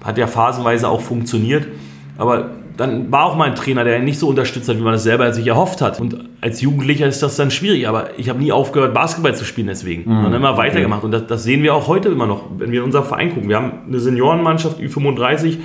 hat 0.04 0.18
ja 0.18 0.26
phasenweise 0.26 0.88
auch 0.88 1.00
funktioniert. 1.00 1.66
Aber 2.18 2.50
dann 2.76 3.10
war 3.10 3.24
auch 3.24 3.36
mal 3.36 3.48
ein 3.48 3.56
Trainer, 3.56 3.82
der 3.82 3.98
nicht 3.98 4.20
so 4.20 4.28
unterstützt 4.28 4.68
hat, 4.68 4.76
wie 4.76 4.82
man 4.82 4.94
es 4.94 5.02
selber 5.02 5.32
sich 5.32 5.46
erhofft 5.46 5.80
hat. 5.80 6.00
Und 6.00 6.28
als 6.40 6.60
Jugendlicher 6.60 7.06
ist 7.06 7.22
das 7.22 7.36
dann 7.36 7.50
schwierig. 7.50 7.88
Aber 7.88 8.18
ich 8.18 8.28
habe 8.28 8.38
nie 8.38 8.52
aufgehört, 8.52 8.94
Basketball 8.94 9.34
zu 9.34 9.44
spielen 9.44 9.66
deswegen. 9.66 10.08
Mhm. 10.08 10.18
Und 10.18 10.24
dann 10.24 10.34
immer 10.34 10.56
weitergemacht. 10.56 11.02
Und 11.02 11.10
das, 11.10 11.26
das 11.26 11.42
sehen 11.42 11.64
wir 11.64 11.74
auch 11.74 11.88
heute 11.88 12.08
immer 12.08 12.26
noch, 12.26 12.44
wenn 12.56 12.70
wir 12.70 12.80
in 12.80 12.84
unser 12.84 13.02
Verein 13.02 13.34
gucken. 13.34 13.48
Wir 13.48 13.56
haben 13.56 13.72
eine 13.88 13.98
Seniorenmannschaft, 13.98 14.78
Ü35, 14.78 15.58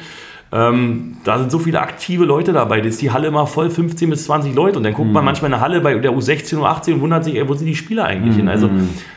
ähm, 0.54 1.18
da 1.24 1.40
sind 1.40 1.50
so 1.50 1.58
viele 1.58 1.82
aktive 1.82 2.26
Leute 2.26 2.54
dabei. 2.54 2.80
Da 2.80 2.88
ist 2.88 3.02
die 3.02 3.10
Halle 3.10 3.28
immer 3.28 3.48
voll, 3.48 3.72
15 3.72 4.08
bis 4.08 4.26
20 4.26 4.54
Leute. 4.54 4.78
Und 4.78 4.84
dann 4.84 4.94
guckt 4.94 5.08
mhm. 5.08 5.14
man 5.14 5.26
manchmal 5.26 5.48
in 5.48 5.54
der 5.54 5.62
Halle 5.62 5.82
bei 5.82 5.96
der 5.96 6.12
U16, 6.12 6.58
U18 6.58 6.94
und 6.94 7.02
wundert 7.02 7.24
sich, 7.24 7.36
ey, 7.36 7.50
wo 7.50 7.56
sind 7.56 7.66
die 7.66 7.76
Spieler 7.76 8.06
eigentlich 8.06 8.34
mhm. 8.34 8.42
hin? 8.42 8.50
Also, 8.50 8.70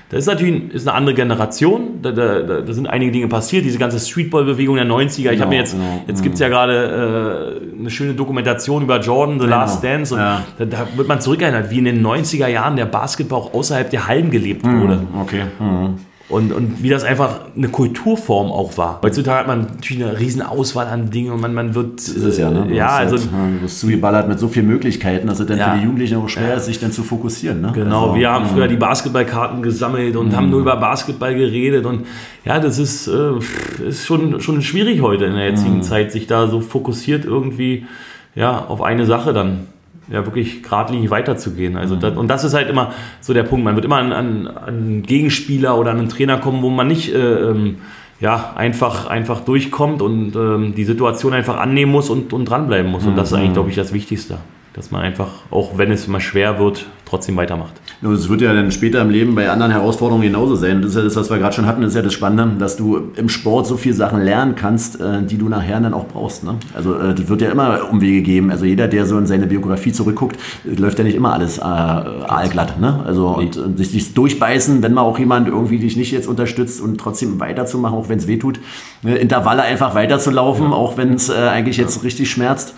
das 0.09 0.21
ist 0.21 0.27
natürlich 0.29 0.73
ist 0.73 0.89
eine 0.89 0.97
andere 0.97 1.15
Generation. 1.15 2.01
Da, 2.01 2.13
da, 2.13 2.41
da, 2.41 2.73
sind 2.73 2.87
einige 2.87 3.13
Dinge 3.13 3.29
passiert. 3.29 3.67
Diese 3.67 3.79
ganze 3.79 4.01
Streetball-Bewegung 4.01 4.77
der 4.77 4.87
90er. 4.87 5.23
Genau, 5.25 5.33
ich 5.33 5.41
habe 5.43 5.51
mir 5.51 5.59
jetzt, 5.59 5.73
genau. 5.73 6.05
jetzt 6.07 6.23
gibt 6.23 6.37
es 6.37 6.41
ja 6.41 6.49
gerade 6.49 7.61
äh, 7.75 7.81
eine 7.81 7.91
schöne 7.91 8.15
Dokumentation 8.15 8.83
über 8.83 8.99
Jordan, 9.01 9.39
The 9.39 9.45
genau. 9.45 9.57
Last 9.57 9.85
Dance. 9.85 10.15
Und 10.15 10.21
ja. 10.21 10.43
da, 10.57 10.65
da, 10.65 10.87
wird 10.97 11.07
man 11.07 11.21
zurückerinnert, 11.21 11.71
wie 11.71 11.79
in 11.79 11.85
den 11.85 12.07
90er 12.07 12.49
Jahren 12.49 12.77
der 12.77 12.87
Basketball 12.87 13.41
auch 13.41 13.53
außerhalb 13.53 13.91
der 13.91 14.07
Hallen 14.07 14.31
gelebt 14.31 14.65
mhm. 14.65 14.81
wurde. 14.81 15.01
Okay. 15.21 15.43
Mhm. 15.59 15.97
Und, 16.29 16.53
und 16.53 16.83
wie 16.83 16.91
das 16.91 17.05
einfach 17.05 17.43
eine 17.57 17.69
Kulturform 17.69 18.51
auch 18.51 18.77
war. 18.77 19.01
Heutzutage 19.01 19.39
hat 19.39 19.47
man 19.47 19.67
natürlich 19.77 20.05
eine 20.05 20.19
riesen 20.19 20.43
Auswahl 20.43 20.89
an 20.89 21.11
Dingen 21.11 21.31
und 21.31 21.41
man, 21.41 21.55
man 21.55 21.77
wird. 21.77 21.99
Das 21.99 22.09
ist 22.09 22.25
es 22.25 22.39
ja, 22.39 22.51
ne? 22.51 22.75
ja, 22.75 22.89
also. 22.89 23.17
Halt, 23.17 23.59
du 23.59 23.63
wirst 23.63 23.79
zugeballert 23.79 24.29
mit 24.29 24.41
so 24.41 24.49
vielen 24.49 24.67
Möglichkeiten, 24.67 25.29
dass 25.29 25.39
es 25.39 25.47
dann 25.47 25.59
ja. 25.59 25.71
für 25.71 25.79
die 25.79 25.85
Jugendlichen 25.85 26.17
auch 26.17 26.29
schwer 26.29 26.57
ist, 26.57 26.65
sich 26.65 26.81
dann 26.81 26.91
zu 26.91 27.05
fokussieren. 27.05 27.61
Ne? 27.61 27.71
Genau, 27.73 28.07
also, 28.09 28.17
wir 28.17 28.29
haben 28.29 28.47
früher 28.47 28.67
die 28.67 28.77
Basketballkarten 28.77 29.63
gesammelt 29.63 30.17
und 30.17 30.35
haben 30.35 30.51
nur 30.51 30.61
über 30.61 30.77
Basketball 30.77 31.35
geredet 31.37 31.87
und 31.87 32.07
ja, 32.45 32.59
das 32.59 32.81
ist, 32.81 33.07
äh, 33.07 33.89
ist 33.89 34.05
schon, 34.05 34.41
schon 34.41 34.63
schwierig 34.63 35.03
heute 35.03 35.27
in 35.27 35.35
der 35.35 35.51
jetzigen 35.51 35.77
mhm. 35.77 35.83
Zeit, 35.83 36.11
sich 36.11 36.27
da 36.27 36.49
so 36.49 36.61
fokussiert 36.61 37.25
irgendwie 37.25 37.87
ja, 38.35 38.67
auf 38.67 38.83
eine 38.83 39.07
Sache 39.07 39.33
dann 39.33 39.69
ja, 40.09 40.25
wirklich 40.25 40.63
geradlinig 40.63 41.11
weiterzugehen. 41.11 41.77
Also 41.77 41.97
das, 41.97 42.17
und 42.17 42.29
das 42.29 42.45
ist 42.45 42.55
halt 42.55 42.69
immer 42.69 42.93
so 43.21 43.35
der 43.35 43.43
Punkt. 43.43 43.65
Man 43.65 43.75
wird 43.75 43.85
immer 43.85 43.97
an, 43.97 44.13
an, 44.13 44.47
an 44.47 45.03
Gegenspieler 45.03 45.77
oder 45.77 45.91
an 45.91 45.99
einen 45.99 46.09
Trainer 46.09 46.39
kommen, 46.39 46.63
wo 46.63 46.71
man 46.71 46.87
nicht 46.87 47.13
äh, 47.13 47.19
ähm, 47.19 47.77
ja, 48.21 48.53
einfach, 48.57 49.07
einfach 49.07 49.41
durchkommt 49.41 50.01
und 50.01 50.35
ähm, 50.37 50.75
die 50.75 50.85
Situation 50.85 51.35
einfach 51.35 51.59
annehmen 51.59 51.93
muss 51.93 52.09
und, 52.09 52.33
und 52.33 52.47
dranbleiben 52.47 52.91
muss. 52.91 53.05
Und 53.05 53.17
das 53.17 53.29
ist 53.29 53.35
eigentlich, 53.35 53.51
mhm. 53.51 53.55
glaube 53.55 53.71
ich, 53.71 53.77
das 53.77 53.93
Wichtigste. 53.93 54.39
Dass 54.73 54.91
man 54.91 55.03
einfach, 55.03 55.29
auch 55.51 55.79
wenn 55.79 55.91
es 55.91 56.07
mal 56.07 56.21
schwer 56.21 56.59
wird, 56.59 56.87
trotzdem 57.07 57.37
weitermacht. 57.37 57.73
Es 58.03 58.29
wird 58.29 58.43
ja 58.43 58.53
dann 58.53 58.71
später 58.73 59.01
im 59.01 59.11
Leben 59.11 59.35
bei 59.35 59.49
anderen 59.49 59.73
Herausforderungen 59.73 60.25
genauso 60.25 60.57
sein. 60.57 60.83
Das 60.83 60.91
ist 60.91 60.97
ja 60.97 61.03
das, 61.03 61.17
was 61.17 61.31
wir 61.31 61.39
gerade 61.39 61.55
schon 61.55 61.67
hatten, 61.67 61.81
das 61.81 61.91
ist 61.91 61.97
ja 61.97 62.03
das 62.03 62.13
Spannende, 62.13 62.59
dass 62.59 62.77
du 62.77 63.13
im 63.17 63.29
Sport 63.29 63.67
so 63.67 63.77
viele 63.77 63.95
Sachen 63.95 64.21
lernen 64.21 64.55
kannst, 64.57 65.01
äh, 65.01 65.23
die 65.23 65.39
du 65.39 65.49
nachher 65.49 65.81
dann 65.81 65.95
auch 65.95 66.07
brauchst. 66.07 66.45
Ne? 66.45 66.57
Also 66.75 66.95
äh, 66.99 67.15
das 67.15 67.29
wird 67.29 67.41
ja 67.43 67.51
immer 67.51 67.91
Umwege 67.91 68.23
geben. 68.23 68.51
Also 68.51 68.65
jeder, 68.65 68.89
der 68.89 69.07
so 69.07 69.17
in 69.19 69.27
seine 69.27 69.47
Biografie 69.47 69.93
zurückguckt, 69.93 70.37
läuft 70.65 70.99
ja 70.99 71.05
nicht 71.05 71.15
immer 71.15 71.33
alles 71.33 71.59
äh, 71.59 71.63
aalglatt. 71.63 72.81
Ne? 72.81 73.03
Also 73.07 73.29
und, 73.29 73.57
und 73.57 73.79
sich, 73.79 73.91
sich 73.91 74.13
durchbeißen, 74.13 74.83
wenn 74.83 74.93
mal 74.93 75.03
auch 75.03 75.19
jemand 75.19 75.49
irgendwie 75.49 75.79
dich 75.79 75.97
nicht 75.97 76.11
jetzt 76.11 76.27
unterstützt 76.27 76.81
und 76.81 76.99
trotzdem 76.99 77.39
weiterzumachen, 77.39 77.97
auch 77.97 78.09
wenn 78.09 78.19
es 78.19 78.27
wehtut. 78.27 78.59
Ne? 79.03 79.17
Intervalle 79.17 79.63
einfach 79.63 79.95
weiterzulaufen, 79.95 80.67
ja. 80.67 80.73
auch 80.73 80.97
wenn 80.97 81.15
es 81.15 81.29
äh, 81.29 81.35
eigentlich 81.35 81.77
jetzt 81.77 82.03
richtig 82.03 82.31
schmerzt. 82.31 82.75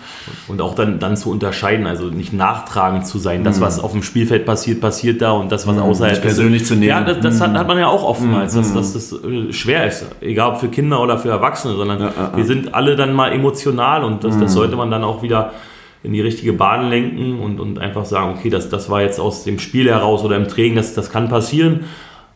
Und 0.47 0.61
auch 0.61 0.75
dann, 0.75 0.99
dann 0.99 1.17
zu 1.17 1.31
unterscheiden, 1.31 1.87
also 1.87 2.05
nicht 2.05 2.31
nachtragend 2.31 3.07
zu 3.07 3.17
sein. 3.17 3.43
Das, 3.43 3.57
mhm. 3.57 3.61
was 3.61 3.79
auf 3.79 3.91
dem 3.91 4.03
Spiel 4.03 4.18
Spielfeld 4.19 4.45
passiert, 4.45 4.81
passiert 4.81 5.21
da 5.21 5.31
und 5.31 5.49
das, 5.51 5.65
was 5.65 5.75
mhm, 5.75 5.83
außerhalb 5.83 6.21
persönlich 6.21 6.65
zu 6.65 6.73
nehmen. 6.75 6.89
Ja, 6.89 7.01
das, 7.01 7.21
das 7.21 7.39
hat, 7.39 7.53
hat, 7.53 7.67
man 7.67 7.77
ja 7.77 7.87
auch 7.87 8.03
oftmals, 8.03 8.53
dass, 8.53 8.71
mhm. 8.71 8.75
dass 8.75 8.93
das 8.93 9.13
äh, 9.13 9.53
schwer 9.53 9.87
ist. 9.87 10.05
Egal 10.19 10.51
ob 10.51 10.59
für 10.59 10.67
Kinder 10.67 11.01
oder 11.01 11.17
für 11.17 11.29
Erwachsene, 11.29 11.75
sondern 11.75 12.01
ja, 12.01 12.31
wir 12.35 12.43
sind 12.43 12.73
alle 12.73 12.97
dann 12.97 13.13
mal 13.13 13.31
emotional 13.31 14.03
und 14.03 14.25
das, 14.25 14.37
das 14.37 14.51
mhm. 14.51 14.55
sollte 14.55 14.75
man 14.75 14.91
dann 14.91 15.05
auch 15.05 15.23
wieder 15.23 15.53
in 16.03 16.11
die 16.11 16.21
richtige 16.21 16.51
Bahn 16.51 16.89
lenken 16.89 17.39
und, 17.39 17.59
und 17.61 17.79
einfach 17.79 18.05
sagen, 18.05 18.35
okay, 18.37 18.49
das, 18.49 18.69
das 18.69 18.89
war 18.89 19.01
jetzt 19.01 19.19
aus 19.19 19.45
dem 19.45 19.57
Spiel 19.59 19.87
heraus 19.87 20.23
oder 20.23 20.35
im 20.35 20.47
Training, 20.47 20.75
das, 20.75 20.93
das 20.93 21.09
kann 21.09 21.29
passieren 21.29 21.85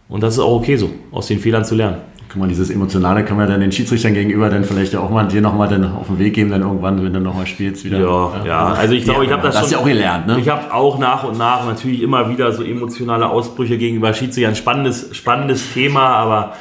und 0.07 0.23
das 0.23 0.35
ist 0.35 0.39
auch 0.39 0.55
okay 0.55 0.77
so, 0.77 0.89
aus 1.11 1.27
den 1.27 1.39
Fehlern 1.39 1.65
zu 1.65 1.75
lernen 1.75 1.97
kann 2.33 2.39
man 2.39 2.49
dieses 2.49 2.71
Emotionale 2.71 3.23
kann 3.23 3.37
man 3.37 3.47
dann 3.47 3.61
den 3.61 3.71
Schiedsrichtern 3.71 4.15
gegenüber 4.15 4.49
dann 4.49 4.63
vielleicht 4.63 4.91
ja 4.91 5.01
auch 5.01 5.11
mal 5.11 5.27
dir 5.27 5.39
nochmal 5.39 5.67
dann 5.67 5.85
auf 5.93 6.07
den 6.07 6.17
Weg 6.17 6.33
geben, 6.33 6.49
dann 6.49 6.63
irgendwann, 6.63 7.03
wenn 7.03 7.13
du 7.13 7.19
nochmal 7.19 7.45
spielst 7.45 7.85
wieder. 7.85 7.99
Ja, 7.99 8.43
ja. 8.43 8.65
Also 8.73 8.95
ich 8.95 9.03
glaube, 9.03 9.23
ich 9.23 9.31
habe 9.31 9.43
das, 9.43 9.53
das 9.53 9.65
schon. 9.65 9.73
ja 9.73 9.77
auch 9.77 9.85
gelernt, 9.85 10.25
ne? 10.25 10.39
Ich 10.39 10.49
habe 10.49 10.73
auch 10.73 10.97
nach 10.97 11.23
und 11.25 11.37
nach 11.37 11.63
natürlich 11.67 12.01
immer 12.01 12.31
wieder 12.31 12.51
so 12.51 12.63
emotionale 12.63 13.29
Ausbrüche 13.29 13.77
gegenüber 13.77 14.15
Schiedsrichtern. 14.15 14.55
Spannendes, 14.55 15.15
spannendes 15.15 15.73
Thema, 15.75 16.07
aber 16.07 16.53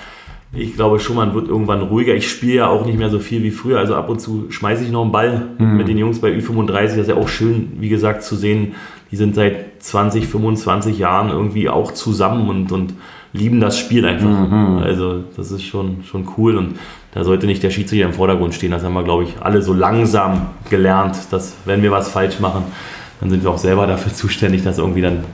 ich 0.52 0.74
glaube 0.74 1.00
schon, 1.00 1.16
man 1.16 1.32
wird 1.32 1.48
irgendwann 1.48 1.80
ruhiger. 1.80 2.14
Ich 2.14 2.28
spiele 2.28 2.52
ja 2.52 2.68
auch 2.68 2.84
nicht 2.84 2.98
mehr 2.98 3.08
so 3.08 3.18
viel 3.18 3.42
wie 3.42 3.50
früher. 3.50 3.78
Also 3.78 3.94
ab 3.94 4.10
und 4.10 4.20
zu 4.20 4.50
schmeiße 4.50 4.84
ich 4.84 4.90
noch 4.90 5.04
einen 5.04 5.12
Ball 5.12 5.52
mhm. 5.56 5.78
mit 5.78 5.88
den 5.88 5.96
Jungs 5.96 6.20
bei 6.20 6.28
Ü35. 6.28 6.82
Das 6.82 6.96
ist 6.96 7.08
ja 7.08 7.14
auch 7.14 7.28
schön, 7.28 7.72
wie 7.78 7.88
gesagt, 7.88 8.24
zu 8.24 8.36
sehen. 8.36 8.74
Die 9.10 9.16
sind 9.16 9.34
seit 9.34 9.71
20, 9.82 10.26
25 10.28 10.98
Jahren 10.98 11.30
irgendwie 11.30 11.68
auch 11.68 11.92
zusammen 11.92 12.48
und, 12.48 12.72
und 12.72 12.94
lieben 13.32 13.60
das 13.60 13.78
Spiel 13.78 14.06
einfach. 14.06 14.28
Mhm. 14.28 14.78
Also 14.78 15.24
das 15.36 15.50
ist 15.50 15.64
schon, 15.64 16.04
schon 16.04 16.28
cool 16.36 16.56
und 16.56 16.76
da 17.12 17.24
sollte 17.24 17.46
nicht 17.46 17.62
der 17.62 17.70
Schiedsrichter 17.70 18.06
im 18.06 18.14
Vordergrund 18.14 18.54
stehen. 18.54 18.70
Das 18.70 18.84
haben 18.84 18.94
wir, 18.94 19.02
glaube 19.02 19.24
ich, 19.24 19.34
alle 19.40 19.60
so 19.60 19.74
langsam 19.74 20.46
gelernt, 20.70 21.16
dass 21.30 21.56
wenn 21.64 21.82
wir 21.82 21.90
was 21.90 22.08
falsch 22.08 22.40
machen, 22.40 22.62
dann 23.20 23.30
sind 23.30 23.42
wir 23.42 23.50
auch 23.50 23.58
selber 23.58 23.86
dafür 23.86 24.12
zuständig, 24.12 24.62
das 24.62 24.78
irgendwie 24.78 25.02
dann 25.02 25.24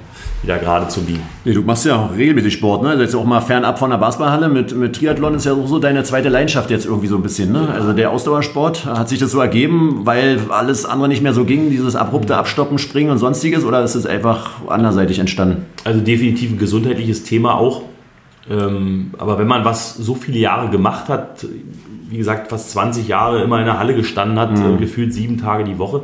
wieder 0.43 0.59
gerade 0.59 0.89
zu 0.89 1.03
biegen. 1.03 1.23
Nee, 1.45 1.53
du 1.53 1.63
machst 1.63 1.85
ja 1.85 1.97
auch 1.97 2.17
regelmäßig 2.17 2.55
Sport, 2.55 2.83
ne? 2.83 2.91
Also 2.91 3.03
jetzt 3.03 3.15
auch 3.15 3.25
mal 3.25 3.41
fernab 3.41 3.79
von 3.79 3.91
der 3.91 3.99
Basketballhalle. 3.99 4.49
Mit, 4.49 4.75
mit 4.75 4.95
Triathlon 4.97 5.35
ist 5.35 5.47
ja 5.47 5.53
auch 5.53 5.67
so 5.67 5.79
deine 5.79 6.05
zweite 6.05 6.29
Leidenschaft 6.29 6.71
jetzt 6.71 6.87
irgendwie 6.87 7.09
so 7.09 7.17
ein 7.17 7.23
bisschen, 7.23 7.53
ne? 7.53 7.69
Also 7.75 7.93
der 7.93 8.11
Ausdauersport, 8.11 8.87
hat 8.87 9.09
sich 9.09 9.19
das 9.19 9.33
so 9.33 9.41
ergeben, 9.41 10.03
weil 10.05 10.39
alles 10.51 10.87
andere 10.87 11.09
nicht 11.09 11.23
mehr 11.23 11.35
so 11.35 11.45
ging, 11.45 11.71
dieses 11.71 11.97
abrupte 11.97 12.37
Abstoppen, 12.37 12.79
Springen 12.79 13.11
und 13.11 13.19
sonstiges, 13.19 13.65
oder 13.65 13.83
ist 13.83 13.97
es 13.97 14.07
einfach 14.07 14.69
anderseitig 14.69 15.19
entstanden? 15.19 15.67
Also 15.85 16.01
definitiv 16.01 16.53
ein 16.53 16.59
gesundheitliches 16.59 17.25
Thema 17.25 17.55
auch. 17.55 17.83
Ähm, 18.51 19.11
aber 19.19 19.39
wenn 19.39 19.47
man 19.47 19.65
was 19.65 19.95
so 19.95 20.15
viele 20.15 20.39
Jahre 20.39 20.71
gemacht 20.71 21.09
hat, 21.09 21.47
wie 22.09 22.17
gesagt, 22.17 22.49
fast 22.49 22.71
20 22.71 23.09
Jahre 23.09 23.43
immer 23.43 23.59
in 23.59 23.67
der 23.67 23.79
Halle 23.79 23.95
gestanden 23.95 24.39
hat, 24.39 24.57
mhm. 24.57 24.79
gefühlt 24.79 25.13
sieben 25.13 25.39
Tage 25.39 25.65
die 25.65 25.79
Woche, 25.79 26.03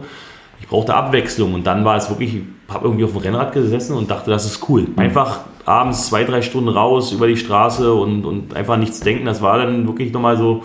ich 0.61 0.68
brauchte 0.68 0.94
Abwechslung 0.94 1.55
und 1.55 1.66
dann 1.66 1.85
war 1.85 1.97
es 1.97 2.11
wirklich, 2.11 2.35
ich 2.35 2.42
habe 2.68 2.87
irgendwie 2.87 3.05
auf 3.05 3.12
dem 3.12 3.20
Rennrad 3.20 3.53
gesessen 3.53 3.96
und 3.96 4.11
dachte, 4.11 4.31
das 4.31 4.44
ist 4.46 4.68
cool. 4.68 4.87
Einfach 4.96 5.40
abends 5.64 6.07
zwei, 6.07 6.24
drei 6.24 6.42
Stunden 6.42 6.68
raus 6.68 7.12
über 7.12 7.27
die 7.27 7.37
Straße 7.37 7.92
und, 7.92 8.24
und 8.24 8.55
einfach 8.57 8.77
nichts 8.77 9.00
denken. 9.00 9.27
Das 9.27 9.42
war 9.42 9.59
dann 9.59 9.87
wirklich 9.87 10.12
nochmal 10.12 10.37
so 10.37 10.62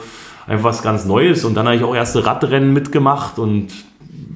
einfach 0.47 0.65
was 0.65 0.81
ganz 0.81 1.05
Neues. 1.05 1.45
Und 1.45 1.55
dann 1.55 1.65
habe 1.65 1.75
ich 1.75 1.83
auch 1.83 1.95
erste 1.95 2.25
Radrennen 2.25 2.73
mitgemacht 2.73 3.39
und 3.39 3.67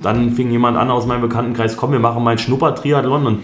dann 0.02 0.32
fing 0.32 0.52
jemand 0.52 0.78
an 0.78 0.91
aus 0.91 1.06
meinem 1.06 1.21
Bekanntenkreis, 1.21 1.78
komm, 1.78 1.93
wir 1.93 1.99
machen 1.99 2.23
mal 2.23 2.32
einen 2.32 2.39
Schnuppertriathlon 2.39 3.26
und 3.26 3.39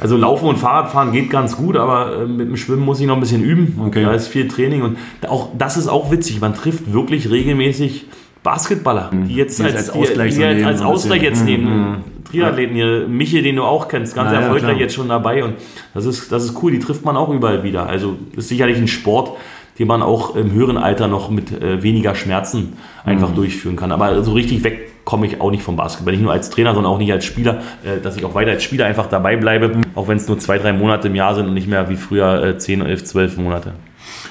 also 0.00 0.16
Laufen 0.16 0.48
und 0.48 0.56
Fahrradfahren 0.56 1.12
geht 1.12 1.30
ganz 1.30 1.56
gut, 1.56 1.76
aber 1.76 2.22
äh, 2.22 2.26
mit 2.26 2.48
dem 2.48 2.56
Schwimmen 2.56 2.84
muss 2.84 3.00
ich 3.00 3.06
noch 3.06 3.14
ein 3.14 3.20
bisschen 3.20 3.42
üben. 3.42 3.80
Okay. 3.86 4.02
Da 4.02 4.12
ist 4.12 4.28
viel 4.28 4.48
Training 4.48 4.82
und 4.82 4.98
auch 5.28 5.50
das 5.56 5.76
ist 5.76 5.88
auch 5.88 6.10
witzig. 6.10 6.40
Man 6.40 6.54
trifft 6.54 6.92
wirklich 6.92 7.30
regelmäßig 7.30 8.06
Basketballer, 8.44 9.10
die 9.10 9.16
mhm. 9.16 9.30
jetzt 9.30 9.58
die 9.58 9.64
als, 9.64 9.74
als, 9.74 9.90
Ausgleich, 9.90 10.34
die, 10.34 10.54
die 10.54 10.64
als 10.64 10.82
Ausgleich 10.82 11.22
jetzt 11.22 11.40
mhm. 11.40 11.46
nehmen. 11.46 11.90
Mhm. 11.90 11.96
Triathleten 12.30 12.76
hier, 12.76 13.06
Michi, 13.08 13.42
den 13.42 13.56
du 13.56 13.64
auch 13.64 13.88
kennst, 13.88 14.14
ganz 14.14 14.30
Na, 14.32 14.40
erfolgreich 14.40 14.76
ja, 14.76 14.82
jetzt 14.82 14.94
schon 14.94 15.08
dabei 15.08 15.42
und 15.44 15.54
das 15.94 16.04
ist, 16.04 16.30
das 16.30 16.44
ist 16.44 16.62
cool, 16.62 16.72
die 16.72 16.78
trifft 16.78 17.04
man 17.04 17.16
auch 17.16 17.30
überall 17.30 17.62
wieder. 17.62 17.86
Also 17.86 18.16
ist 18.36 18.48
sicherlich 18.48 18.76
ein 18.76 18.88
Sport, 18.88 19.32
den 19.78 19.88
man 19.88 20.02
auch 20.02 20.36
im 20.36 20.52
höheren 20.52 20.76
Alter 20.76 21.08
noch 21.08 21.30
mit 21.30 21.52
äh, 21.52 21.82
weniger 21.82 22.14
Schmerzen 22.14 22.74
einfach 23.04 23.30
mhm. 23.30 23.36
durchführen 23.36 23.76
kann. 23.76 23.92
Aber 23.92 24.22
so 24.22 24.32
richtig 24.32 24.62
weg 24.62 25.04
komme 25.04 25.26
ich 25.26 25.40
auch 25.40 25.50
nicht 25.50 25.62
vom 25.62 25.76
Basketball. 25.76 26.12
Nicht 26.12 26.22
nur 26.22 26.32
als 26.32 26.50
Trainer, 26.50 26.74
sondern 26.74 26.92
auch 26.92 26.98
nicht 26.98 27.12
als 27.12 27.24
Spieler, 27.24 27.62
äh, 27.82 28.00
dass 28.02 28.16
ich 28.16 28.24
auch 28.24 28.34
weiter 28.34 28.50
als 28.50 28.62
Spieler 28.62 28.86
einfach 28.86 29.06
dabei 29.06 29.36
bleibe, 29.36 29.68
mhm. 29.68 29.82
auch 29.94 30.08
wenn 30.08 30.18
es 30.18 30.28
nur 30.28 30.38
zwei, 30.38 30.58
drei 30.58 30.72
Monate 30.72 31.08
im 31.08 31.14
Jahr 31.14 31.34
sind 31.34 31.46
und 31.46 31.54
nicht 31.54 31.68
mehr 31.68 31.88
wie 31.88 31.96
früher 31.96 32.42
äh, 32.42 32.58
10, 32.58 32.82
11, 32.82 33.04
12 33.04 33.36
Monate. 33.38 33.72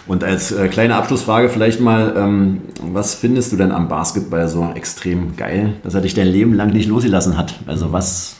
Und 0.05 0.23
als 0.23 0.51
äh, 0.51 0.67
kleine 0.67 0.95
Abschlussfrage 0.95 1.49
vielleicht 1.49 1.79
mal, 1.79 2.13
ähm, 2.17 2.61
was 2.81 3.15
findest 3.15 3.53
du 3.53 3.57
denn 3.57 3.71
am 3.71 3.87
Basketball 3.87 4.47
so 4.47 4.71
extrem 4.75 5.37
geil, 5.37 5.75
dass 5.83 5.93
er 5.93 6.01
dich 6.01 6.13
dein 6.13 6.27
Leben 6.27 6.53
lang 6.53 6.71
nicht 6.71 6.89
losgelassen 6.89 7.37
hat? 7.37 7.55
Also 7.67 7.93
was 7.93 8.37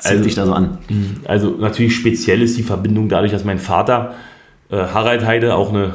zieht 0.00 0.12
also, 0.12 0.24
dich 0.24 0.34
da 0.34 0.44
so 0.44 0.52
an? 0.52 0.78
Also 1.26 1.50
natürlich 1.58 1.96
speziell 1.96 2.42
ist 2.42 2.58
die 2.58 2.62
Verbindung 2.62 3.08
dadurch, 3.08 3.32
dass 3.32 3.44
mein 3.44 3.58
Vater 3.58 4.14
äh, 4.70 4.76
Harald 4.76 5.24
Heide 5.24 5.54
auch 5.54 5.70
eine 5.70 5.94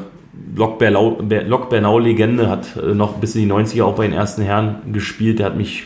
Lok 0.55 0.79
Bernau-Legende, 0.79 2.49
hat 2.49 2.75
äh, 2.75 2.95
noch 2.95 3.15
bis 3.15 3.35
in 3.35 3.41
die 3.41 3.51
90er 3.51 3.83
auch 3.83 3.95
bei 3.95 4.07
den 4.07 4.13
ersten 4.13 4.41
Herren 4.41 4.93
gespielt. 4.93 5.39
Der 5.39 5.45
hat 5.47 5.57
mich 5.57 5.85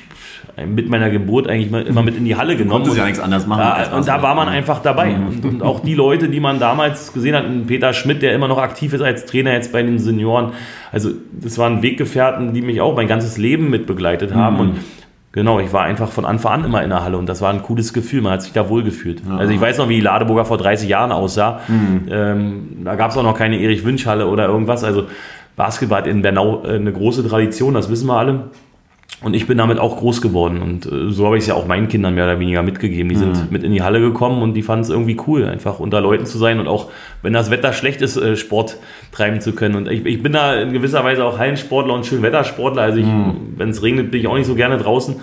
mit 0.65 0.89
meiner 0.89 1.10
Geburt 1.12 1.48
eigentlich 1.48 1.72
immer 1.88 2.02
mit 2.02 2.17
in 2.17 2.26
die 2.26 2.36
Halle 2.36 2.56
genommen. 2.56 2.84
Konnte 2.84 2.98
ja 2.98 3.06
nichts 3.06 3.20
anderes 3.20 3.46
machen. 3.46 3.62
Ja, 3.62 3.96
und 3.96 4.08
da 4.08 4.22
war 4.24 4.34
man 4.34 4.48
einfach 4.48 4.82
dabei. 4.82 5.12
Mhm. 5.12 5.28
Und, 5.28 5.46
und, 5.46 5.63
auch 5.63 5.82
die 5.82 5.93
Leute, 5.93 6.30
die 6.30 6.39
man 6.39 6.60
damals 6.60 7.13
gesehen 7.13 7.36
hat, 7.36 7.46
Peter 7.67 7.93
Schmidt, 7.93 8.24
der 8.24 8.34
immer 8.34 8.48
noch 8.48 8.58
aktiv 8.58 8.93
ist 8.93 9.02
als 9.02 9.26
Trainer 9.26 9.54
jetzt 9.54 9.72
bei 9.72 9.84
den 9.84 10.00
Senioren. 10.00 10.54
Also 10.91 11.12
das 11.32 11.58
waren 11.60 11.84
Weggefährten, 11.84 12.54
die 12.54 12.62
mich 12.62 12.82
auch 12.82 12.96
mein 12.96 13.08
ganzes 13.08 13.38
Leben 13.38 13.70
mit 13.70 13.86
begleitet 13.86 14.34
haben. 14.34 14.56
Mhm. 14.56 14.62
Und 14.62 14.78
Genau, 15.34 15.60
ich 15.60 15.72
war 15.72 15.84
einfach 15.84 16.10
von 16.10 16.26
Anfang 16.26 16.54
an 16.54 16.65
immer 16.65 16.84
in 16.84 16.89
der 16.89 17.04
Halle 17.04 17.15
und 17.15 17.30
das 17.30 17.43
war 17.43 17.54
ein 17.54 17.62
cooles 17.62 17.93
Gefühl. 17.93 18.22
Man 18.22 18.32
hat 18.32 18.41
sich 18.41 18.54
da 18.54 18.70
wohl 18.70 18.82
gefühlt. 18.82 19.22
Ja. 19.28 19.38
Also 19.38 19.54
ich 19.54 19.62
weiß 19.62 19.78
noch, 19.78 19.88
wie 19.88 19.93
die 19.93 20.02
Ladeburger 20.02 20.46
vor 20.46 20.58
30 20.58 20.89
Jahren 20.89 21.12
aussah. 21.12 21.60
Mhm. 21.67 22.06
Ähm, 22.10 22.67
da 22.84 22.96
gab 22.96 23.12
es 23.12 23.17
auch 23.17 23.24
noch 23.24 23.38
keine 23.38 23.60
Erich 23.60 23.86
Wünsch 23.86 24.08
Halle 24.08 24.26
oder 24.26 24.48
irgendwas. 24.48 24.84
Also 24.84 25.04
Basketball 25.56 26.00
hat 26.00 26.08
in 26.08 26.24
Bernau 26.24 26.63
äh, 26.65 26.78
eine 26.78 26.91
große 26.91 27.28
Tradition, 27.28 27.76
das 27.76 27.91
wissen 27.91 28.08
wir 28.08 28.17
alle. 28.17 28.46
Und 29.20 29.34
ich 29.34 29.48
bin 29.48 29.58
damit 29.58 29.80
auch 29.80 29.98
groß 29.98 30.22
geworden. 30.22 30.62
Und 30.62 30.86
äh, 30.86 31.10
so 31.10 31.26
habe 31.26 31.38
ich 31.38 31.42
es 31.42 31.48
ja 31.48 31.56
auch 31.56 31.66
meinen 31.66 31.88
Kindern 31.88 32.14
mehr 32.14 32.26
oder 32.26 32.40
weniger 32.40 32.62
mitgegeben. 32.62 33.10
Die 33.10 33.16
mhm. 33.16 33.34
sind 33.34 33.52
mit 33.52 33.64
in 33.64 33.72
die 33.72 33.82
Halle 33.82 34.00
gekommen 34.00 34.44
und 34.44 34.54
die 34.54 34.62
fanden 34.62 34.84
es 34.84 34.90
irgendwie 34.90 35.18
cool, 35.26 35.46
einfach 35.46 35.80
unter 35.80 36.02
Leuten 36.02 36.28
zu 36.28 36.38
sein 36.38 36.60
und 36.60 36.68
auch, 36.68 36.92
wenn 37.24 37.34
das 37.34 37.50
Wetter 37.50 37.74
schlecht 37.74 38.02
ist, 38.02 38.16
äh, 38.18 38.36
Sport 38.36 38.78
treiben 39.12 39.42
zu 39.42 39.54
können. 39.54 39.76
Und 39.76 39.90
ich, 39.90 40.06
ich 40.06 40.22
bin 40.22 40.34
da 40.34 40.56
in 40.56 40.72
gewisser 40.72 41.04
Weise 41.04 41.26
auch 41.26 41.40
Hallensportler 41.40 41.96
und 41.96 42.06
Schönwettersportler. 42.06 42.84
Also 42.84 43.02
mhm. 43.02 43.56
wenn 43.58 43.70
es 43.70 43.82
regnet, 43.82 44.12
bin 44.12 44.22
ich 44.22 44.28
auch 44.28 44.38
nicht 44.38 44.48
so 44.48 44.54
gerne 44.54 44.78
draußen. 44.78 45.16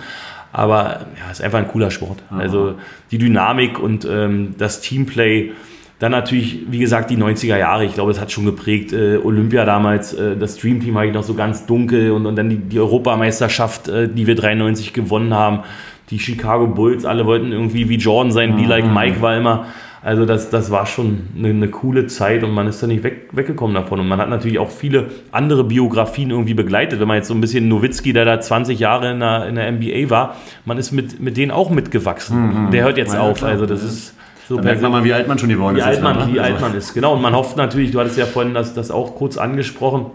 Aber 0.51 1.05
ja, 1.17 1.31
es 1.31 1.39
ist 1.39 1.45
einfach 1.45 1.59
ein 1.59 1.67
cooler 1.69 1.91
Sport. 1.91 2.21
Aha. 2.29 2.39
Also 2.39 2.75
die 3.11 3.17
Dynamik 3.17 3.79
und 3.79 4.05
ähm, 4.09 4.55
das 4.57 4.81
Teamplay 4.81 5.51
dann 5.99 6.11
natürlich, 6.11 6.59
wie 6.69 6.79
gesagt, 6.79 7.09
die 7.09 7.17
90er 7.17 7.57
Jahre. 7.57 7.85
Ich 7.85 7.93
glaube, 7.93 8.11
das 8.11 8.19
hat 8.19 8.31
schon 8.31 8.45
geprägt. 8.45 8.91
Äh, 8.91 9.17
Olympia 9.17 9.65
damals, 9.65 10.13
äh, 10.13 10.35
das 10.35 10.57
Streamteam 10.57 10.95
habe 10.95 11.07
ich 11.07 11.13
noch 11.13 11.23
so 11.23 11.35
ganz 11.35 11.65
dunkel 11.65 12.11
und, 12.11 12.25
und 12.25 12.35
dann 12.35 12.49
die, 12.49 12.57
die 12.57 12.79
Europameisterschaft, 12.79 13.87
äh, 13.87 14.09
die 14.09 14.27
wir 14.27 14.35
93 14.35 14.91
gewonnen 14.91 15.33
haben. 15.33 15.59
Die 16.09 16.19
Chicago 16.19 16.67
Bulls, 16.67 17.05
alle 17.05 17.25
wollten 17.25 17.51
irgendwie 17.51 17.89
wie 17.89 17.95
Jordan 17.95 18.31
sein, 18.31 18.57
wie 18.57 18.65
like 18.65 18.85
Mike 18.85 19.21
war 19.21 19.37
immer. 19.37 19.65
Also 20.03 20.27
das, 20.27 20.51
das 20.51 20.69
war 20.69 20.85
schon 20.85 21.29
eine, 21.35 21.49
eine, 21.49 21.67
coole 21.67 22.05
Zeit 22.05 22.43
und 22.43 22.51
man 22.51 22.67
ist 22.67 22.83
da 22.83 22.85
nicht 22.85 23.01
weg, 23.01 23.29
weggekommen 23.31 23.73
davon. 23.73 23.99
Und 23.99 24.07
man 24.07 24.19
hat 24.19 24.29
natürlich 24.29 24.59
auch 24.59 24.69
viele 24.69 25.07
andere 25.31 25.63
Biografien 25.63 26.29
irgendwie 26.29 26.53
begleitet. 26.53 26.99
Wenn 26.99 27.07
man 27.07 27.17
jetzt 27.17 27.27
so 27.27 27.33
ein 27.33 27.41
bisschen 27.41 27.67
Nowitzki, 27.67 28.13
der 28.13 28.23
da 28.23 28.39
20 28.39 28.77
Jahre 28.77 29.11
in 29.13 29.19
der, 29.19 29.47
in 29.47 29.55
der 29.55 29.71
NBA 29.71 30.11
war, 30.11 30.35
man 30.63 30.77
ist 30.77 30.91
mit, 30.91 31.19
mit 31.19 31.37
denen 31.37 31.49
auch 31.49 31.71
mitgewachsen. 31.71 32.67
Mhm. 32.67 32.71
Der 32.71 32.83
hört 32.83 32.99
jetzt 32.99 33.15
ja, 33.15 33.21
auf. 33.21 33.37
Klar. 33.39 33.49
Also 33.49 33.65
das 33.65 33.83
ist 33.83 34.13
so 34.47 34.57
da 34.57 34.61
merkt 34.61 34.81
man 34.81 34.91
mal, 34.91 35.03
wie 35.03 35.13
alt 35.13 35.27
man 35.27 35.39
schon 35.39 35.49
geworden 35.49 35.75
wie 35.75 35.79
ist. 35.79 35.85
Alt 35.85 36.03
man, 36.03 36.17
ne? 36.17 36.33
wie 36.33 36.39
alt 36.39 36.61
man 36.61 36.75
ist, 36.75 36.93
genau. 36.93 37.13
Und 37.13 37.21
man 37.21 37.35
hofft 37.35 37.57
natürlich, 37.57 37.91
du 37.91 37.99
hattest 37.99 38.17
ja 38.17 38.25
vorhin 38.25 38.53
das, 38.53 38.73
das 38.73 38.91
auch 38.91 39.15
kurz 39.15 39.37
angesprochen, 39.37 40.07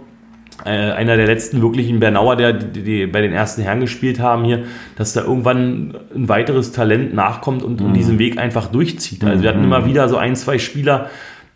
äh, 0.65 0.71
einer 0.71 1.17
der 1.17 1.27
letzten 1.27 1.63
wirklichen 1.63 2.01
Bernauer, 2.01 2.37
der 2.37 2.53
die, 2.53 2.83
die, 2.83 3.07
bei 3.07 3.23
den 3.23 3.33
ersten 3.33 3.63
Herren 3.63 3.81
gespielt 3.81 4.21
haben 4.21 4.45
hier, 4.45 4.65
dass 4.97 5.13
da 5.13 5.23
irgendwann 5.23 5.95
ein 6.15 6.29
weiteres 6.29 6.73
Talent 6.73 7.15
nachkommt 7.15 7.63
und, 7.63 7.81
mhm. 7.81 7.95
diesen 7.95 8.19
Weg 8.19 8.39
einfach 8.39 8.67
durchzieht. 8.67 9.25
Also 9.25 9.43
wir 9.43 9.49
hatten 9.49 9.61
mhm. 9.61 9.67
immer 9.67 9.87
wieder 9.87 10.09
so 10.09 10.17
ein, 10.17 10.37
zwei 10.37 10.59
Spieler, 10.59 11.11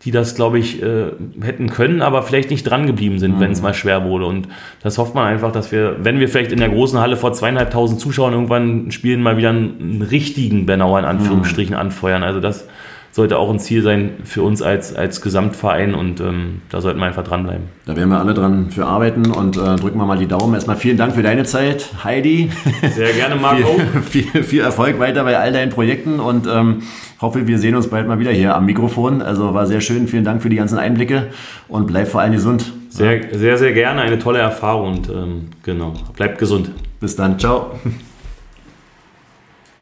die 0.05 0.11
das, 0.11 0.35
glaube 0.35 0.59
ich, 0.59 0.83
äh, 0.83 1.13
hätten 1.41 1.71
können, 1.71 2.03
aber 2.03 2.23
vielleicht 2.23 2.51
nicht 2.51 2.65
dran 2.65 2.87
geblieben 2.87 3.19
sind, 3.19 3.37
mhm. 3.37 3.41
wenn 3.41 3.53
es 3.53 3.63
mal 3.63 3.75
schwer 3.75 4.05
wurde. 4.05 4.27
Und 4.27 4.49
das 4.83 4.99
hofft 4.99 5.15
man 5.15 5.27
einfach, 5.27 5.51
dass 5.51 5.73
wir, 5.73 5.97
wenn 6.01 6.21
wir 6.21 6.29
vielleicht 6.29 6.53
in 6.53 6.59
der 6.59 6.69
großen 6.69 6.99
Halle 6.99 7.17
vor 7.17 7.33
zweieinhalbtausend 7.33 8.01
Zuschauern 8.01 8.35
irgendwann 8.35 8.91
spielen, 8.91 9.23
mal 9.23 9.37
wieder 9.37 9.51
einen, 9.51 9.81
einen 9.81 10.03
richtigen 10.03 10.67
Bernauer 10.67 10.99
in 10.99 11.05
Anführungsstrichen 11.07 11.75
mhm. 11.75 11.81
anfeuern. 11.81 12.23
Also 12.23 12.41
das 12.41 12.67
sollte 13.15 13.39
auch 13.39 13.49
ein 13.49 13.61
Ziel 13.61 13.81
sein 13.81 14.11
für 14.25 14.43
uns 14.43 14.61
als, 14.61 14.93
als 14.93 15.21
Gesamtverein 15.21 15.95
und 15.95 16.21
ähm, 16.21 16.63
da 16.69 16.81
sollten 16.81 16.99
wir 16.99 17.07
einfach 17.07 17.23
dranbleiben. 17.23 17.67
Da 17.87 17.95
werden 17.97 18.09
wir 18.09 18.19
alle 18.19 18.35
dran 18.35 18.73
für 18.73 18.87
arbeiten 18.87 19.31
und 19.31 19.57
äh, 19.57 19.77
drücken 19.77 19.99
wir 19.99 20.05
mal 20.05 20.19
die 20.19 20.27
Daumen. 20.27 20.55
Erstmal 20.55 20.75
vielen 20.75 20.97
Dank 20.97 21.15
für 21.15 21.23
deine 21.23 21.45
Zeit, 21.45 21.91
Heidi. 22.03 22.51
Sehr 22.93 23.13
gerne, 23.13 23.37
Marco. 23.37 23.79
viel, 24.11 24.25
viel, 24.25 24.43
viel, 24.43 24.61
Erfolg 24.63 24.99
weiter 24.99 25.23
bei 25.23 25.39
all 25.39 25.53
deinen 25.53 25.71
Projekten 25.71 26.19
und 26.19 26.49
ähm, 26.49 26.83
hoffe, 27.25 27.47
wir 27.47 27.59
sehen 27.59 27.75
uns 27.75 27.89
bald 27.89 28.07
mal 28.07 28.19
wieder 28.19 28.31
hier 28.31 28.55
am 28.55 28.67
Mikrofon. 28.67 29.23
Also 29.23 29.55
war 29.55 29.67
sehr 29.67 29.81
schön. 29.81 30.07
Vielen 30.07 30.25
Dank 30.25 30.43
für 30.43 30.51
die 30.51 30.57
ganzen 30.57 30.79
Einblicke 30.79 31.29
und 31.69 31.87
bleib 31.87 32.09
vor 32.09 32.21
allem 32.21 32.33
gesund. 32.33 32.73
Sehr, 32.91 33.37
sehr, 33.37 33.59
sehr 33.59 33.73
gerne. 33.73 34.03
Eine 34.03 34.19
tolle 34.19 34.39
Erfahrung 34.39 34.99
und 34.99 35.09
ähm, 35.09 35.49
genau. 35.63 35.95
Bleibt 36.15 36.39
gesund. 36.39 36.71
Bis 37.01 37.17
dann. 37.17 37.39
Ciao. 37.39 37.73